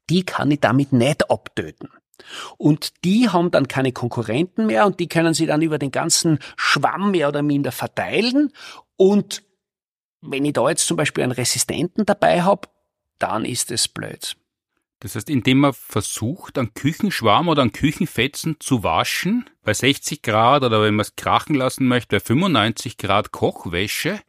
die 0.08 0.24
kann 0.24 0.50
ich 0.50 0.60
damit 0.60 0.94
nicht 0.94 1.31
abtöten. 1.31 1.90
Und 2.56 3.04
die 3.04 3.29
haben 3.29 3.50
dann 3.50 3.68
keine 3.68 3.92
Konkurrenten 3.92 4.64
mehr 4.64 4.87
und 4.87 5.00
die 5.00 5.06
können 5.06 5.35
sie 5.35 5.44
dann 5.44 5.60
über 5.60 5.79
den 5.79 5.90
ganzen 5.90 6.38
Schwamm 6.56 7.10
mehr 7.10 7.29
oder 7.29 7.42
minder 7.42 7.72
verteilen. 7.72 8.54
Und 8.96 9.42
wenn 10.22 10.46
ich 10.46 10.54
da 10.54 10.70
jetzt 10.70 10.87
zum 10.87 10.96
Beispiel 10.96 11.24
einen 11.24 11.33
Resistenten 11.33 12.06
dabei 12.06 12.40
habe, 12.40 12.68
dann 13.18 13.44
ist 13.44 13.70
es 13.70 13.87
blöd. 13.87 14.38
Das 15.01 15.15
heißt, 15.15 15.29
indem 15.29 15.59
man 15.59 15.75
versucht, 15.75 16.59
einen 16.59 16.73
Küchenschwarm 16.73 17.49
oder 17.49 17.63
einen 17.63 17.73
Küchenfetzen 17.73 18.57
zu 18.61 18.83
waschen, 18.83 19.49
bei 19.63 19.75
60 19.75 20.23
Grad 20.23 20.63
oder 20.63 20.83
wenn 20.83 20.94
man 20.94 21.05
es 21.05 21.17
krachen 21.17 21.55
lassen 21.55 21.87
möchte, 21.87 22.17
bei 22.17 22.21
95 22.21 22.97
Grad 22.97 23.31
Kochwäsche, 23.31 24.21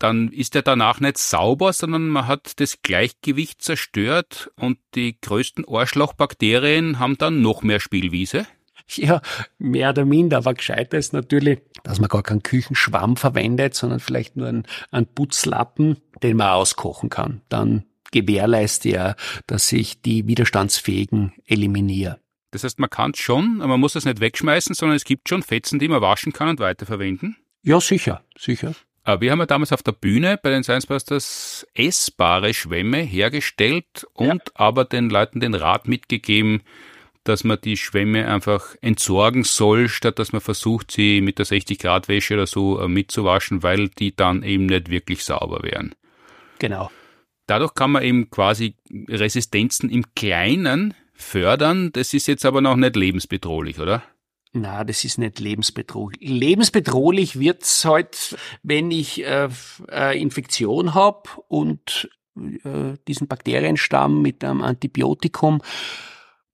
dann 0.00 0.32
ist 0.32 0.56
er 0.56 0.62
danach 0.62 0.98
nicht 0.98 1.16
sauber, 1.16 1.72
sondern 1.72 2.08
man 2.08 2.26
hat 2.26 2.58
das 2.58 2.82
Gleichgewicht 2.82 3.62
zerstört 3.62 4.50
und 4.56 4.78
die 4.96 5.20
größten 5.20 5.64
Arschlochbakterien 5.68 6.98
haben 6.98 7.16
dann 7.18 7.40
noch 7.40 7.62
mehr 7.62 7.78
Spielwiese. 7.78 8.46
Ja, 8.88 9.22
mehr 9.58 9.90
oder 9.90 10.04
minder, 10.04 10.38
aber 10.38 10.54
gescheiter 10.54 10.98
ist 10.98 11.12
natürlich, 11.12 11.60
dass 11.84 12.00
man 12.00 12.08
gar 12.08 12.24
keinen 12.24 12.42
Küchenschwamm 12.42 13.16
verwendet, 13.16 13.74
sondern 13.74 14.00
vielleicht 14.00 14.36
nur 14.36 14.48
einen, 14.48 14.66
einen 14.90 15.06
Putzlappen, 15.06 15.98
den 16.22 16.36
man 16.36 16.48
auskochen 16.48 17.08
kann. 17.08 17.42
Dann 17.48 17.84
gewährleiste 18.12 18.90
ja, 18.90 19.16
dass 19.46 19.72
ich 19.72 20.00
die 20.00 20.26
Widerstandsfähigen 20.28 21.32
eliminiere. 21.46 22.20
Das 22.52 22.64
heißt, 22.64 22.78
man 22.78 22.90
kann 22.90 23.12
es 23.12 23.18
schon, 23.18 23.60
aber 23.60 23.70
man 23.70 23.80
muss 23.80 23.96
es 23.96 24.04
nicht 24.04 24.20
wegschmeißen, 24.20 24.74
sondern 24.74 24.96
es 24.96 25.04
gibt 25.04 25.28
schon 25.28 25.42
Fetzen, 25.42 25.78
die 25.78 25.88
man 25.88 26.02
waschen 26.02 26.32
kann 26.32 26.48
und 26.48 26.60
weiterverwenden. 26.60 27.36
Ja, 27.62 27.80
sicher, 27.80 28.22
sicher. 28.38 28.74
Aber 29.04 29.20
wir 29.20 29.32
haben 29.32 29.40
ja 29.40 29.46
damals 29.46 29.72
auf 29.72 29.82
der 29.82 29.92
Bühne 29.92 30.38
bei 30.40 30.50
den 30.50 30.62
Science 30.62 30.86
Busters 30.86 31.66
essbare 31.74 32.54
Schwämme 32.54 32.98
hergestellt 32.98 34.06
und 34.12 34.28
ja. 34.28 34.52
aber 34.54 34.84
den 34.84 35.10
Leuten 35.10 35.40
den 35.40 35.54
Rat 35.54 35.88
mitgegeben, 35.88 36.62
dass 37.24 37.42
man 37.42 37.58
die 37.60 37.76
Schwämme 37.76 38.28
einfach 38.28 38.74
entsorgen 38.80 39.44
soll, 39.44 39.88
statt 39.88 40.18
dass 40.18 40.32
man 40.32 40.40
versucht, 40.40 40.90
sie 40.90 41.20
mit 41.20 41.38
der 41.38 41.46
60-Grad-Wäsche 41.46 42.34
oder 42.34 42.46
so 42.46 42.80
äh, 42.80 42.88
mitzuwaschen, 42.88 43.62
weil 43.62 43.88
die 43.88 44.14
dann 44.14 44.42
eben 44.42 44.66
nicht 44.66 44.88
wirklich 44.88 45.24
sauber 45.24 45.62
wären. 45.62 45.94
Genau. 46.58 46.90
Dadurch 47.52 47.74
kann 47.74 47.90
man 47.90 48.02
eben 48.02 48.30
quasi 48.30 48.76
Resistenzen 49.10 49.90
im 49.90 50.14
Kleinen 50.14 50.94
fördern. 51.12 51.92
Das 51.92 52.14
ist 52.14 52.26
jetzt 52.26 52.46
aber 52.46 52.62
noch 52.62 52.76
nicht 52.76 52.96
lebensbedrohlich, 52.96 53.78
oder? 53.78 54.02
Na, 54.54 54.84
das 54.84 55.04
ist 55.04 55.18
nicht 55.18 55.38
lebensbedrohlich. 55.38 56.18
Lebensbedrohlich 56.22 57.38
wird's 57.38 57.84
halt, 57.84 58.38
wenn 58.62 58.90
ich 58.90 59.22
äh, 59.22 59.50
äh, 59.90 60.18
Infektion 60.18 60.94
hab 60.94 61.44
und 61.48 62.08
äh, 62.38 62.94
diesen 63.06 63.28
Bakterienstamm 63.28 64.22
mit 64.22 64.42
einem 64.42 64.62
Antibiotikum 64.62 65.60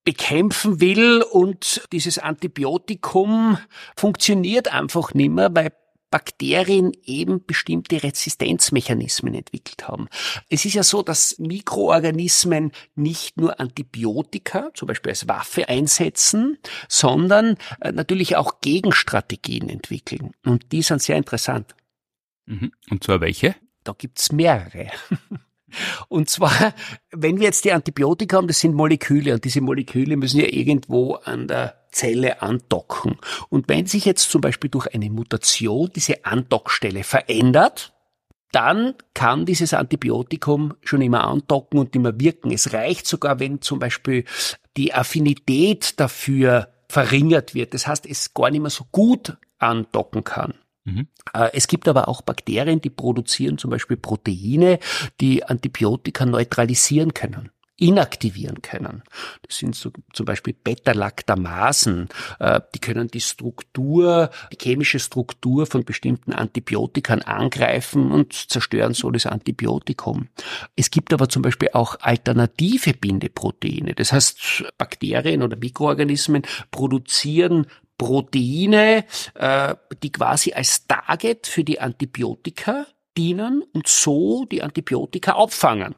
bekämpfen 0.03 0.81
will 0.81 1.23
und 1.31 1.87
dieses 1.93 2.19
Antibiotikum 2.19 3.57
funktioniert 3.95 4.73
einfach 4.73 5.13
nicht 5.13 5.31
mehr, 5.31 5.49
weil 5.55 5.71
Bakterien 6.11 6.91
eben 7.03 7.45
bestimmte 7.45 8.01
Resistenzmechanismen 8.01 9.33
entwickelt 9.33 9.87
haben. 9.87 10.07
Es 10.49 10.65
ist 10.65 10.73
ja 10.73 10.83
so, 10.83 11.03
dass 11.03 11.37
Mikroorganismen 11.39 12.71
nicht 12.95 13.37
nur 13.37 13.59
Antibiotika, 13.59 14.71
zum 14.73 14.87
Beispiel 14.87 15.11
als 15.11 15.27
Waffe 15.27 15.69
einsetzen, 15.69 16.57
sondern 16.87 17.57
äh, 17.81 17.91
natürlich 17.91 18.35
auch 18.35 18.61
Gegenstrategien 18.61 19.69
entwickeln. 19.69 20.31
Und 20.45 20.71
die 20.71 20.81
sind 20.81 21.01
sehr 21.01 21.17
interessant. 21.17 21.75
Mhm. 22.45 22.71
Und 22.89 23.03
zwar 23.03 23.21
welche? 23.21 23.55
Da 23.83 23.93
gibt's 23.97 24.31
mehrere. 24.31 24.87
Und 26.07 26.29
zwar, 26.29 26.73
wenn 27.11 27.37
wir 27.37 27.45
jetzt 27.45 27.63
die 27.63 27.71
Antibiotika 27.71 28.37
haben, 28.37 28.47
das 28.47 28.59
sind 28.59 28.73
Moleküle 28.73 29.33
und 29.35 29.45
diese 29.45 29.61
Moleküle 29.61 30.17
müssen 30.17 30.39
ja 30.39 30.47
irgendwo 30.47 31.13
an 31.13 31.47
der 31.47 31.78
Zelle 31.91 32.41
andocken. 32.41 33.17
Und 33.49 33.69
wenn 33.69 33.85
sich 33.85 34.05
jetzt 34.05 34.29
zum 34.29 34.41
Beispiel 34.41 34.69
durch 34.69 34.93
eine 34.93 35.09
Mutation 35.09 35.89
diese 35.95 36.25
Andockstelle 36.25 37.03
verändert, 37.03 37.93
dann 38.51 38.95
kann 39.13 39.45
dieses 39.45 39.73
Antibiotikum 39.73 40.73
schon 40.83 41.01
immer 41.01 41.25
andocken 41.25 41.79
und 41.79 41.95
immer 41.95 42.19
wirken. 42.19 42.51
Es 42.51 42.73
reicht 42.73 43.07
sogar, 43.07 43.39
wenn 43.39 43.61
zum 43.61 43.79
Beispiel 43.79 44.25
die 44.75 44.93
Affinität 44.93 45.99
dafür 45.99 46.69
verringert 46.87 47.53
wird. 47.53 47.73
Das 47.73 47.85
heißt, 47.85 48.07
es 48.07 48.33
gar 48.33 48.49
nicht 48.49 48.61
mehr 48.61 48.71
so 48.71 48.85
gut 48.91 49.37
andocken 49.59 50.23
kann. 50.23 50.55
Mhm. 50.85 51.07
Äh, 51.33 51.49
es 51.53 51.67
gibt 51.67 51.87
aber 51.87 52.07
auch 52.07 52.21
Bakterien, 52.21 52.81
die 52.81 52.89
produzieren 52.89 53.59
zum 53.59 53.69
Beispiel 53.69 53.97
Proteine, 53.97 54.79
die 55.21 55.43
Antibiotika 55.43 56.25
neutralisieren 56.25 57.13
können 57.13 57.51
inaktivieren 57.79 58.61
können. 58.61 59.03
Das 59.47 59.57
sind 59.57 59.75
so, 59.75 59.91
zum 60.13 60.25
Beispiel 60.25 60.53
Beta-Lactamasen. 60.53 62.09
Äh, 62.39 62.61
die 62.75 62.79
können 62.79 63.07
die 63.07 63.21
Struktur, 63.21 64.29
die 64.51 64.57
chemische 64.61 64.99
Struktur 64.99 65.65
von 65.65 65.85
bestimmten 65.85 66.33
Antibiotikern 66.33 67.21
angreifen 67.21 68.11
und 68.11 68.33
zerstören 68.33 68.93
so 68.93 69.09
das 69.11 69.25
Antibiotikum. 69.25 70.27
Es 70.75 70.91
gibt 70.91 71.13
aber 71.13 71.29
zum 71.29 71.41
Beispiel 71.41 71.69
auch 71.73 71.95
alternative 72.01 72.93
Bindeproteine. 72.93 73.93
Das 73.95 74.11
heißt, 74.11 74.65
Bakterien 74.77 75.43
oder 75.43 75.57
Mikroorganismen 75.57 76.43
produzieren 76.71 77.67
Proteine, 77.97 79.05
äh, 79.35 79.75
die 80.01 80.11
quasi 80.11 80.53
als 80.53 80.87
Target 80.87 81.47
für 81.47 81.63
die 81.63 81.79
Antibiotika 81.79 82.87
dienen 83.17 83.63
und 83.73 83.87
so 83.87 84.45
die 84.45 84.63
Antibiotika 84.63 85.33
abfangen. 85.33 85.95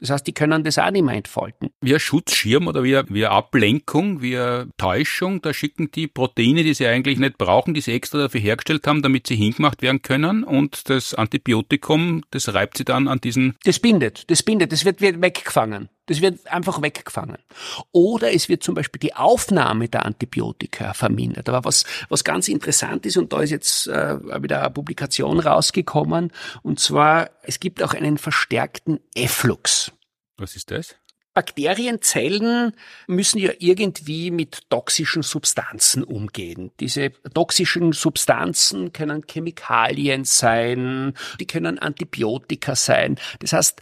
Das 0.00 0.10
heißt, 0.10 0.26
die 0.26 0.32
können 0.32 0.64
das 0.64 0.78
auch 0.78 0.90
nicht 0.90 1.04
mehr 1.04 1.14
entfalten. 1.14 1.70
Wie 1.80 1.94
ein 1.94 2.00
Schutzschirm 2.00 2.66
oder 2.68 2.82
wie 2.82 2.96
eine, 2.96 3.30
Ablenkung, 3.30 4.22
wie 4.22 4.36
eine 4.36 4.68
Täuschung, 4.76 5.42
da 5.42 5.52
schicken 5.52 5.90
die 5.90 6.06
Proteine, 6.06 6.62
die 6.62 6.74
sie 6.74 6.86
eigentlich 6.86 7.18
nicht 7.18 7.38
brauchen, 7.38 7.74
die 7.74 7.80
sie 7.80 7.92
extra 7.92 8.18
dafür 8.18 8.40
hergestellt 8.40 8.86
haben, 8.86 9.02
damit 9.02 9.26
sie 9.26 9.36
hingemacht 9.36 9.82
werden 9.82 10.02
können 10.02 10.44
und 10.44 10.88
das 10.88 11.14
Antibiotikum, 11.14 12.22
das 12.30 12.54
reibt 12.54 12.78
sie 12.78 12.84
dann 12.84 13.08
an 13.08 13.20
diesen... 13.20 13.56
Das 13.64 13.78
bindet, 13.78 14.30
das 14.30 14.42
bindet, 14.42 14.72
das 14.72 14.84
wird 14.84 15.00
weggefangen. 15.00 15.88
Das 16.08 16.22
wird 16.22 16.46
einfach 16.48 16.82
weggefangen. 16.82 17.38
Oder 17.92 18.32
es 18.32 18.48
wird 18.48 18.62
zum 18.62 18.74
Beispiel 18.74 18.98
die 18.98 19.14
Aufnahme 19.14 19.88
der 19.88 20.06
Antibiotika 20.06 20.94
vermindert. 20.94 21.48
Aber 21.48 21.64
was, 21.64 21.84
was 22.08 22.24
ganz 22.24 22.48
interessant 22.48 23.06
ist, 23.06 23.18
und 23.18 23.32
da 23.32 23.40
ist 23.42 23.50
jetzt 23.50 23.86
äh, 23.86 24.18
wieder 24.42 24.62
eine 24.62 24.70
Publikation 24.70 25.38
rausgekommen, 25.38 26.32
und 26.62 26.80
zwar, 26.80 27.30
es 27.42 27.60
gibt 27.60 27.82
auch 27.82 27.92
einen 27.94 28.18
verstärkten 28.18 29.00
Efflux. 29.14 29.92
Was 30.38 30.56
ist 30.56 30.70
das? 30.70 30.96
Bakterienzellen 31.38 32.72
müssen 33.06 33.38
ja 33.38 33.52
irgendwie 33.60 34.32
mit 34.32 34.68
toxischen 34.70 35.22
Substanzen 35.22 36.02
umgehen. 36.02 36.72
Diese 36.80 37.12
toxischen 37.32 37.92
Substanzen 37.92 38.92
können 38.92 39.22
Chemikalien 39.24 40.24
sein, 40.24 41.14
die 41.38 41.46
können 41.46 41.78
Antibiotika 41.78 42.74
sein. 42.74 43.20
Das 43.38 43.52
heißt, 43.52 43.80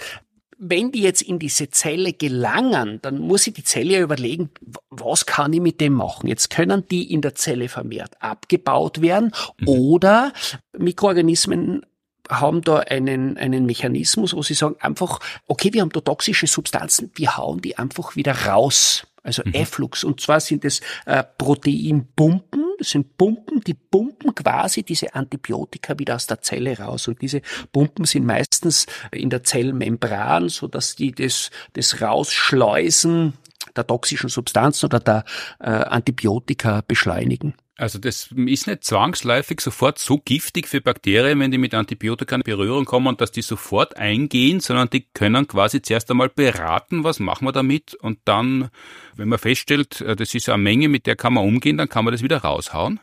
wenn 0.59 0.93
die 0.93 1.03
jetzt 1.03 1.23
in 1.23 1.39
diese 1.39 1.71
Zelle 1.71 2.13
gelangen, 2.13 2.99
dann 3.03 3.19
muss 3.19 3.45
sich 3.45 3.55
die 3.55 3.65
Zelle 3.65 3.95
ja 3.95 4.01
überlegen, 4.01 4.51
was 4.91 5.27
kann 5.27 5.53
ich 5.53 5.61
mit 5.61 5.81
dem 5.81 5.93
machen? 5.93 6.29
Jetzt 6.29 6.51
können 6.51 6.87
die 6.89 7.13
in 7.13 7.21
der 7.21 7.35
Zelle 7.35 7.69
vermehrt 7.69 8.21
abgebaut 8.21 9.03
werden 9.03 9.33
mhm. 9.61 9.69
oder 9.69 10.33
Mikroorganismen 10.77 11.85
haben 12.29 12.63
da 12.63 12.79
einen, 12.79 13.37
einen 13.37 13.67
Mechanismus, 13.67 14.35
wo 14.35 14.43
sie 14.43 14.55
sagen 14.55 14.77
einfach, 14.81 15.21
okay, 15.47 15.73
wir 15.73 15.83
haben 15.83 15.91
da 15.91 16.01
toxische 16.01 16.47
Substanzen, 16.47 17.11
wir 17.15 17.37
hauen 17.37 17.61
die 17.61 17.79
einfach 17.79 18.17
wieder 18.17 18.33
raus. 18.47 19.07
Also 19.23 19.43
mhm. 19.45 19.55
Efflux. 19.55 20.05
Und 20.05 20.21
zwar 20.21 20.41
sind 20.41 20.65
es 20.65 20.81
äh, 21.05 21.25
Proteinpumpen, 21.39 22.66
das 22.79 22.91
sind 22.91 23.17
Pumpen, 23.17 23.61
die 23.61 23.75
pumpen 23.75 24.35
quasi 24.35 24.83
diese 24.83 25.15
Antibiotika 25.15 25.99
wieder 25.99 26.17
aus 26.17 26.27
der 26.27 26.43
Zelle 26.43 26.79
raus. 26.79 27.09
Und 27.09 27.23
diese 27.23 27.43
Pumpen 27.73 28.05
sind 28.05 28.27
meistens 28.27 28.87
in 29.13 29.31
der 29.31 29.43
Zellmembran, 29.45 30.49
so 30.49 30.69
dass 30.69 30.97
die 30.97 31.13
das, 31.13 31.51
das 31.73 32.01
Rausschleusen 32.01 33.35
der 33.75 33.87
toxischen 33.87 34.29
Substanzen 34.29 34.87
oder 34.87 35.01
der 35.01 35.25
äh, 35.61 35.71
Antibiotika 35.71 36.83
beschleunigen. 36.87 37.55
Also 37.79 37.99
das 37.99 38.31
ist 38.35 38.67
nicht 38.67 38.85
zwangsläufig 38.85 39.61
sofort 39.61 39.99
so 39.99 40.19
giftig 40.19 40.67
für 40.67 40.81
Bakterien, 40.81 41.39
wenn 41.41 41.51
die 41.51 41.59
mit 41.59 41.75
Antibiotika 41.75 42.35
in 42.37 42.43
Berührung 42.43 42.87
kommen, 42.87 43.19
dass 43.19 43.33
die 43.33 43.43
sofort 43.43 43.99
eingehen, 43.99 44.61
sondern 44.61 44.89
die 44.89 45.03
können 45.13 45.47
quasi 45.47 45.83
zuerst 45.83 46.11
einmal 46.11 46.31
beraten, 46.31 47.05
was 47.05 47.21
machen 47.21 47.47
wir 47.47 47.53
damit 47.53 47.95
und 47.95 48.19
dann, 48.25 48.71
wenn 49.15 49.29
man 49.29 49.39
feststellt, 49.39 50.01
äh, 50.01 50.17
das 50.17 50.35
ist 50.35 50.49
eine 50.49 50.63
Menge, 50.63 50.89
mit 50.89 51.07
der 51.07 51.17
kann 51.17 51.35
man 51.35 51.45
umgehen, 51.45 51.77
dann 51.77 51.91
kann 51.91 52.07
man 52.07 52.13
das 52.13 52.23
wieder 52.23 52.39
raushauen. 52.39 52.99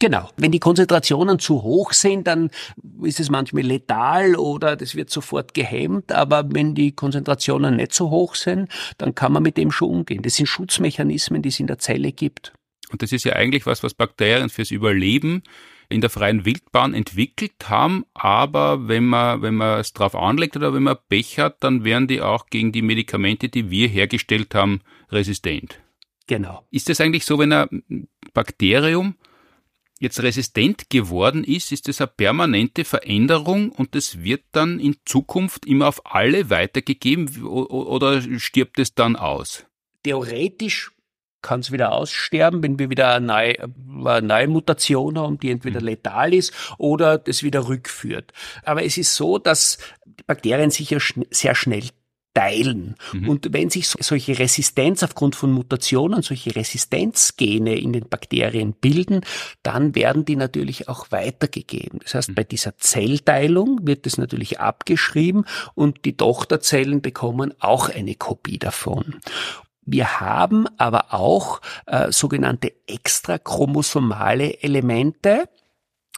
Genau. 0.00 0.28
Wenn 0.36 0.52
die 0.52 0.60
Konzentrationen 0.60 1.40
zu 1.40 1.62
hoch 1.62 1.92
sind, 1.92 2.28
dann 2.28 2.50
ist 3.02 3.18
es 3.18 3.30
manchmal 3.30 3.64
letal 3.64 4.36
oder 4.36 4.76
das 4.76 4.94
wird 4.94 5.10
sofort 5.10 5.54
gehemmt. 5.54 6.12
Aber 6.12 6.44
wenn 6.50 6.76
die 6.76 6.92
Konzentrationen 6.92 7.74
nicht 7.76 7.92
so 7.92 8.10
hoch 8.10 8.36
sind, 8.36 8.70
dann 8.98 9.16
kann 9.16 9.32
man 9.32 9.42
mit 9.42 9.56
dem 9.56 9.72
schon 9.72 9.90
umgehen. 9.90 10.22
Das 10.22 10.36
sind 10.36 10.46
Schutzmechanismen, 10.46 11.42
die 11.42 11.48
es 11.48 11.58
in 11.58 11.66
der 11.66 11.78
Zelle 11.78 12.12
gibt. 12.12 12.52
Und 12.90 13.02
das 13.02 13.12
ist 13.12 13.24
ja 13.24 13.34
eigentlich 13.34 13.66
was, 13.66 13.82
was 13.82 13.94
Bakterien 13.94 14.50
fürs 14.50 14.70
Überleben 14.70 15.42
in 15.88 16.00
der 16.00 16.10
freien 16.10 16.44
Wildbahn 16.44 16.92
entwickelt 16.92 17.68
haben, 17.68 18.04
aber 18.12 18.88
wenn 18.88 19.06
man, 19.06 19.40
wenn 19.40 19.54
man 19.54 19.80
es 19.80 19.94
drauf 19.94 20.14
anlegt 20.14 20.56
oder 20.56 20.74
wenn 20.74 20.82
man 20.82 20.98
Pech 21.08 21.38
hat, 21.38 21.64
dann 21.64 21.82
wären 21.82 22.06
die 22.06 22.20
auch 22.20 22.46
gegen 22.46 22.72
die 22.72 22.82
Medikamente, 22.82 23.48
die 23.48 23.70
wir 23.70 23.88
hergestellt 23.88 24.54
haben, 24.54 24.82
resistent. 25.10 25.80
Genau. 26.26 26.66
Ist 26.70 26.90
es 26.90 27.00
eigentlich 27.00 27.24
so, 27.24 27.38
wenn 27.38 27.52
ein 27.52 28.08
Bakterium 28.34 29.14
jetzt 29.98 30.22
resistent 30.22 30.90
geworden 30.90 31.42
ist, 31.42 31.72
ist 31.72 31.88
es 31.88 32.02
eine 32.02 32.08
permanente 32.08 32.84
Veränderung 32.84 33.70
und 33.70 33.94
das 33.94 34.22
wird 34.22 34.44
dann 34.52 34.78
in 34.78 34.96
Zukunft 35.06 35.64
immer 35.64 35.88
auf 35.88 36.04
alle 36.04 36.50
weitergegeben 36.50 37.44
oder 37.44 38.20
stirbt 38.38 38.78
es 38.78 38.94
dann 38.94 39.16
aus? 39.16 39.64
Theoretisch 40.02 40.92
kann 41.42 41.60
es 41.60 41.72
wieder 41.72 41.92
aussterben, 41.92 42.62
wenn 42.62 42.78
wir 42.78 42.90
wieder 42.90 43.14
eine 43.14 43.54
neue, 43.76 44.48
Mutation 44.48 45.18
haben, 45.18 45.38
die 45.38 45.50
entweder 45.50 45.80
mhm. 45.80 45.86
letal 45.86 46.34
ist 46.34 46.52
oder 46.78 47.18
das 47.18 47.42
wieder 47.42 47.68
rückführt. 47.68 48.32
Aber 48.64 48.84
es 48.84 48.98
ist 48.98 49.14
so, 49.14 49.38
dass 49.38 49.78
die 50.04 50.24
Bakterien 50.24 50.70
sich 50.70 50.90
ja 50.90 51.00
schn 51.00 51.24
sehr 51.30 51.54
schnell 51.54 51.84
teilen. 52.38 52.94
Mhm. 53.12 53.28
Und 53.28 53.52
wenn 53.52 53.68
sich 53.68 53.88
so, 53.88 53.98
solche 54.00 54.38
Resistenz 54.38 55.02
aufgrund 55.02 55.34
von 55.34 55.50
Mutationen, 55.50 56.22
solche 56.22 56.54
Resistenzgene 56.54 57.76
in 57.76 57.92
den 57.92 58.08
Bakterien 58.08 58.74
bilden, 58.74 59.22
dann 59.64 59.96
werden 59.96 60.24
die 60.24 60.36
natürlich 60.36 60.88
auch 60.88 61.10
weitergegeben. 61.10 61.98
Das 62.02 62.14
heißt, 62.14 62.28
mhm. 62.30 62.34
bei 62.34 62.44
dieser 62.44 62.76
Zellteilung 62.76 63.80
wird 63.86 64.06
es 64.06 64.18
natürlich 64.18 64.60
abgeschrieben 64.60 65.46
und 65.74 66.04
die 66.04 66.16
Tochterzellen 66.16 67.02
bekommen 67.02 67.54
auch 67.58 67.88
eine 67.88 68.14
Kopie 68.14 68.58
davon. 68.58 69.16
Wir 69.90 70.20
haben 70.20 70.66
aber 70.76 71.14
auch 71.14 71.62
äh, 71.86 72.12
sogenannte 72.12 72.74
extrachromosomale 72.86 74.62
Elemente. 74.62 75.48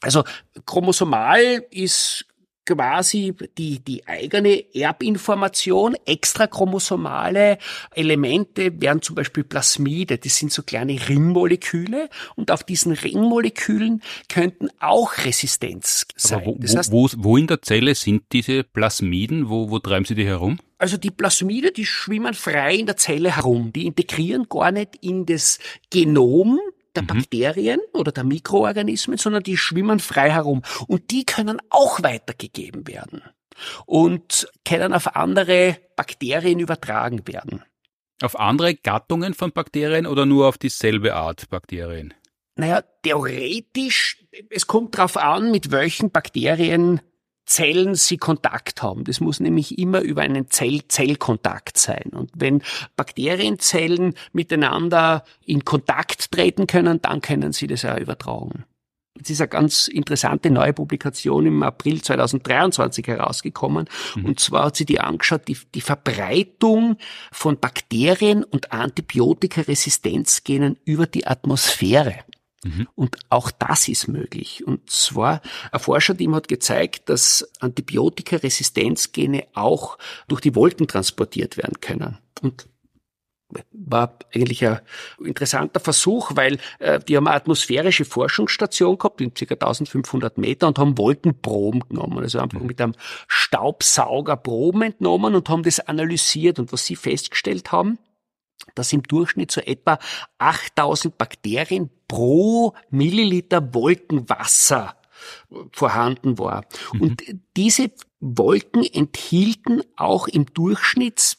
Also 0.00 0.24
chromosomal 0.66 1.64
ist 1.70 2.26
quasi 2.66 3.32
die, 3.56 3.78
die 3.78 4.06
eigene 4.08 4.74
Erbinformation. 4.74 5.96
Extrachromosomale 6.04 7.58
Elemente 7.94 8.80
wären 8.80 9.02
zum 9.02 9.14
Beispiel 9.14 9.44
Plasmide. 9.44 10.18
Das 10.18 10.36
sind 10.36 10.52
so 10.52 10.62
kleine 10.62 10.98
Ringmoleküle. 11.08 12.08
Und 12.34 12.50
auf 12.50 12.64
diesen 12.64 12.92
Ringmolekülen 12.92 14.02
könnten 14.28 14.68
auch 14.80 15.16
Resistenz 15.18 16.06
sein. 16.16 16.38
Aber 16.38 16.46
wo, 16.46 16.56
das 16.58 16.76
heißt, 16.76 16.92
wo, 16.92 17.08
wo 17.18 17.36
in 17.36 17.46
der 17.46 17.62
Zelle 17.62 17.94
sind 17.94 18.24
diese 18.32 18.64
Plasmiden? 18.64 19.48
Wo, 19.48 19.70
wo 19.70 19.78
treiben 19.78 20.04
sie 20.04 20.16
die 20.16 20.26
herum? 20.26 20.58
Also 20.80 20.96
die 20.96 21.10
Plasmide, 21.10 21.72
die 21.72 21.84
schwimmen 21.84 22.32
frei 22.32 22.74
in 22.74 22.86
der 22.86 22.96
Zelle 22.96 23.36
herum. 23.36 23.70
Die 23.70 23.84
integrieren 23.84 24.48
gar 24.48 24.72
nicht 24.72 24.96
in 25.02 25.26
das 25.26 25.58
Genom 25.90 26.58
der 26.96 27.02
mhm. 27.02 27.06
Bakterien 27.06 27.80
oder 27.92 28.12
der 28.12 28.24
Mikroorganismen, 28.24 29.18
sondern 29.18 29.42
die 29.42 29.58
schwimmen 29.58 30.00
frei 30.00 30.30
herum. 30.30 30.62
Und 30.86 31.10
die 31.10 31.26
können 31.26 31.60
auch 31.68 32.02
weitergegeben 32.02 32.88
werden 32.88 33.22
und 33.84 34.48
können 34.64 34.94
auf 34.94 35.14
andere 35.16 35.76
Bakterien 35.96 36.60
übertragen 36.60 37.28
werden. 37.28 37.62
Auf 38.22 38.40
andere 38.40 38.74
Gattungen 38.74 39.34
von 39.34 39.52
Bakterien 39.52 40.06
oder 40.06 40.24
nur 40.24 40.48
auf 40.48 40.56
dieselbe 40.56 41.14
Art 41.14 41.50
Bakterien? 41.50 42.14
Naja, 42.56 42.82
theoretisch, 43.02 44.24
es 44.48 44.66
kommt 44.66 44.96
darauf 44.96 45.18
an, 45.18 45.50
mit 45.50 45.72
welchen 45.72 46.10
Bakterien 46.10 47.02
Zellen 47.50 47.96
sie 47.96 48.16
Kontakt 48.16 48.80
haben. 48.80 49.02
Das 49.02 49.20
muss 49.20 49.40
nämlich 49.40 49.76
immer 49.76 50.02
über 50.02 50.22
einen 50.22 50.48
Zell-Zell-Kontakt 50.48 51.78
sein. 51.78 52.12
Und 52.12 52.30
wenn 52.36 52.62
Bakterienzellen 52.94 54.14
miteinander 54.32 55.24
in 55.44 55.64
Kontakt 55.64 56.30
treten 56.30 56.68
können, 56.68 57.02
dann 57.02 57.20
können 57.20 57.52
sie 57.52 57.66
das 57.66 57.84
auch 57.84 57.98
übertragen. 57.98 58.66
Jetzt 59.16 59.30
ist 59.30 59.40
eine 59.40 59.48
ganz 59.48 59.88
interessante 59.88 60.48
neue 60.48 60.72
Publikation 60.72 61.44
im 61.44 61.60
April 61.64 62.00
2023 62.00 63.08
herausgekommen. 63.08 63.88
Mhm. 64.14 64.26
Und 64.26 64.38
zwar 64.38 64.66
hat 64.66 64.76
sie 64.76 64.86
die 64.86 65.00
angeschaut, 65.00 65.48
die, 65.48 65.58
die 65.74 65.80
Verbreitung 65.80 66.98
von 67.32 67.58
Bakterien 67.58 68.44
und 68.44 68.70
Antibiotikaresistenzgenen 68.70 70.78
über 70.84 71.08
die 71.08 71.26
Atmosphäre. 71.26 72.14
Mhm. 72.64 72.88
Und 72.94 73.16
auch 73.28 73.50
das 73.50 73.88
ist 73.88 74.08
möglich. 74.08 74.66
Und 74.66 74.90
zwar, 74.90 75.40
ein 75.72 75.80
Forscherteam 75.80 76.34
hat 76.34 76.48
gezeigt, 76.48 77.08
dass 77.08 77.48
Antibiotikaresistenzgene 77.60 79.46
auch 79.54 79.98
durch 80.28 80.40
die 80.40 80.54
Wolken 80.54 80.86
transportiert 80.86 81.56
werden 81.56 81.80
können. 81.80 82.18
Und 82.42 82.66
war 83.72 84.18
eigentlich 84.34 84.64
ein 84.64 84.80
interessanter 85.24 85.80
Versuch, 85.80 86.32
weil 86.34 86.58
äh, 86.78 87.00
die 87.00 87.16
haben 87.16 87.26
eine 87.26 87.36
atmosphärische 87.36 88.04
Forschungsstation 88.04 88.98
gehabt 88.98 89.20
in 89.20 89.34
ca. 89.34 89.44
1500 89.54 90.38
Meter 90.38 90.68
und 90.68 90.78
haben 90.78 90.98
Wolkenproben 90.98 91.82
genommen, 91.88 92.18
also 92.18 92.38
einfach 92.38 92.60
mhm. 92.60 92.66
mit 92.66 92.80
einem 92.80 92.94
Staubsauger 93.26 94.36
Proben 94.36 94.82
entnommen 94.82 95.34
und 95.34 95.48
haben 95.48 95.62
das 95.62 95.80
analysiert 95.80 96.58
und 96.58 96.72
was 96.72 96.86
sie 96.86 96.96
festgestellt 96.96 97.72
haben, 97.72 97.98
dass 98.74 98.92
im 98.92 99.02
Durchschnitt 99.02 99.50
so 99.50 99.60
etwa 99.60 99.98
8000 100.38 101.16
Bakterien 101.16 101.90
pro 102.08 102.74
Milliliter 102.90 103.74
Wolkenwasser 103.74 104.96
vorhanden 105.72 106.38
war. 106.38 106.64
Mhm. 106.92 107.00
Und 107.00 107.22
diese 107.56 107.90
Wolken 108.20 108.84
enthielten 108.84 109.82
auch 109.96 110.28
im 110.28 110.46
Durchschnitt 110.46 111.36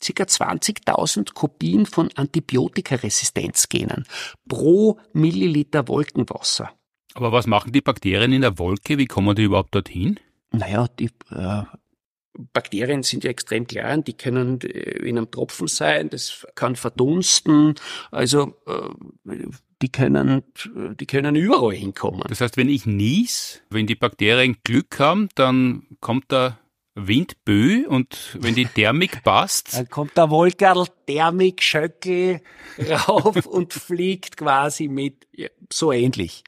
ca. 0.00 0.22
20.000 0.22 1.34
Kopien 1.34 1.86
von 1.86 2.10
Antibiotikaresistenzgenen 2.14 4.04
pro 4.48 4.98
Milliliter 5.12 5.88
Wolkenwasser. 5.88 6.72
Aber 7.14 7.32
was 7.32 7.46
machen 7.46 7.72
die 7.72 7.80
Bakterien 7.80 8.32
in 8.32 8.42
der 8.42 8.58
Wolke? 8.58 8.96
Wie 8.98 9.06
kommen 9.06 9.34
die 9.34 9.42
überhaupt 9.42 9.74
dorthin? 9.74 10.18
Naja, 10.52 10.88
die 10.98 11.10
äh, 11.30 11.62
Bakterien 12.52 13.02
sind 13.02 13.24
ja 13.24 13.30
extrem 13.30 13.66
klein, 13.66 14.04
die 14.04 14.14
können 14.14 14.60
äh, 14.62 14.68
in 14.68 15.18
einem 15.18 15.30
Tropfen 15.30 15.68
sein, 15.68 16.10
das 16.10 16.46
kann 16.54 16.76
verdunsten, 16.76 17.74
also 18.10 18.54
äh, 18.66 19.36
die 19.82 19.90
können, 19.90 20.42
die 20.98 21.06
können 21.06 21.36
überall 21.36 21.74
hinkommen. 21.74 22.22
Das 22.28 22.40
heißt, 22.40 22.56
wenn 22.56 22.68
ich 22.68 22.84
nies, 22.84 23.62
wenn 23.70 23.86
die 23.86 23.94
Bakterien 23.94 24.58
Glück 24.62 24.98
haben, 24.98 25.28
dann 25.34 25.86
kommt 26.00 26.26
da 26.28 26.58
Windbö 26.94 27.86
und 27.86 28.36
wenn 28.38 28.54
die 28.54 28.66
Thermik 28.66 29.22
passt. 29.24 29.74
Dann 29.74 29.88
kommt 29.88 30.16
der 30.16 30.30
Wolkerl, 30.30 30.86
Thermik, 31.06 31.62
Schöckel 31.62 32.40
rauf 33.08 33.46
und 33.46 33.72
fliegt 33.72 34.36
quasi 34.36 34.88
mit, 34.88 35.26
ja, 35.32 35.48
so 35.72 35.92
ähnlich. 35.92 36.44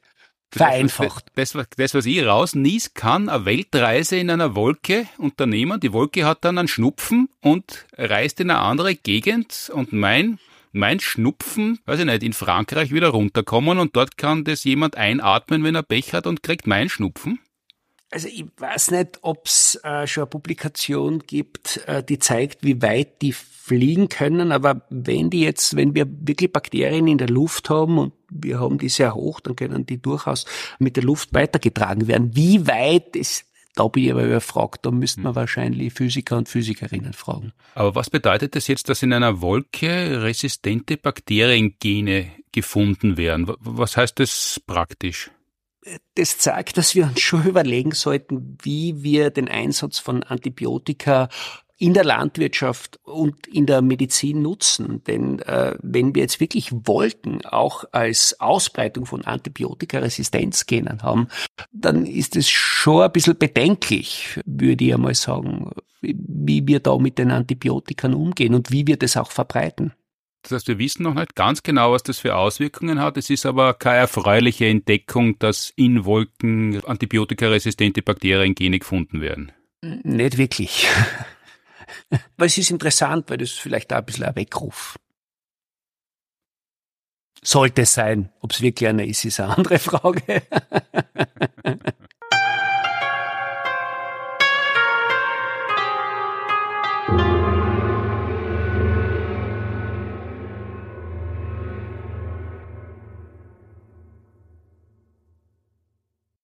Vereinfacht. 0.57 1.25
Das, 1.35 1.51
das, 1.51 1.67
das, 1.77 1.93
was 1.93 2.05
ich 2.05 2.25
rausnies, 2.25 2.93
kann 2.93 3.29
eine 3.29 3.45
Weltreise 3.45 4.17
in 4.17 4.29
einer 4.29 4.55
Wolke 4.55 5.07
unternehmen. 5.17 5.79
Die 5.79 5.93
Wolke 5.93 6.25
hat 6.25 6.45
dann 6.45 6.57
einen 6.57 6.67
Schnupfen 6.67 7.29
und 7.41 7.85
reist 7.97 8.39
in 8.39 8.49
eine 8.49 8.59
andere 8.59 8.95
Gegend 8.95 9.71
und 9.73 9.93
mein 9.93 10.39
mein 10.75 10.99
Schnupfen, 10.99 11.77
weiß 11.85 11.99
ich 11.99 12.05
nicht, 12.05 12.23
in 12.23 12.33
Frankreich 12.33 12.91
wieder 12.91 13.09
runterkommen 13.09 13.77
und 13.77 13.95
dort 13.95 14.17
kann 14.17 14.43
das 14.43 14.63
jemand 14.63 14.97
einatmen, 14.97 15.63
wenn 15.63 15.75
er 15.75 15.83
Pech 15.83 16.13
hat 16.13 16.25
und 16.25 16.41
kriegt 16.41 16.65
mein 16.65 16.89
Schnupfen? 16.89 17.39
Also 18.13 18.27
ich 18.27 18.45
weiß 18.57 18.91
nicht, 18.91 19.19
ob 19.23 19.47
es 19.47 19.79
äh, 19.83 20.05
schon 20.05 20.23
eine 20.23 20.29
Publikation 20.29 21.19
gibt, 21.19 21.81
äh, 21.87 22.03
die 22.03 22.19
zeigt, 22.19 22.63
wie 22.63 22.81
weit 22.81 23.21
die 23.23 23.33
fliegen 23.33 24.07
können, 24.07 24.51
aber 24.51 24.85
wenn 24.89 25.31
die 25.31 25.41
jetzt, 25.41 25.75
wenn 25.75 25.95
wir 25.95 26.05
wirklich 26.07 26.53
Bakterien 26.53 27.07
in 27.07 27.17
der 27.17 27.29
Luft 27.29 27.71
haben 27.71 27.97
und 27.97 28.13
wir 28.29 28.59
haben 28.59 28.77
die 28.77 28.89
sehr 28.89 29.15
hoch, 29.15 29.39
dann 29.39 29.55
können 29.55 29.87
die 29.87 29.99
durchaus 29.99 30.45
mit 30.77 30.95
der 30.95 31.03
Luft 31.03 31.33
weitergetragen 31.33 32.07
werden. 32.07 32.35
Wie 32.35 32.67
weit 32.67 33.15
ist 33.15 33.45
da 33.75 33.87
bin 33.87 34.03
ich 34.03 34.11
aber 34.11 34.23
überfragt. 34.23 34.85
Da 34.85 34.91
müsste 34.91 35.21
man 35.21 35.31
hm. 35.31 35.35
wahrscheinlich 35.35 35.93
Physiker 35.93 36.37
und 36.37 36.47
Physikerinnen 36.47 37.13
fragen. 37.13 37.53
Aber 37.73 37.95
was 37.95 38.09
bedeutet 38.09 38.55
das 38.55 38.67
jetzt, 38.67 38.87
dass 38.89 39.01
in 39.01 39.13
einer 39.13 39.41
Wolke 39.41 40.21
resistente 40.21 40.97
Bakteriengene 40.97 42.27
gefunden 42.51 43.17
werden? 43.17 43.51
Was 43.59 43.97
heißt 43.97 44.19
das 44.19 44.61
praktisch? 44.67 45.31
Das 46.15 46.37
zeigt, 46.37 46.77
dass 46.77 46.95
wir 46.95 47.05
uns 47.05 47.19
schon 47.19 47.45
überlegen 47.45 47.91
sollten, 47.91 48.57
wie 48.61 49.03
wir 49.03 49.29
den 49.29 49.47
Einsatz 49.47 49.99
von 49.99 50.23
Antibiotika 50.23 51.29
in 51.77 51.93
der 51.93 52.05
Landwirtschaft 52.05 52.99
und 53.03 53.45
in 53.47 53.65
der 53.65 53.81
Medizin 53.81 54.41
nutzen. 54.41 55.03
Denn 55.03 55.39
äh, 55.39 55.75
wenn 55.81 56.15
wir 56.15 56.21
jetzt 56.21 56.39
wirklich 56.39 56.71
Wolken 56.71 57.45
auch 57.45 57.83
als 57.91 58.39
Ausbreitung 58.39 59.05
von 59.05 59.25
Antibiotikaresistenzgenen 59.25 61.01
haben, 61.01 61.27
dann 61.73 62.05
ist 62.05 62.35
es 62.37 62.49
schon 62.49 63.01
ein 63.01 63.11
bisschen 63.11 63.37
bedenklich, 63.37 64.39
würde 64.45 64.85
ich 64.85 64.93
einmal 64.93 65.15
sagen, 65.15 65.71
wie 66.01 66.67
wir 66.67 66.79
da 66.79 66.97
mit 66.97 67.17
den 67.17 67.31
Antibiotikern 67.31 68.13
umgehen 68.13 68.53
und 68.53 68.71
wie 68.71 68.87
wir 68.87 68.97
das 68.97 69.17
auch 69.17 69.31
verbreiten. 69.31 69.93
Das 70.43 70.51
heißt, 70.51 70.67
wir 70.67 70.77
wissen 70.77 71.03
noch 71.03 71.13
nicht 71.13 71.35
ganz 71.35 71.63
genau, 71.63 71.93
was 71.93 72.03
das 72.03 72.19
für 72.19 72.35
Auswirkungen 72.35 72.99
hat. 72.99 73.17
Es 73.17 73.29
ist 73.29 73.45
aber 73.45 73.73
keine 73.73 73.99
erfreuliche 73.99 74.67
Entdeckung, 74.67 75.39
dass 75.39 75.71
in 75.75 76.03
Wolken 76.03 76.83
antibiotikaresistente 76.85 78.01
Bakteriengene 78.01 78.79
gefunden 78.79 79.21
werden. 79.21 79.53
Nicht 79.81 80.37
wirklich. 80.37 80.87
Aber 82.09 82.45
es 82.45 82.57
ist 82.57 82.71
interessant, 82.71 83.29
weil 83.29 83.37
das 83.37 83.51
vielleicht 83.51 83.91
auch 83.93 83.97
ein 83.97 84.05
bisschen 84.05 84.25
ein 84.25 84.35
Weckruf. 84.35 84.97
Sollte 87.43 87.81
es 87.81 87.93
sein. 87.93 88.31
Ob 88.39 88.51
es 88.51 88.61
wirklich 88.61 88.87
eine 88.87 89.05
ist, 89.05 89.25
ist 89.25 89.39
eine 89.39 89.57
andere 89.57 89.79
Frage. 89.79 90.23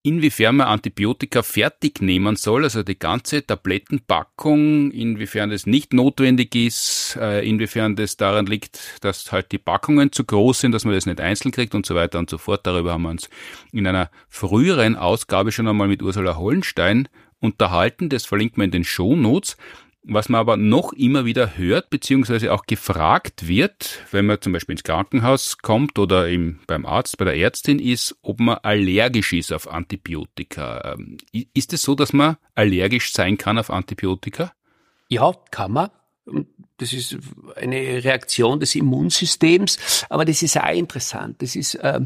inwiefern 0.01 0.57
man 0.57 0.67
Antibiotika 0.67 1.43
fertig 1.43 2.01
nehmen 2.01 2.35
soll, 2.35 2.63
also 2.63 2.83
die 2.83 2.97
ganze 2.97 3.45
Tablettenpackung, 3.45 4.91
inwiefern 4.91 5.49
das 5.49 5.65
nicht 5.65 5.93
notwendig 5.93 6.55
ist, 6.55 7.17
äh, 7.19 7.47
inwiefern 7.47 7.95
das 7.95 8.15
daran 8.15 8.45
liegt, 8.45 8.79
dass 9.01 9.31
halt 9.31 9.51
die 9.51 9.57
Packungen 9.57 10.11
zu 10.11 10.23
groß 10.23 10.61
sind, 10.61 10.71
dass 10.71 10.85
man 10.85 10.93
das 10.93 11.05
nicht 11.05 11.19
einzeln 11.19 11.51
kriegt 11.51 11.75
und 11.75 11.85
so 11.85 11.95
weiter 11.95 12.19
und 12.19 12.29
so 12.29 12.37
fort. 12.37 12.65
Darüber 12.65 12.93
haben 12.93 13.03
wir 13.03 13.09
uns 13.09 13.29
in 13.71 13.87
einer 13.87 14.09
früheren 14.29 14.95
Ausgabe 14.95 15.51
schon 15.51 15.67
einmal 15.67 15.87
mit 15.87 16.01
Ursula 16.01 16.37
Hollenstein 16.37 17.09
unterhalten. 17.39 18.09
Das 18.09 18.25
verlinkt 18.25 18.57
man 18.57 18.65
in 18.65 18.71
den 18.71 18.83
Shownotes. 18.83 19.57
Was 20.03 20.29
man 20.29 20.39
aber 20.39 20.55
noch 20.55 20.93
immer 20.93 21.25
wieder 21.25 21.57
hört, 21.57 21.89
beziehungsweise 21.89 22.53
auch 22.53 22.65
gefragt 22.65 23.47
wird, 23.47 24.05
wenn 24.11 24.25
man 24.25 24.41
zum 24.41 24.53
Beispiel 24.53 24.73
ins 24.73 24.83
Krankenhaus 24.83 25.57
kommt 25.57 25.99
oder 25.99 26.29
im, 26.29 26.59
beim 26.67 26.85
Arzt, 26.85 27.17
bei 27.17 27.25
der 27.25 27.35
Ärztin 27.35 27.79
ist, 27.79 28.15
ob 28.21 28.39
man 28.39 28.59
allergisch 28.63 29.33
ist 29.33 29.51
auf 29.51 29.69
Antibiotika. 29.69 30.93
Ähm, 30.93 31.17
ist 31.53 31.73
es 31.73 31.81
so, 31.81 31.95
dass 31.95 32.13
man 32.13 32.37
allergisch 32.55 33.11
sein 33.11 33.37
kann 33.37 33.57
auf 33.57 33.69
Antibiotika? 33.69 34.53
Ja, 35.09 35.33
kann 35.51 35.73
man. 35.73 35.89
Das 36.77 36.93
ist 36.93 37.17
eine 37.57 38.03
Reaktion 38.03 38.59
des 38.59 38.73
Immunsystems, 38.75 40.05
aber 40.09 40.23
das 40.23 40.41
ist 40.41 40.57
auch 40.57 40.73
interessant. 40.73 41.41
Das 41.41 41.57
ist 41.57 41.75
äh, 41.75 41.99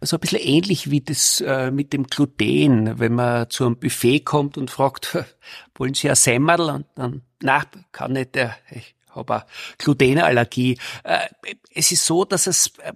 so 0.00 0.16
ein 0.16 0.20
bisschen 0.20 0.40
ähnlich 0.40 0.90
wie 0.90 1.02
das 1.02 1.42
äh, 1.42 1.70
mit 1.70 1.92
dem 1.92 2.06
Gluten, 2.06 2.98
wenn 2.98 3.14
man 3.14 3.50
zu 3.50 3.66
einem 3.66 3.76
Buffet 3.76 4.20
kommt 4.20 4.56
und 4.56 4.70
fragt, 4.70 5.18
wollen 5.74 5.92
Sie 5.92 6.08
ein 6.08 6.16
Semmel? 6.16 6.60
Und 6.60 6.86
dann, 6.94 7.22
na, 7.42 7.64
kann 7.92 8.12
nicht, 8.12 8.34
äh, 8.36 8.50
ich 8.70 8.94
habe 9.10 9.34
eine 9.34 9.44
Glutenallergie. 9.76 10.78
Äh, 11.02 11.28
es 11.74 11.92
ist 11.92 12.06
so, 12.06 12.24
dass 12.24 12.46
es 12.46 12.72
äh, 12.78 12.94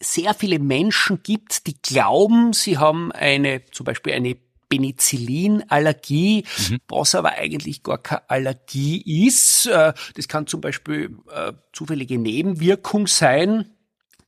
sehr 0.00 0.34
viele 0.34 0.58
Menschen 0.58 1.22
gibt, 1.22 1.66
die 1.66 1.76
glauben, 1.80 2.52
sie 2.52 2.78
haben 2.78 3.12
eine, 3.12 3.64
zum 3.66 3.84
Beispiel 3.84 4.12
eine 4.14 4.36
Penicillinallergie, 4.68 6.44
mhm. 6.70 6.78
was 6.88 7.14
aber 7.14 7.32
eigentlich 7.32 7.82
gar 7.82 7.98
keine 7.98 8.28
Allergie 8.28 9.26
ist. 9.26 9.66
Äh, 9.66 9.92
das 10.14 10.28
kann 10.28 10.46
zum 10.46 10.60
Beispiel 10.60 11.16
äh, 11.32 11.52
zufällige 11.72 12.18
Nebenwirkung 12.18 13.06
sein 13.06 13.76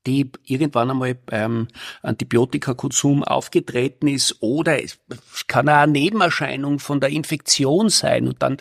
die 0.08 0.30
irgendwann 0.44 0.90
einmal 0.90 1.14
beim 1.14 1.68
Antibiotikakonsum 2.02 3.22
aufgetreten 3.24 4.08
ist 4.08 4.36
oder 4.40 4.82
es 4.82 4.98
kann 5.46 5.68
auch 5.68 5.74
eine 5.74 5.92
Nebenerscheinung 5.92 6.78
von 6.78 7.00
der 7.00 7.10
Infektion 7.10 7.90
sein 7.90 8.26
und 8.26 8.42
dann 8.42 8.56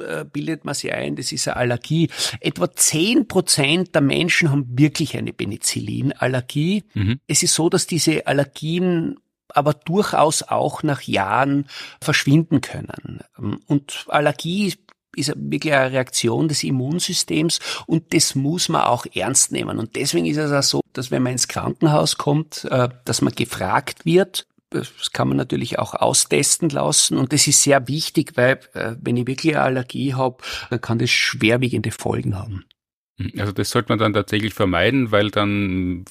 äh, 0.00 0.24
bildet 0.24 0.64
man 0.64 0.74
sich 0.74 0.92
ein, 0.92 1.16
das 1.16 1.32
ist 1.32 1.48
eine 1.48 1.56
Allergie. 1.56 2.08
Etwa 2.40 2.72
zehn 2.72 3.26
Prozent 3.26 3.94
der 3.94 4.02
Menschen 4.02 4.50
haben 4.50 4.78
wirklich 4.78 5.16
eine 5.16 5.32
Penicillinallergie. 5.32 6.84
Mhm. 6.94 7.20
Es 7.26 7.42
ist 7.42 7.54
so, 7.54 7.68
dass 7.68 7.86
diese 7.86 8.26
Allergien 8.26 9.18
aber 9.56 9.72
durchaus 9.72 10.42
auch 10.42 10.82
nach 10.82 11.02
Jahren 11.02 11.66
verschwinden 12.00 12.60
können. 12.60 13.20
Und 13.66 14.04
Allergie 14.08 14.74
ist 15.16 15.32
wirklich 15.36 15.72
eine 15.72 15.92
Reaktion 15.92 16.48
des 16.48 16.62
Immunsystems 16.62 17.58
und 17.86 18.12
das 18.12 18.34
muss 18.34 18.68
man 18.68 18.82
auch 18.82 19.06
ernst 19.14 19.50
nehmen. 19.52 19.78
Und 19.78 19.96
deswegen 19.96 20.26
ist 20.26 20.36
es 20.36 20.52
auch 20.52 20.62
so, 20.62 20.80
dass 20.92 21.10
wenn 21.10 21.22
man 21.22 21.32
ins 21.32 21.48
Krankenhaus 21.48 22.18
kommt, 22.18 22.66
äh, 22.70 22.88
dass 23.04 23.22
man 23.22 23.32
gefragt 23.34 24.04
wird, 24.04 24.46
das 24.68 25.12
kann 25.12 25.28
man 25.28 25.36
natürlich 25.36 25.78
auch 25.78 25.94
austesten 25.94 26.68
lassen 26.68 27.16
und 27.16 27.32
das 27.32 27.46
ist 27.46 27.62
sehr 27.62 27.88
wichtig, 27.88 28.32
weil 28.34 28.60
äh, 28.74 28.96
wenn 29.00 29.16
ich 29.16 29.26
wirklich 29.26 29.54
eine 29.54 29.64
Allergie 29.64 30.14
habe, 30.14 30.36
dann 30.68 30.80
kann 30.80 30.98
das 30.98 31.10
schwerwiegende 31.10 31.92
Folgen 31.92 32.36
haben. 32.36 32.64
Also 33.38 33.52
das 33.52 33.70
sollte 33.70 33.88
man 33.88 33.98
dann 33.98 34.12
tatsächlich 34.12 34.52
vermeiden, 34.52 35.10
weil 35.10 35.30
dann 35.30 36.04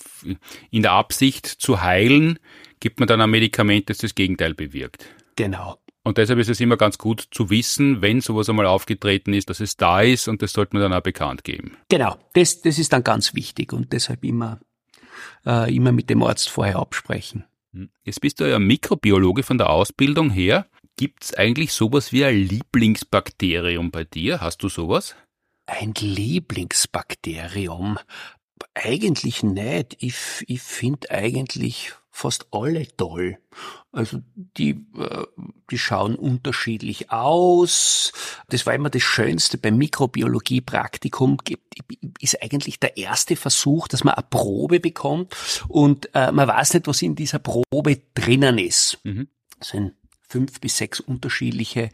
in 0.72 0.82
der 0.82 0.94
Absicht 0.94 1.46
zu 1.46 1.84
heilen 1.84 2.40
gibt 2.80 3.00
man 3.00 3.08
dann 3.08 3.22
ein 3.22 3.30
Medikament, 3.30 3.90
das 3.90 4.00
das 4.00 4.16
Gegenteil 4.16 4.54
bewirkt. 4.54 5.06
Genau. 5.36 5.80
Und 6.04 6.20
deshalb 6.20 6.38
ist 6.38 6.50
es 6.50 6.60
immer 6.60 6.78
ganz 6.78 7.00
gut 7.00 7.28
zu 7.32 7.50
wissen, 7.50 8.04
wenn 8.04 8.22
sowas 8.22 8.48
einmal 8.48 8.68
aufgetreten 8.68 9.34
ist, 9.34 9.50
dass 9.50 9.60
es 9.60 9.76
da 9.76 10.02
ist 10.02 10.28
und 10.28 10.44
das 10.44 10.54
sollte 10.54 10.76
man 10.76 10.84
dann 10.84 10.94
auch 10.94 11.02
bekannt 11.02 11.44
geben. 11.44 11.78
Genau, 11.90 12.16
das, 12.34 12.62
das 12.62 12.78
ist 12.78 12.94
dann 12.94 13.04
ganz 13.04 13.34
wichtig 13.34 13.74
und 13.74 13.92
deshalb 13.92 14.24
immer, 14.24 14.60
äh, 15.48 15.76
immer 15.76 15.92
mit 15.92 16.12
dem 16.12 16.22
Arzt 16.22 16.50
vorher 16.50 16.76
absprechen. 16.76 17.46
Hm. 17.74 17.90
Jetzt 18.04 18.22
bist 18.22 18.40
du 18.40 18.48
ja 18.48 18.60
Mikrobiologe 18.60 19.42
von 19.42 19.58
der 19.58 19.72
Ausbildung 19.72 20.30
her. 20.30 20.68
Gibt 20.96 21.24
es 21.24 21.34
eigentlich 21.34 21.74
sowas 21.74 22.14
wie 22.14 22.24
ein 22.24 22.38
Lieblingsbakterium 22.38 23.90
bei 23.90 24.04
dir? 24.04 24.42
Hast 24.42 24.62
du 24.62 24.70
sowas? 24.70 25.16
Ein 25.66 25.96
Lieblingsbakterium? 25.98 27.98
Eigentlich 28.76 29.42
nicht. 29.42 29.98
Ich, 30.00 30.16
ich 30.46 30.62
finde 30.62 31.10
eigentlich 31.10 31.94
fast 32.16 32.48
alle 32.52 32.88
toll. 32.96 33.38
Also 33.92 34.22
die, 34.36 34.86
äh, 34.98 35.26
die 35.70 35.78
schauen 35.78 36.16
unterschiedlich 36.16 37.12
aus. 37.12 38.14
Das 38.48 38.66
war 38.66 38.74
immer 38.74 38.90
das 38.90 39.04
Schönste 39.04 39.58
beim 39.58 39.78
Mikrobiologie-Praktikum. 39.78 41.38
Ist 42.22 42.42
eigentlich 42.42 42.80
der 42.80 42.96
erste 42.96 43.36
Versuch, 43.36 43.90
dass 43.90 44.06
man 44.06 44.14
eine 44.14 44.26
Probe 44.30 44.80
bekommt 44.80 45.36
und 45.68 46.10
äh, 46.16 46.32
man 46.32 46.48
weiß 46.48 46.76
nicht, 46.76 46.88
was 46.88 47.02
in 47.02 47.16
dieser 47.16 47.40
Probe 47.40 48.02
drinnen 48.14 48.60
ist. 48.60 49.00
Mhm. 49.04 49.28
Das 49.60 49.70
sind 49.70 49.94
fünf 50.22 50.62
bis 50.62 50.78
sechs 50.78 51.02
unterschiedliche 51.02 51.90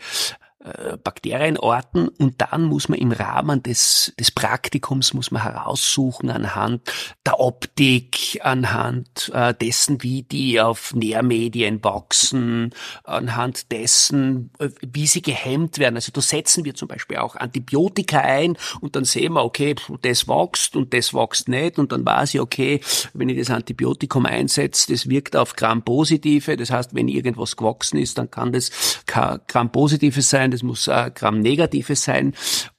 äh, 0.64 0.98
Bakterienorten 0.98 2.08
und 2.08 2.42
dann 2.42 2.66
muss 2.66 2.88
man 2.88 3.00
im 3.00 3.12
Rahmen 3.12 3.64
des, 3.64 4.14
des 4.20 4.30
Praktikums 4.30 5.14
muss 5.14 5.32
man 5.32 5.42
heraussuchen 5.42 6.30
anhand 6.30 6.82
der 7.26 7.40
Optik, 7.40 8.40
anhand 8.44 9.32
äh, 9.34 9.54
dessen, 9.54 10.04
wie 10.04 10.22
die 10.22 10.62
auf 10.62 10.94
Nährmedien 10.94 11.84
wachsen, 11.84 12.76
anhand 13.04 13.72
dessen, 13.72 14.52
äh, 14.60 14.70
wie 14.82 15.08
sie 15.08 15.22
gehemmt 15.22 15.80
werden. 15.80 15.96
Also 15.96 16.12
da 16.12 16.22
setzen 16.22 16.64
wir 16.64 16.76
zum 16.76 16.88
Beispiel 16.88 17.18
auch 17.18 17.36
Antibiotika 17.36 18.20
ein 18.20 18.58
und 18.82 18.96
dann 18.96 19.06
sehen 19.06 19.34
wir, 19.34 19.44
okay, 19.44 19.76
das 20.04 20.28
wächst 20.28 20.76
und 20.76 20.94
das 20.94 21.14
wächst 21.14 21.48
nicht 21.48 21.80
und 21.80 21.92
dann 21.92 22.06
weiß 22.06 22.36
ich, 22.36 22.40
okay, 22.40 22.82
wenn 23.14 23.30
ich 23.30 23.40
das 23.40 23.50
Antibiotikum 23.50 24.26
einsetze, 24.28 24.92
das 24.92 25.10
wirkt 25.10 25.36
auf 25.36 25.56
Gram-Positive, 25.56 26.56
das 26.58 26.70
heißt, 26.70 26.94
wenn 26.94 27.08
irgendwas 27.08 27.58
gewachsen 27.58 27.98
ist, 27.98 28.18
dann 28.18 28.30
kann 28.30 28.54
das 28.54 28.70
Gram-Positives 29.08 30.30
sein, 30.30 30.51
das 30.52 30.64
muss 30.64 30.88
äh, 30.88 31.12
Gramm-Negatives 31.14 32.04
sein. 32.04 32.34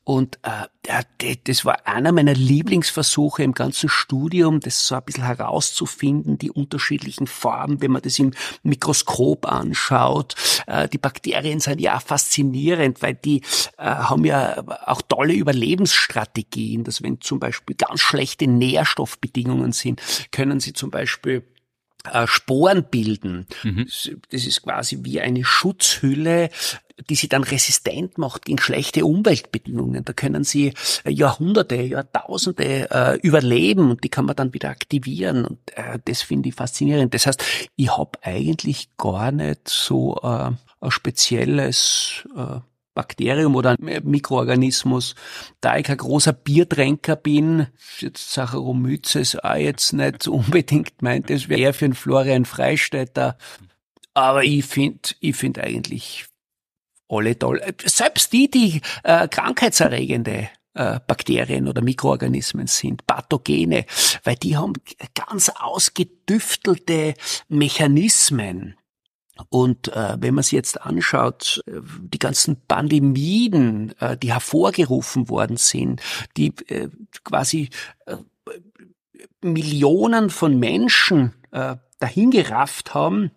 Und 0.05 0.41
äh, 0.43 1.05
das 1.45 1.65
war 1.65 1.87
einer 1.87 2.11
meiner 2.11 2.35
Lieblingsversuche 2.35 3.45
im 3.45 3.53
ganzen 3.53 3.89
Studium, 3.89 4.59
das 4.59 4.87
so 4.87 4.97
ein 4.97 5.05
bisschen 5.05 5.25
herauszufinden, 5.25 6.39
die 6.39 6.51
unterschiedlichen 6.51 7.29
Farben, 7.29 7.81
wenn 7.81 7.93
man 7.93 8.03
das 8.03 8.19
im 8.19 8.33
Mikroskop 8.65 9.47
anschaut. 9.47 10.35
Äh, 10.67 10.89
die 10.89 10.99
Bakterien 10.99 11.61
sind 11.61 11.81
ja 11.81 11.97
auch 11.97 12.03
faszinierend, 12.03 13.01
weil 13.01 13.15
die 13.15 13.43
äh, 13.79 13.85
haben 13.85 14.25
ja 14.25 14.65
auch 14.87 15.03
tolle 15.03 15.35
Überlebensstrategien, 15.35 16.83
dass 16.83 17.03
wenn 17.03 17.21
zum 17.21 17.39
Beispiel 17.39 17.77
ganz 17.77 18.01
schlechte 18.01 18.49
Nährstoffbedingungen 18.49 19.71
sind, 19.71 20.03
können 20.33 20.59
sie 20.59 20.73
zum 20.73 20.91
Beispiel 20.91 21.45
Sporen 22.27 22.85
bilden. 22.85 23.47
Mhm. 23.63 23.87
Das 24.31 24.47
ist 24.47 24.63
quasi 24.63 24.99
wie 25.03 25.21
eine 25.21 25.45
Schutzhülle, 25.45 26.51
die 27.09 27.15
sie 27.15 27.29
dann 27.29 27.45
resistent 27.45 28.19
macht 28.19 28.45
gegen 28.45 28.59
schlechte 28.59 29.05
Umweltbedingungen. 29.05 30.05
Da 30.05 30.13
können 30.13 30.45
sie 30.45 30.75
äh, 31.05 31.11
Jahrhunderte, 31.11 31.77
Jahrtausende 31.77 32.91
äh, 32.91 33.19
überleben 33.23 33.91
und 33.91 34.05
die 34.05 34.09
kann 34.09 34.27
man 34.27 34.37
dann 34.37 34.55
wieder 34.55 34.71
aktivieren. 34.71 35.45
Und 35.45 35.59
äh, 35.77 35.99
das 36.05 36.23
finde 36.23 36.51
ich 36.51 36.55
faszinierend. 36.55 37.15
Das 37.15 37.27
heißt, 37.27 37.43
ich 37.77 37.97
habe 37.97 38.19
eigentlich 38.23 38.97
gar 38.97 39.33
nicht 39.33 39.69
so 39.69 40.19
äh, 40.23 40.51
ein 40.81 40.91
spezielles 40.91 42.25
äh, 42.37 42.61
Bakterium 42.95 43.57
oder 43.57 43.71
ein 43.71 44.01
Mikroorganismus. 44.05 45.15
Da 45.61 45.77
ich 45.77 45.85
kein 45.85 45.97
großer 45.97 46.33
Biertränker 46.33 47.17
bin, 47.17 47.67
jetzt 47.99 48.33
Saccharomyces 48.33 49.37
auch 49.37 49.57
jetzt 49.57 49.93
nicht 49.93 50.29
unbedingt 50.29 51.03
meint, 51.03 51.31
das 51.31 51.49
wäre 51.49 51.61
eher 51.61 51.75
für 51.75 51.87
einen 51.87 51.95
Florian 51.95 52.45
Freistädter. 52.45 53.37
Aber 54.15 54.45
ich 54.45 54.65
finde, 54.65 55.01
ich 55.21 55.37
finde 55.37 55.63
eigentlich 55.63 56.27
alle 57.09 57.39
toll. 57.39 57.63
Selbst 57.85 58.33
die, 58.33 58.51
die 58.51 58.81
äh, 59.05 59.29
krankheitserregende 59.29 60.49
äh, 60.75 61.01
Bakterien 61.07 61.69
oder 61.69 61.83
Mikroorganismen 61.83 62.67
sind, 62.67 63.07
Pathogene, 63.07 63.85
weil 64.25 64.37
die 64.37 64.57
haben 64.57 64.75
ganz 65.15 65.51
ausgedüftelte 65.51 67.15
Mechanismen. 67.49 68.77
Und 69.49 69.89
äh, 69.89 70.17
wenn 70.19 70.35
man 70.35 70.43
sich 70.43 70.53
jetzt 70.53 70.81
anschaut, 70.81 71.63
äh, 71.67 71.81
die 72.01 72.19
ganzen 72.19 72.57
Pandemien, 72.67 73.95
äh, 74.01 74.17
die 74.17 74.33
hervorgerufen 74.33 75.29
worden 75.29 75.57
sind, 75.57 76.01
die 76.37 76.55
äh, 76.69 76.89
quasi 77.25 77.71
äh, 78.07 78.17
Millionen 79.41 80.31
von 80.31 80.59
Menschen 80.59 81.35
äh, 81.51 81.77
dahingerafft 81.99 82.95
haben, 82.95 83.31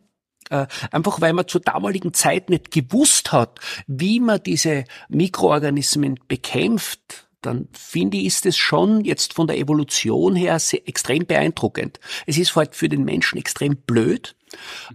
äh, 0.49 0.67
einfach 0.91 1.21
weil 1.21 1.33
man 1.33 1.47
zur 1.47 1.61
damaligen 1.61 2.13
Zeit 2.13 2.49
nicht 2.49 2.71
gewusst 2.71 3.31
hat, 3.31 3.59
wie 3.87 4.19
man 4.19 4.41
diese 4.43 4.85
Mikroorganismen 5.09 6.19
bekämpft, 6.27 7.24
dann 7.45 7.67
finde 7.73 8.17
ich, 8.17 8.25
ist 8.25 8.45
es 8.45 8.57
schon 8.57 9.03
jetzt 9.03 9.33
von 9.33 9.47
der 9.47 9.57
Evolution 9.57 10.35
her 10.35 10.59
sehr, 10.59 10.87
extrem 10.87 11.25
beeindruckend. 11.25 11.99
Es 12.25 12.37
ist 12.37 12.55
halt 12.55 12.75
für 12.75 12.89
den 12.89 13.03
Menschen 13.03 13.37
extrem 13.37 13.75
blöd, 13.77 14.35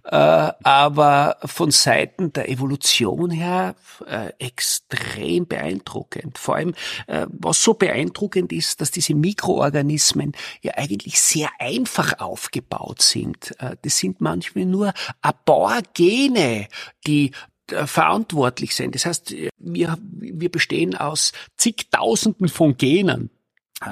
äh, 0.05 0.16
aber 0.16 1.36
von 1.44 1.70
Seiten 1.70 2.32
der 2.32 2.48
Evolution 2.48 3.30
her 3.30 3.74
äh, 4.07 4.32
extrem 4.38 5.46
beeindruckend. 5.46 6.38
Vor 6.38 6.57
allem, 6.57 6.74
äh, 7.07 7.26
was 7.28 7.62
so 7.62 7.74
beeindruckend 7.74 8.53
ist, 8.53 8.80
dass 8.80 8.90
diese 8.90 9.14
Mikroorganismen 9.14 10.32
ja 10.62 10.72
eigentlich 10.76 11.20
sehr 11.20 11.51
einfach 11.59 12.20
aufgebaut 12.20 13.03
sind. 13.03 13.55
Äh, 13.59 13.76
das 13.82 13.98
sind 13.98 14.20
manchmal 14.20 14.66
nur 14.66 14.92
ein 15.22 15.32
paar 15.44 15.82
Gene, 15.94 16.68
die 17.07 17.32
verantwortlich 17.73 18.75
sind. 18.75 18.95
Das 18.95 19.07
heißt, 19.07 19.35
wir, 19.59 19.99
wir 20.01 20.51
bestehen 20.51 20.97
aus 20.97 21.33
zigtausenden 21.57 22.49
von 22.49 22.77
Genen. 22.77 23.31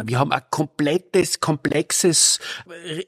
Wir 0.04 0.18
haben 0.18 0.32
ein 0.32 0.42
komplettes, 0.50 1.40
komplexes 1.40 2.40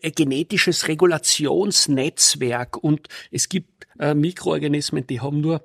äh, 0.00 0.10
genetisches 0.10 0.88
Regulationsnetzwerk 0.88 2.78
und 2.78 3.08
es 3.30 3.50
gibt 3.50 3.86
äh, 3.98 4.14
Mikroorganismen, 4.14 5.06
die 5.06 5.20
haben 5.20 5.42
nur 5.42 5.62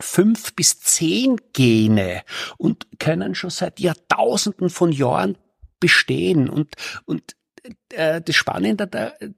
fünf 0.00 0.54
bis 0.54 0.80
zehn 0.80 1.40
Gene 1.52 2.22
und 2.56 2.86
können 2.98 3.36
schon 3.36 3.50
seit 3.50 3.78
Jahrtausenden 3.78 4.68
von 4.68 4.90
Jahren 4.90 5.38
bestehen 5.80 6.48
und, 6.48 6.74
und 7.04 7.36
äh, 7.90 8.20
das 8.20 8.34
Spannende 8.34 8.86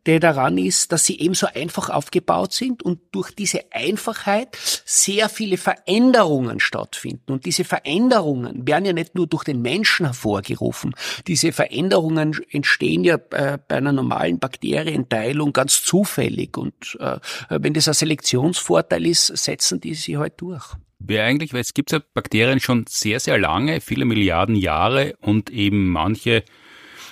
daran 0.05 0.59
ist, 0.59 0.93
dass 0.93 1.05
sie 1.05 1.19
ebenso 1.21 1.47
einfach 1.47 1.91
aufgebaut 1.91 2.53
sind 2.53 2.83
und 2.83 3.01
durch 3.13 3.31
diese 3.33 3.73
Einfachheit 3.73 4.57
sehr 4.85 5.29
viele 5.29 5.57
Veränderungen 5.57 6.61
stattfinden. 6.61 7.33
Und 7.33 7.47
diese 7.47 7.65
Veränderungen 7.65 8.67
werden 8.67 8.85
ja 8.85 8.93
nicht 8.93 9.15
nur 9.15 9.27
durch 9.27 9.45
den 9.45 9.63
Menschen 9.63 10.07
hervorgerufen. 10.07 10.95
Diese 11.27 11.53
Veränderungen 11.53 12.41
entstehen 12.51 13.05
ja 13.05 13.17
äh, 13.31 13.59
bei 13.67 13.77
einer 13.77 13.93
normalen 13.93 14.39
Bakterienteilung 14.39 15.53
ganz 15.53 15.83
zufällig. 15.83 16.57
Und 16.57 16.99
äh, 17.01 17.19
wenn 17.49 17.75
das 17.75 17.89
ein 17.89 17.95
Selektionsvorteil 17.95 19.07
ist, 19.07 19.27
setzen 19.27 19.81
die 19.81 19.95
sie 19.95 20.19
halt 20.19 20.35
durch. 20.39 20.75
Wer 21.03 21.25
eigentlich, 21.25 21.55
weil 21.55 21.63
es 21.63 21.73
gibt 21.73 21.93
ja 21.93 22.01
Bakterien 22.13 22.61
schon 22.61 22.85
sehr, 22.87 23.21
sehr 23.21 23.39
lange, 23.39 23.81
viele 23.81 24.05
Milliarden 24.05 24.55
Jahre 24.55 25.15
und 25.21 25.49
eben 25.49 25.89
manche 25.89 26.45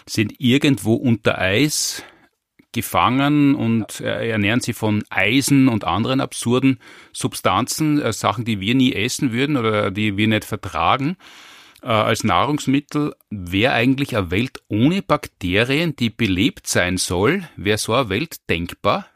sind 0.08 0.34
irgendwo 0.38 0.94
unter 0.94 1.38
Eis 1.38 2.02
gefangen 2.72 3.54
und 3.54 4.00
äh, 4.00 4.30
ernähren 4.30 4.60
sie 4.60 4.72
von 4.72 5.02
Eisen 5.08 5.68
und 5.68 5.84
anderen 5.84 6.20
absurden 6.20 6.78
Substanzen, 7.12 8.00
äh, 8.00 8.12
Sachen, 8.12 8.44
die 8.44 8.60
wir 8.60 8.74
nie 8.74 8.92
essen 8.92 9.32
würden 9.32 9.56
oder 9.56 9.90
die 9.90 10.16
wir 10.16 10.28
nicht 10.28 10.44
vertragen 10.44 11.16
äh, 11.82 11.88
als 11.88 12.24
Nahrungsmittel. 12.24 13.14
Wäre 13.30 13.72
eigentlich 13.72 14.16
eine 14.16 14.30
Welt 14.30 14.62
ohne 14.68 15.02
Bakterien, 15.02 15.96
die 15.96 16.10
belebt 16.10 16.66
sein 16.66 16.98
soll, 16.98 17.44
wäre 17.56 17.78
so 17.78 17.94
eine 17.94 18.10
Welt 18.10 18.48
denkbar? 18.50 19.06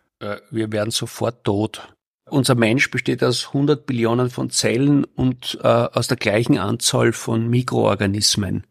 Wir 0.51 0.71
wären 0.71 0.93
sofort 0.93 1.43
tot. 1.43 1.89
Unser 2.31 2.55
Mensch 2.55 2.93
besteht 2.93 3.25
aus 3.25 3.49
100 3.49 3.87
Billionen 3.87 4.31
von 4.31 4.51
Zellen 4.51 5.03
und 5.05 5.59
aus 5.65 6.07
der 6.07 6.17
gleichen 6.17 6.59
Anzahl 6.59 7.13
von 7.13 7.51
Mikroorganismen. 7.51 8.65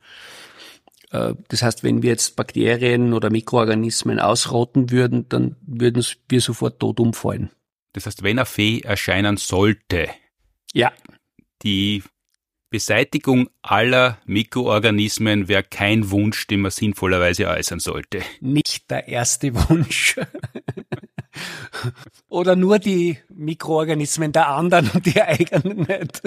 Äh, 1.11 1.33
das 1.49 1.61
heißt, 1.61 1.83
wenn 1.83 2.01
wir 2.01 2.11
jetzt 2.11 2.35
Bakterien 2.35 3.13
oder 3.13 3.29
Mikroorganismen 3.29 4.19
ausrotten 4.19 4.91
würden, 4.91 5.27
dann 5.29 5.55
würden 5.61 6.03
wir 6.29 6.41
sofort 6.41 6.79
tot 6.79 6.99
umfallen. 6.99 7.51
Das 7.93 8.05
heißt, 8.05 8.23
wenn 8.23 8.39
eine 8.39 8.45
Fee 8.45 8.81
erscheinen 8.81 9.37
sollte, 9.37 10.09
ja. 10.73 10.91
die 11.61 12.03
Beseitigung 12.69 13.49
aller 13.61 14.17
Mikroorganismen 14.25 15.49
wäre 15.49 15.63
kein 15.63 16.09
Wunsch, 16.09 16.47
den 16.47 16.61
man 16.61 16.71
sinnvollerweise 16.71 17.49
äußern 17.49 17.79
sollte. 17.79 18.21
Nicht 18.39 18.89
der 18.89 19.09
erste 19.09 19.53
Wunsch. 19.53 20.15
Oder 22.29 22.55
nur 22.55 22.79
die 22.79 23.17
Mikroorganismen 23.29 24.31
der 24.31 24.47
anderen 24.47 24.89
und 24.91 25.05
die 25.05 25.21
eigenen 25.21 25.79
nicht. 25.79 26.21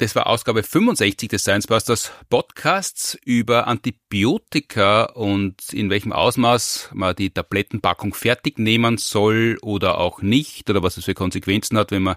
Das 0.00 0.16
war 0.16 0.28
Ausgabe 0.28 0.62
65 0.62 1.28
des 1.28 1.42
Science 1.42 1.66
Busters 1.66 2.10
Podcasts 2.30 3.18
über 3.22 3.66
Antibiotika 3.66 5.04
und 5.12 5.74
in 5.74 5.90
welchem 5.90 6.14
Ausmaß 6.14 6.88
man 6.94 7.14
die 7.14 7.28
Tablettenpackung 7.28 8.14
fertig 8.14 8.58
nehmen 8.58 8.96
soll 8.96 9.58
oder 9.60 9.98
auch 9.98 10.22
nicht 10.22 10.70
oder 10.70 10.82
was 10.82 10.96
es 10.96 11.04
für 11.04 11.12
Konsequenzen 11.12 11.76
hat, 11.76 11.90
wenn 11.90 12.02
man 12.02 12.16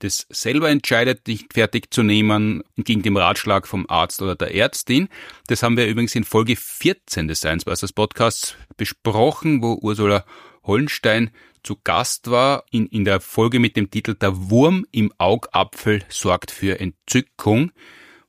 das 0.00 0.26
selber 0.28 0.70
entscheidet, 0.70 1.28
nicht 1.28 1.54
fertig 1.54 1.94
zu 1.94 2.02
nehmen, 2.02 2.64
gegen 2.76 3.02
den 3.02 3.16
Ratschlag 3.16 3.68
vom 3.68 3.86
Arzt 3.88 4.20
oder 4.22 4.34
der 4.34 4.52
Ärztin. 4.52 5.08
Das 5.46 5.62
haben 5.62 5.76
wir 5.76 5.86
übrigens 5.86 6.16
in 6.16 6.24
Folge 6.24 6.56
14 6.56 7.28
des 7.28 7.38
Science 7.38 7.64
Busters 7.64 7.92
Podcasts 7.92 8.56
besprochen, 8.76 9.62
wo 9.62 9.78
Ursula 9.80 10.24
Hollenstein 10.70 11.30
zu 11.64 11.76
Gast 11.82 12.30
war 12.30 12.64
in, 12.70 12.86
in 12.86 13.04
der 13.04 13.20
Folge 13.20 13.58
mit 13.58 13.76
dem 13.76 13.90
Titel 13.90 14.14
Der 14.14 14.50
Wurm 14.50 14.86
im 14.92 15.12
Augapfel 15.18 16.04
sorgt 16.08 16.52
für 16.52 16.78
Entzückung, 16.78 17.72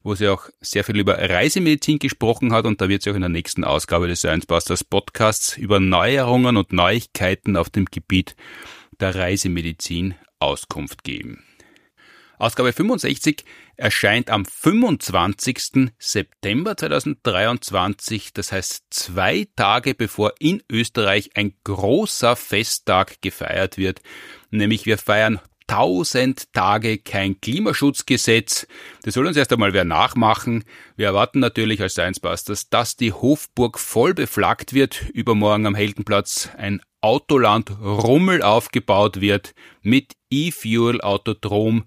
wo 0.02 0.16
sie 0.16 0.28
auch 0.28 0.50
sehr 0.60 0.84
viel 0.84 1.00
über 1.00 1.18
Reisemedizin 1.18 2.00
gesprochen 2.00 2.52
hat 2.52 2.66
und 2.66 2.82
da 2.82 2.90
wird 2.90 3.04
sie 3.04 3.12
auch 3.12 3.16
in 3.16 3.22
der 3.22 3.30
nächsten 3.30 3.64
Ausgabe 3.64 4.08
des 4.08 4.22
Science 4.22 4.48
Busters 4.48 4.84
Podcasts 4.84 5.56
über 5.56 5.80
Neuerungen 5.80 6.58
und 6.58 6.74
Neuigkeiten 6.74 7.56
auf 7.56 7.70
dem 7.70 7.86
Gebiet 7.86 8.36
der 9.00 9.14
Reisemedizin 9.14 10.16
Auskunft 10.40 11.04
geben. 11.04 11.44
Ausgabe 12.42 12.74
65 12.74 13.46
erscheint 13.78 14.32
am 14.32 14.46
25. 14.46 15.92
September 16.00 16.76
2023, 16.76 18.34
das 18.34 18.52
heißt 18.52 18.86
zwei 18.90 19.48
Tage 19.56 19.94
bevor 19.94 20.34
in 20.40 20.64
Österreich 20.68 21.30
ein 21.36 21.54
großer 21.64 22.36
Festtag 22.36 23.22
gefeiert 23.22 23.78
wird, 23.78 24.02
nämlich 24.50 24.88
wir 24.88 24.98
feiern 24.98 25.40
1000 25.68 26.52
Tage 26.52 26.98
kein 26.98 27.40
Klimaschutzgesetz. 27.40 28.66
Das 29.04 29.14
soll 29.14 29.28
uns 29.28 29.38
erst 29.38 29.54
einmal 29.54 29.74
wer 29.74 29.86
nachmachen. 29.86 30.64
Wir 30.96 31.06
erwarten 31.06 31.40
natürlich 31.40 31.80
als 31.80 31.94
Science 31.94 32.20
Busters, 32.20 32.70
dass 32.70 32.98
die 32.98 33.14
Hofburg 33.14 33.78
voll 33.78 34.16
beflaggt 34.16 34.74
wird, 34.74 35.10
übermorgen 35.14 35.68
am 35.68 35.76
Heldenplatz 35.76 36.50
ein 36.58 36.82
Autoland 37.02 37.72
Rummel 37.80 38.42
aufgebaut 38.42 39.22
wird 39.22 39.54
mit 39.82 40.14
E-Fuel 40.32 41.02
Autodrom 41.02 41.86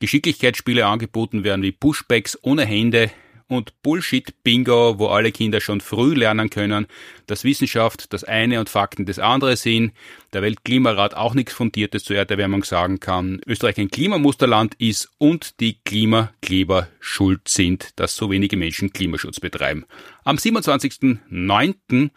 Geschicklichkeitsspiele 0.00 0.86
angeboten 0.86 1.44
werden 1.44 1.62
wie 1.62 1.72
Pushbacks 1.72 2.38
ohne 2.42 2.64
Hände 2.64 3.10
und 3.50 3.82
Bullshit-Bingo, 3.82 4.98
wo 4.98 5.08
alle 5.08 5.32
Kinder 5.32 5.60
schon 5.60 5.80
früh 5.80 6.14
lernen 6.14 6.50
können, 6.50 6.86
dass 7.26 7.44
Wissenschaft 7.44 8.12
das 8.12 8.24
eine 8.24 8.60
und 8.60 8.68
Fakten 8.68 9.06
das 9.06 9.18
andere 9.18 9.56
sind, 9.56 9.92
der 10.32 10.42
Weltklimarat 10.42 11.14
auch 11.14 11.34
nichts 11.34 11.52
Fundiertes 11.52 12.04
zur 12.04 12.16
Erderwärmung 12.16 12.64
sagen 12.64 13.00
kann, 13.00 13.40
Österreich 13.46 13.78
ein 13.78 13.90
Klimamusterland 13.90 14.74
ist 14.78 15.10
und 15.18 15.60
die 15.60 15.78
Klimakleber 15.84 16.88
schuld 17.00 17.48
sind, 17.48 17.90
dass 17.96 18.14
so 18.14 18.30
wenige 18.30 18.56
Menschen 18.56 18.92
Klimaschutz 18.92 19.40
betreiben. 19.40 19.84
Am 20.24 20.36
27.09 20.36 22.10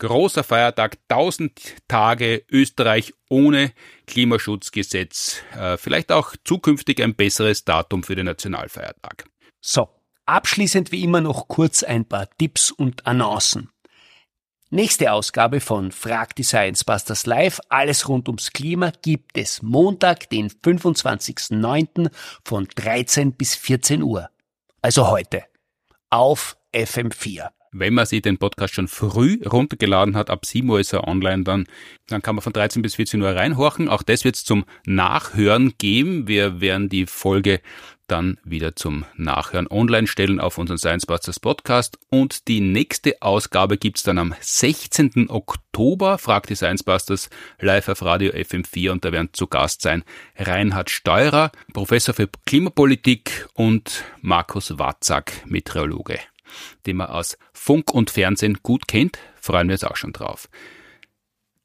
großer 0.00 0.42
Feiertag, 0.42 0.98
1000 1.08 1.52
Tage 1.86 2.44
Österreich 2.50 3.14
ohne 3.28 3.72
Klimaschutzgesetz. 4.06 5.42
Äh, 5.56 5.76
vielleicht 5.76 6.10
auch 6.10 6.34
zukünftig 6.44 7.00
ein 7.02 7.14
besseres 7.14 7.64
Datum 7.64 8.02
für 8.02 8.16
den 8.16 8.26
Nationalfeiertag. 8.26 9.24
So, 9.60 9.88
abschließend 10.26 10.90
wie 10.90 11.04
immer 11.04 11.20
noch 11.20 11.46
kurz 11.46 11.84
ein 11.84 12.04
paar 12.04 12.28
Tipps 12.38 12.70
und 12.72 13.06
Annoncen. 13.06 13.70
Nächste 14.70 15.12
Ausgabe 15.12 15.60
von 15.60 15.90
Frag 15.90 16.36
die 16.36 16.44
Science 16.44 16.84
Busters 16.84 17.26
Live, 17.26 17.60
alles 17.68 18.08
rund 18.08 18.28
ums 18.28 18.52
Klima, 18.52 18.92
gibt 19.02 19.36
es 19.36 19.62
Montag, 19.62 20.30
den 20.30 20.48
25.09. 20.48 22.10
von 22.44 22.68
13 22.76 23.32
bis 23.32 23.56
14 23.56 24.02
Uhr. 24.02 24.30
Also 24.80 25.08
heute. 25.08 25.44
Auf 26.08 26.56
FM4 26.72 27.50
wenn 27.72 27.94
man 27.94 28.06
sich 28.06 28.22
den 28.22 28.38
Podcast 28.38 28.74
schon 28.74 28.88
früh 28.88 29.40
runtergeladen 29.44 30.16
hat, 30.16 30.30
ab 30.30 30.44
7 30.44 30.68
Uhr 30.68 30.80
ist 30.80 30.92
er 30.92 31.06
online, 31.06 31.44
dann, 31.44 31.66
dann 32.08 32.22
kann 32.22 32.34
man 32.34 32.42
von 32.42 32.52
13 32.52 32.82
bis 32.82 32.96
14 32.96 33.22
Uhr 33.22 33.34
reinhorchen. 33.34 33.88
Auch 33.88 34.02
das 34.02 34.24
wird 34.24 34.36
es 34.36 34.44
zum 34.44 34.64
Nachhören 34.84 35.74
geben. 35.78 36.26
Wir 36.26 36.60
werden 36.60 36.88
die 36.88 37.06
Folge 37.06 37.60
dann 38.10 38.38
wieder 38.42 38.74
zum 38.74 39.04
Nachhören 39.16 39.68
online 39.68 40.06
stellen 40.06 40.40
auf 40.40 40.58
unseren 40.58 40.78
Science 40.78 41.06
Busters 41.06 41.38
Podcast. 41.38 41.98
Und 42.10 42.48
die 42.48 42.60
nächste 42.60 43.22
Ausgabe 43.22 43.78
gibt's 43.78 44.02
dann 44.02 44.18
am 44.18 44.34
16. 44.40 45.30
Oktober, 45.30 46.18
fragt 46.18 46.50
die 46.50 46.56
Science 46.56 46.82
Busters, 46.82 47.30
live 47.60 47.88
auf 47.88 48.02
Radio 48.02 48.32
FM4 48.32 48.90
und 48.90 49.04
da 49.04 49.12
werden 49.12 49.30
zu 49.32 49.46
Gast 49.46 49.82
sein 49.82 50.02
Reinhard 50.36 50.90
Steurer, 50.90 51.52
Professor 51.72 52.14
für 52.14 52.28
Klimapolitik 52.46 53.48
und 53.54 54.04
Markus 54.20 54.78
Watzak, 54.78 55.32
Meteorologe, 55.46 56.18
den 56.86 56.96
man 56.96 57.08
aus 57.08 57.36
Funk 57.52 57.92
und 57.92 58.10
Fernsehen 58.10 58.58
gut 58.62 58.88
kennt, 58.88 59.18
freuen 59.40 59.68
wir 59.68 59.74
uns 59.74 59.84
auch 59.84 59.96
schon 59.96 60.12
drauf. 60.12 60.48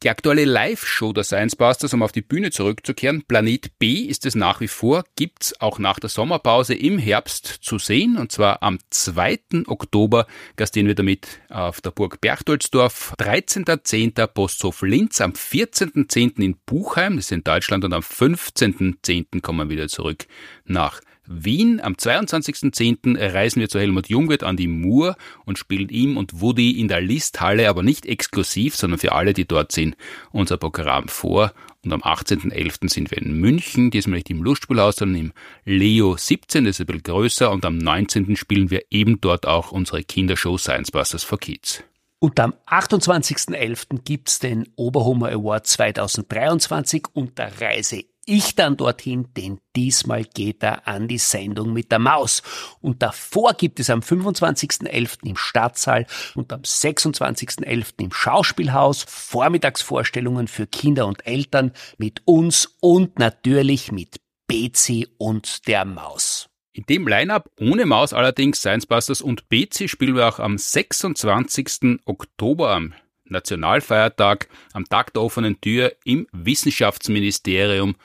Die 0.04 0.10
aktuelle 0.12 0.46
Live-Show 0.46 1.14
der 1.14 1.24
Science 1.24 1.56
Busters, 1.56 1.94
um 1.94 2.04
auf 2.04 2.12
die 2.12 2.22
Bühne 2.22 2.52
zurückzukehren, 2.52 3.24
Planet 3.24 3.80
B 3.80 4.02
ist 4.02 4.26
es 4.28 4.36
nach 4.36 4.60
wie 4.60 4.68
vor, 4.68 5.04
gibt's 5.16 5.60
auch 5.60 5.80
nach 5.80 6.00
der 6.00 6.10
Sommerpause 6.10 6.76
im 6.76 7.00
Herbst 7.00 7.48
zu 7.48 7.80
sehen, 7.80 8.18
und 8.18 8.32
zwar 8.32 8.62
am 8.62 8.78
2. 8.92 9.64
Oktober 9.66 10.28
gastieren 10.58 10.88
wir 10.88 10.96
damit 10.96 11.40
auf 11.50 11.82
der 11.82 11.90
Burg 11.92 12.22
Berchtoldsdorf, 12.22 13.16
13.10. 13.18 14.28
Posthof 14.28 14.84
Linz, 14.84 15.22
am 15.22 15.32
14.10. 15.32 16.40
in 16.40 16.58
Buchheim, 16.66 17.16
das 17.16 17.26
ist 17.26 17.32
in 17.32 17.44
Deutschland, 17.44 17.84
und 17.84 17.94
am 17.94 18.04
15.10. 18.04 19.42
kommen 19.42 19.70
wir 19.70 19.76
wieder 19.76 19.88
zurück 19.88 20.28
nach 20.66 21.02
Wien. 21.28 21.82
Am 21.82 21.94
22.10. 21.94 23.18
reisen 23.34 23.60
wir 23.60 23.70
zu 23.70 23.80
Helmut 23.80 24.10
Jungwirth 24.10 24.44
an 24.44 24.58
die 24.58 24.68
Mur 24.68 25.16
und 25.46 25.58
spielen 25.58 25.90
ihm 25.90 26.18
und 26.18 26.42
Woody 26.42 26.80
in 26.80 26.88
der 26.88 27.02
Listhalle, 27.02 27.70
aber 27.70 27.84
nicht 27.84 28.06
exklusiv, 28.06 28.76
sondern 28.76 29.00
für 29.00 29.14
alle, 29.14 29.34
die 29.34 29.46
dort 29.46 29.72
sind, 29.72 29.96
unser 30.32 30.58
Programm 30.58 31.08
vor. 31.08 31.54
Und 31.84 31.94
am 31.94 32.02
18.11. 32.02 32.92
sind 32.92 33.12
wir 33.12 33.20
in 33.20 33.40
München, 33.40 33.92
diesmal 33.92 34.18
nicht 34.18 34.30
im 34.30 34.42
Lustspielhaus, 34.42 34.96
sondern 34.98 35.22
im 35.22 35.34
Leo 35.66 36.18
17, 36.18 36.66
das 36.66 36.76
ist 36.76 36.80
ein 36.82 36.88
bisschen 36.88 37.04
größer. 37.04 37.52
Und 37.52 37.64
am 37.66 37.78
19. 37.78 38.36
spielen 38.36 38.72
wir 38.72 38.84
eben 38.90 39.22
dort 39.22 39.46
auch 39.46 39.72
unsere 39.72 40.04
Kindershow 40.04 40.58
Science 40.58 40.92
Busters 40.92 41.24
for 41.24 41.40
Kids. 41.40 41.84
Und 42.20 42.40
am 42.40 42.56
28.11. 42.68 44.00
gibt's 44.04 44.40
den 44.40 44.68
Oberhummer 44.76 45.30
Award 45.30 45.68
2023 45.68 47.04
und 47.14 47.38
der 47.38 47.62
Reise 47.62 48.04
ich 48.26 48.56
dann 48.56 48.78
dorthin, 48.78 49.28
denn 49.38 49.60
diesmal 49.76 50.24
geht 50.24 50.64
er 50.64 50.88
an 50.88 51.08
die 51.08 51.18
Sendung 51.18 51.74
mit 51.74 51.92
der 51.92 52.00
Maus. 52.00 52.42
Und 52.82 53.02
davor 53.02 53.54
gibt 53.54 53.80
es 53.80 53.90
am 53.90 54.00
25.11. 54.00 55.26
im 55.26 55.38
Stadtsaal 55.38 56.06
und 56.34 56.52
am 56.52 56.62
26.11. 56.62 58.02
im 58.02 58.12
Schauspielhaus 58.12 59.06
Vormittagsvorstellungen 59.08 60.48
für 60.48 60.68
Kinder 60.68 61.08
und 61.08 61.26
Eltern 61.26 61.72
mit 61.98 62.22
uns 62.26 62.76
und 62.82 63.20
natürlich 63.20 63.92
mit 63.92 64.18
Bezi 64.48 65.08
und 65.18 65.68
der 65.68 65.86
Maus. 65.86 66.50
In 66.74 66.86
dem 66.88 67.08
Line-up 67.08 67.50
ohne 67.60 67.86
Maus 67.86 68.12
allerdings 68.12 68.60
Science 68.60 69.22
und 69.22 69.48
Bezi 69.48 69.88
spielen 69.88 70.16
wir 70.16 70.28
auch 70.28 70.40
am 70.40 70.58
26. 70.58 72.00
Oktober 72.06 72.72
am 72.72 72.94
Nationalfeiertag 73.26 74.50
am 74.74 74.86
Tag 74.86 75.14
der 75.14 75.24
offenen 75.24 75.60
Tür 75.62 75.96
im 76.04 76.28
Wissenschaftsministerium 76.32 77.96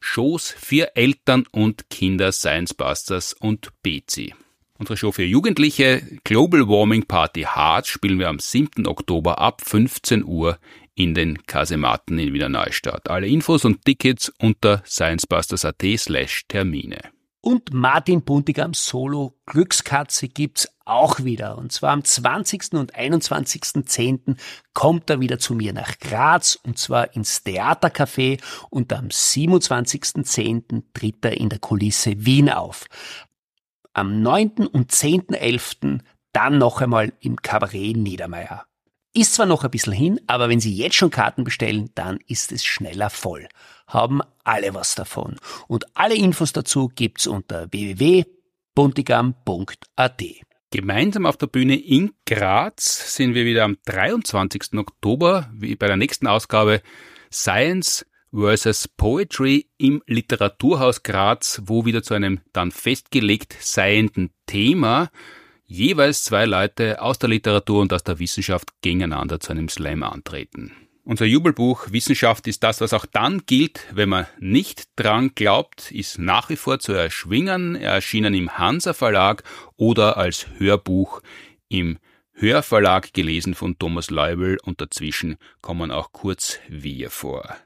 Shows 0.00 0.50
für 0.50 0.96
Eltern 0.96 1.44
und 1.52 1.88
Kinder 1.90 2.32
Science 2.32 2.74
Busters 2.74 3.34
und 3.34 3.68
Bezi. 3.82 4.34
Unsere 4.78 4.96
Show 4.96 5.12
für 5.12 5.24
Jugendliche 5.24 6.02
Global 6.24 6.66
Warming 6.66 7.04
Party 7.04 7.42
Hard 7.42 7.86
spielen 7.86 8.18
wir 8.18 8.28
am 8.28 8.38
7. 8.38 8.86
Oktober 8.86 9.38
ab 9.38 9.60
15 9.62 10.24
Uhr 10.24 10.58
in 10.94 11.14
den 11.14 11.46
Kasematten 11.46 12.18
in 12.18 12.32
Wiener 12.32 12.48
Neustadt. 12.48 13.10
Alle 13.10 13.28
Infos 13.28 13.64
und 13.64 13.84
Tickets 13.84 14.32
unter 14.40 14.82
sciencebusters.at 14.86 15.82
slash 15.98 16.44
Termine. 16.48 17.00
Und 17.42 17.72
Martin 17.72 18.22
Buntigams 18.22 18.86
Solo 18.86 19.32
Glückskatze 19.46 20.28
gibt's 20.28 20.68
auch 20.84 21.20
wieder. 21.20 21.56
Und 21.56 21.72
zwar 21.72 21.92
am 21.92 22.04
20. 22.04 22.74
und 22.74 22.94
21.10. 22.94 24.36
kommt 24.74 25.08
er 25.08 25.20
wieder 25.20 25.38
zu 25.38 25.54
mir 25.54 25.72
nach 25.72 25.98
Graz 25.98 26.58
und 26.62 26.78
zwar 26.78 27.14
ins 27.14 27.44
Theatercafé 27.44 28.40
und 28.68 28.92
am 28.92 29.06
27.10. 29.08 30.82
tritt 30.92 31.24
er 31.24 31.38
in 31.38 31.48
der 31.48 31.60
Kulisse 31.60 32.26
Wien 32.26 32.50
auf. 32.50 32.86
Am 33.94 34.20
9. 34.20 34.66
und 34.66 34.92
10.11. 34.92 36.00
dann 36.32 36.58
noch 36.58 36.82
einmal 36.82 37.12
im 37.20 37.36
Kabarett 37.36 37.96
Niedermeyer. 37.96 38.66
Ist 39.12 39.34
zwar 39.34 39.46
noch 39.46 39.64
ein 39.64 39.72
bisschen 39.72 39.92
hin, 39.92 40.20
aber 40.28 40.48
wenn 40.48 40.60
Sie 40.60 40.72
jetzt 40.72 40.94
schon 40.94 41.10
Karten 41.10 41.42
bestellen, 41.42 41.90
dann 41.96 42.20
ist 42.28 42.52
es 42.52 42.64
schneller 42.64 43.10
voll. 43.10 43.48
Haben 43.88 44.20
alle 44.44 44.72
was 44.72 44.94
davon. 44.94 45.34
Und 45.66 45.84
alle 45.96 46.14
Infos 46.14 46.52
dazu 46.52 46.92
gibt's 46.94 47.26
unter 47.26 47.66
www.buntigam.at. 47.72 50.22
Gemeinsam 50.70 51.26
auf 51.26 51.36
der 51.36 51.48
Bühne 51.48 51.74
in 51.74 52.12
Graz 52.24 53.16
sind 53.16 53.34
wir 53.34 53.44
wieder 53.44 53.64
am 53.64 53.78
23. 53.86 54.74
Oktober, 54.74 55.50
wie 55.52 55.74
bei 55.74 55.88
der 55.88 55.96
nächsten 55.96 56.28
Ausgabe 56.28 56.80
Science 57.32 58.06
versus 58.32 58.86
Poetry 58.86 59.66
im 59.76 60.04
Literaturhaus 60.06 61.02
Graz, 61.02 61.60
wo 61.64 61.84
wieder 61.84 62.04
zu 62.04 62.14
einem 62.14 62.42
dann 62.52 62.70
festgelegt 62.70 63.56
seienden 63.58 64.30
Thema 64.46 65.10
jeweils 65.70 66.24
zwei 66.24 66.46
Leute 66.46 67.00
aus 67.00 67.18
der 67.18 67.28
Literatur 67.28 67.80
und 67.80 67.92
aus 67.92 68.02
der 68.02 68.18
Wissenschaft 68.18 68.68
gegeneinander 68.82 69.40
zu 69.40 69.52
einem 69.52 69.68
Slam 69.68 70.02
antreten. 70.02 70.72
Unser 71.04 71.24
Jubelbuch 71.24 71.90
Wissenschaft 71.92 72.46
ist 72.46 72.62
das, 72.62 72.80
was 72.80 72.92
auch 72.92 73.06
dann 73.06 73.42
gilt, 73.46 73.86
wenn 73.92 74.08
man 74.08 74.26
nicht 74.38 74.88
dran 74.96 75.30
glaubt, 75.34 75.90
ist 75.92 76.18
nach 76.18 76.50
wie 76.50 76.56
vor 76.56 76.78
zu 76.78 76.92
erschwingen, 76.92 77.74
erschienen 77.76 78.34
im 78.34 78.58
Hansa 78.58 78.92
Verlag 78.92 79.44
oder 79.76 80.16
als 80.16 80.46
Hörbuch 80.58 81.22
im 81.68 81.98
Hörverlag 82.32 83.12
gelesen 83.12 83.54
von 83.54 83.78
Thomas 83.78 84.10
Leubel 84.10 84.58
und 84.62 84.80
dazwischen 84.80 85.36
kommen 85.62 85.90
auch 85.90 86.12
kurz 86.12 86.58
wir 86.68 87.10
vor. 87.10 87.56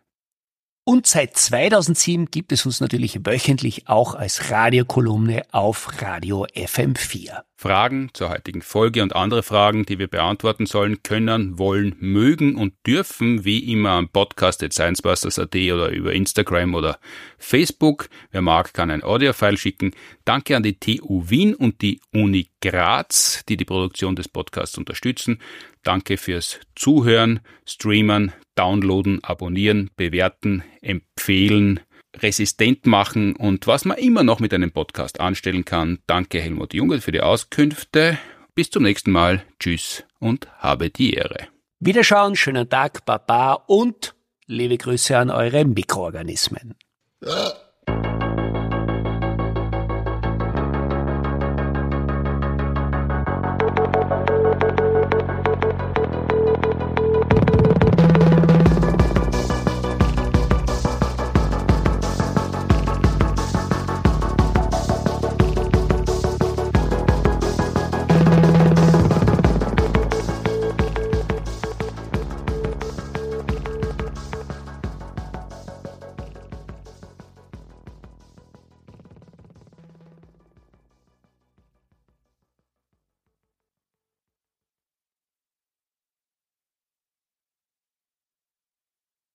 Und 0.87 1.07
seit 1.07 1.35
2007 1.35 2.26
gibt 2.26 2.53
es 2.53 2.66
uns 2.66 2.80
natürlich 2.80 3.24
wöchentlich 3.24 3.89
auch 3.89 4.14
als 4.14 4.51
Radiokolumne 4.51 5.45
auf 5.51 6.03
Radio 6.03 6.45
FM4. 6.45 7.41
Fragen 7.57 8.11
zur 8.12 8.28
heutigen 8.28 8.61
Folge 8.61 9.03
und 9.03 9.16
andere 9.16 9.43
Fragen, 9.43 9.87
die 9.87 9.99
wir 9.99 10.09
beantworten 10.09 10.66
sollen, 10.66 11.03
können, 11.03 11.59
wollen, 11.59 11.97
mögen 12.01 12.57
und 12.57 12.74
dürfen, 12.87 13.47
wie 13.47 13.72
immer 13.72 13.93
am 13.93 14.11
Podcast 14.11 14.62
at 14.62 14.74
sciencebusters.at 14.74 15.55
oder 15.55 15.89
über 15.89 16.12
Instagram 16.12 16.74
oder 16.74 16.99
Facebook. 17.39 18.11
Wer 18.30 18.43
mag, 18.43 18.74
kann 18.74 18.91
ein 18.91 19.03
Audiofile 19.03 19.57
schicken. 19.57 19.93
Danke 20.26 20.55
an 20.55 20.62
die 20.62 20.78
TU 20.78 21.30
Wien 21.30 21.55
und 21.55 21.80
die 21.80 22.03
Uni 22.12 22.51
Graz, 22.61 23.43
die 23.49 23.57
die 23.57 23.64
Produktion 23.64 24.16
des 24.16 24.28
Podcasts 24.28 24.76
unterstützen. 24.76 25.41
Danke 25.82 26.18
fürs 26.18 26.61
Zuhören, 26.74 27.41
Streamen, 27.64 28.32
Downloaden, 28.55 29.22
Abonnieren, 29.24 29.90
Bewerten, 29.96 30.62
Empfehlen, 30.80 31.80
resistent 32.16 32.86
machen 32.86 33.34
und 33.36 33.66
was 33.66 33.84
man 33.84 33.98
immer 33.98 34.22
noch 34.22 34.40
mit 34.40 34.55
einem 34.55 34.70
Podcast 34.70 35.20
anstellen 35.20 35.64
kann. 35.64 35.98
Danke 36.07 36.40
Helmut 36.40 36.74
Junge 36.74 37.00
für 37.00 37.12
die 37.12 37.20
Auskünfte. 37.20 38.18
Bis 38.55 38.70
zum 38.70 38.84
nächsten 38.84 39.11
Mal. 39.11 39.42
Tschüss 39.59 40.05
und 40.20 40.48
habe 40.59 40.90
die 40.90 41.14
Ehre. 41.14 41.48
Wiederschauen, 41.80 42.36
schönen 42.36 42.68
Tag, 42.68 43.05
Baba 43.05 43.55
und 43.66 44.14
liebe 44.46 44.78
Grüße 44.78 45.18
an 45.18 45.30
eure 45.30 45.64
Mikroorganismen. 45.64 46.74
Ja. 47.22 47.52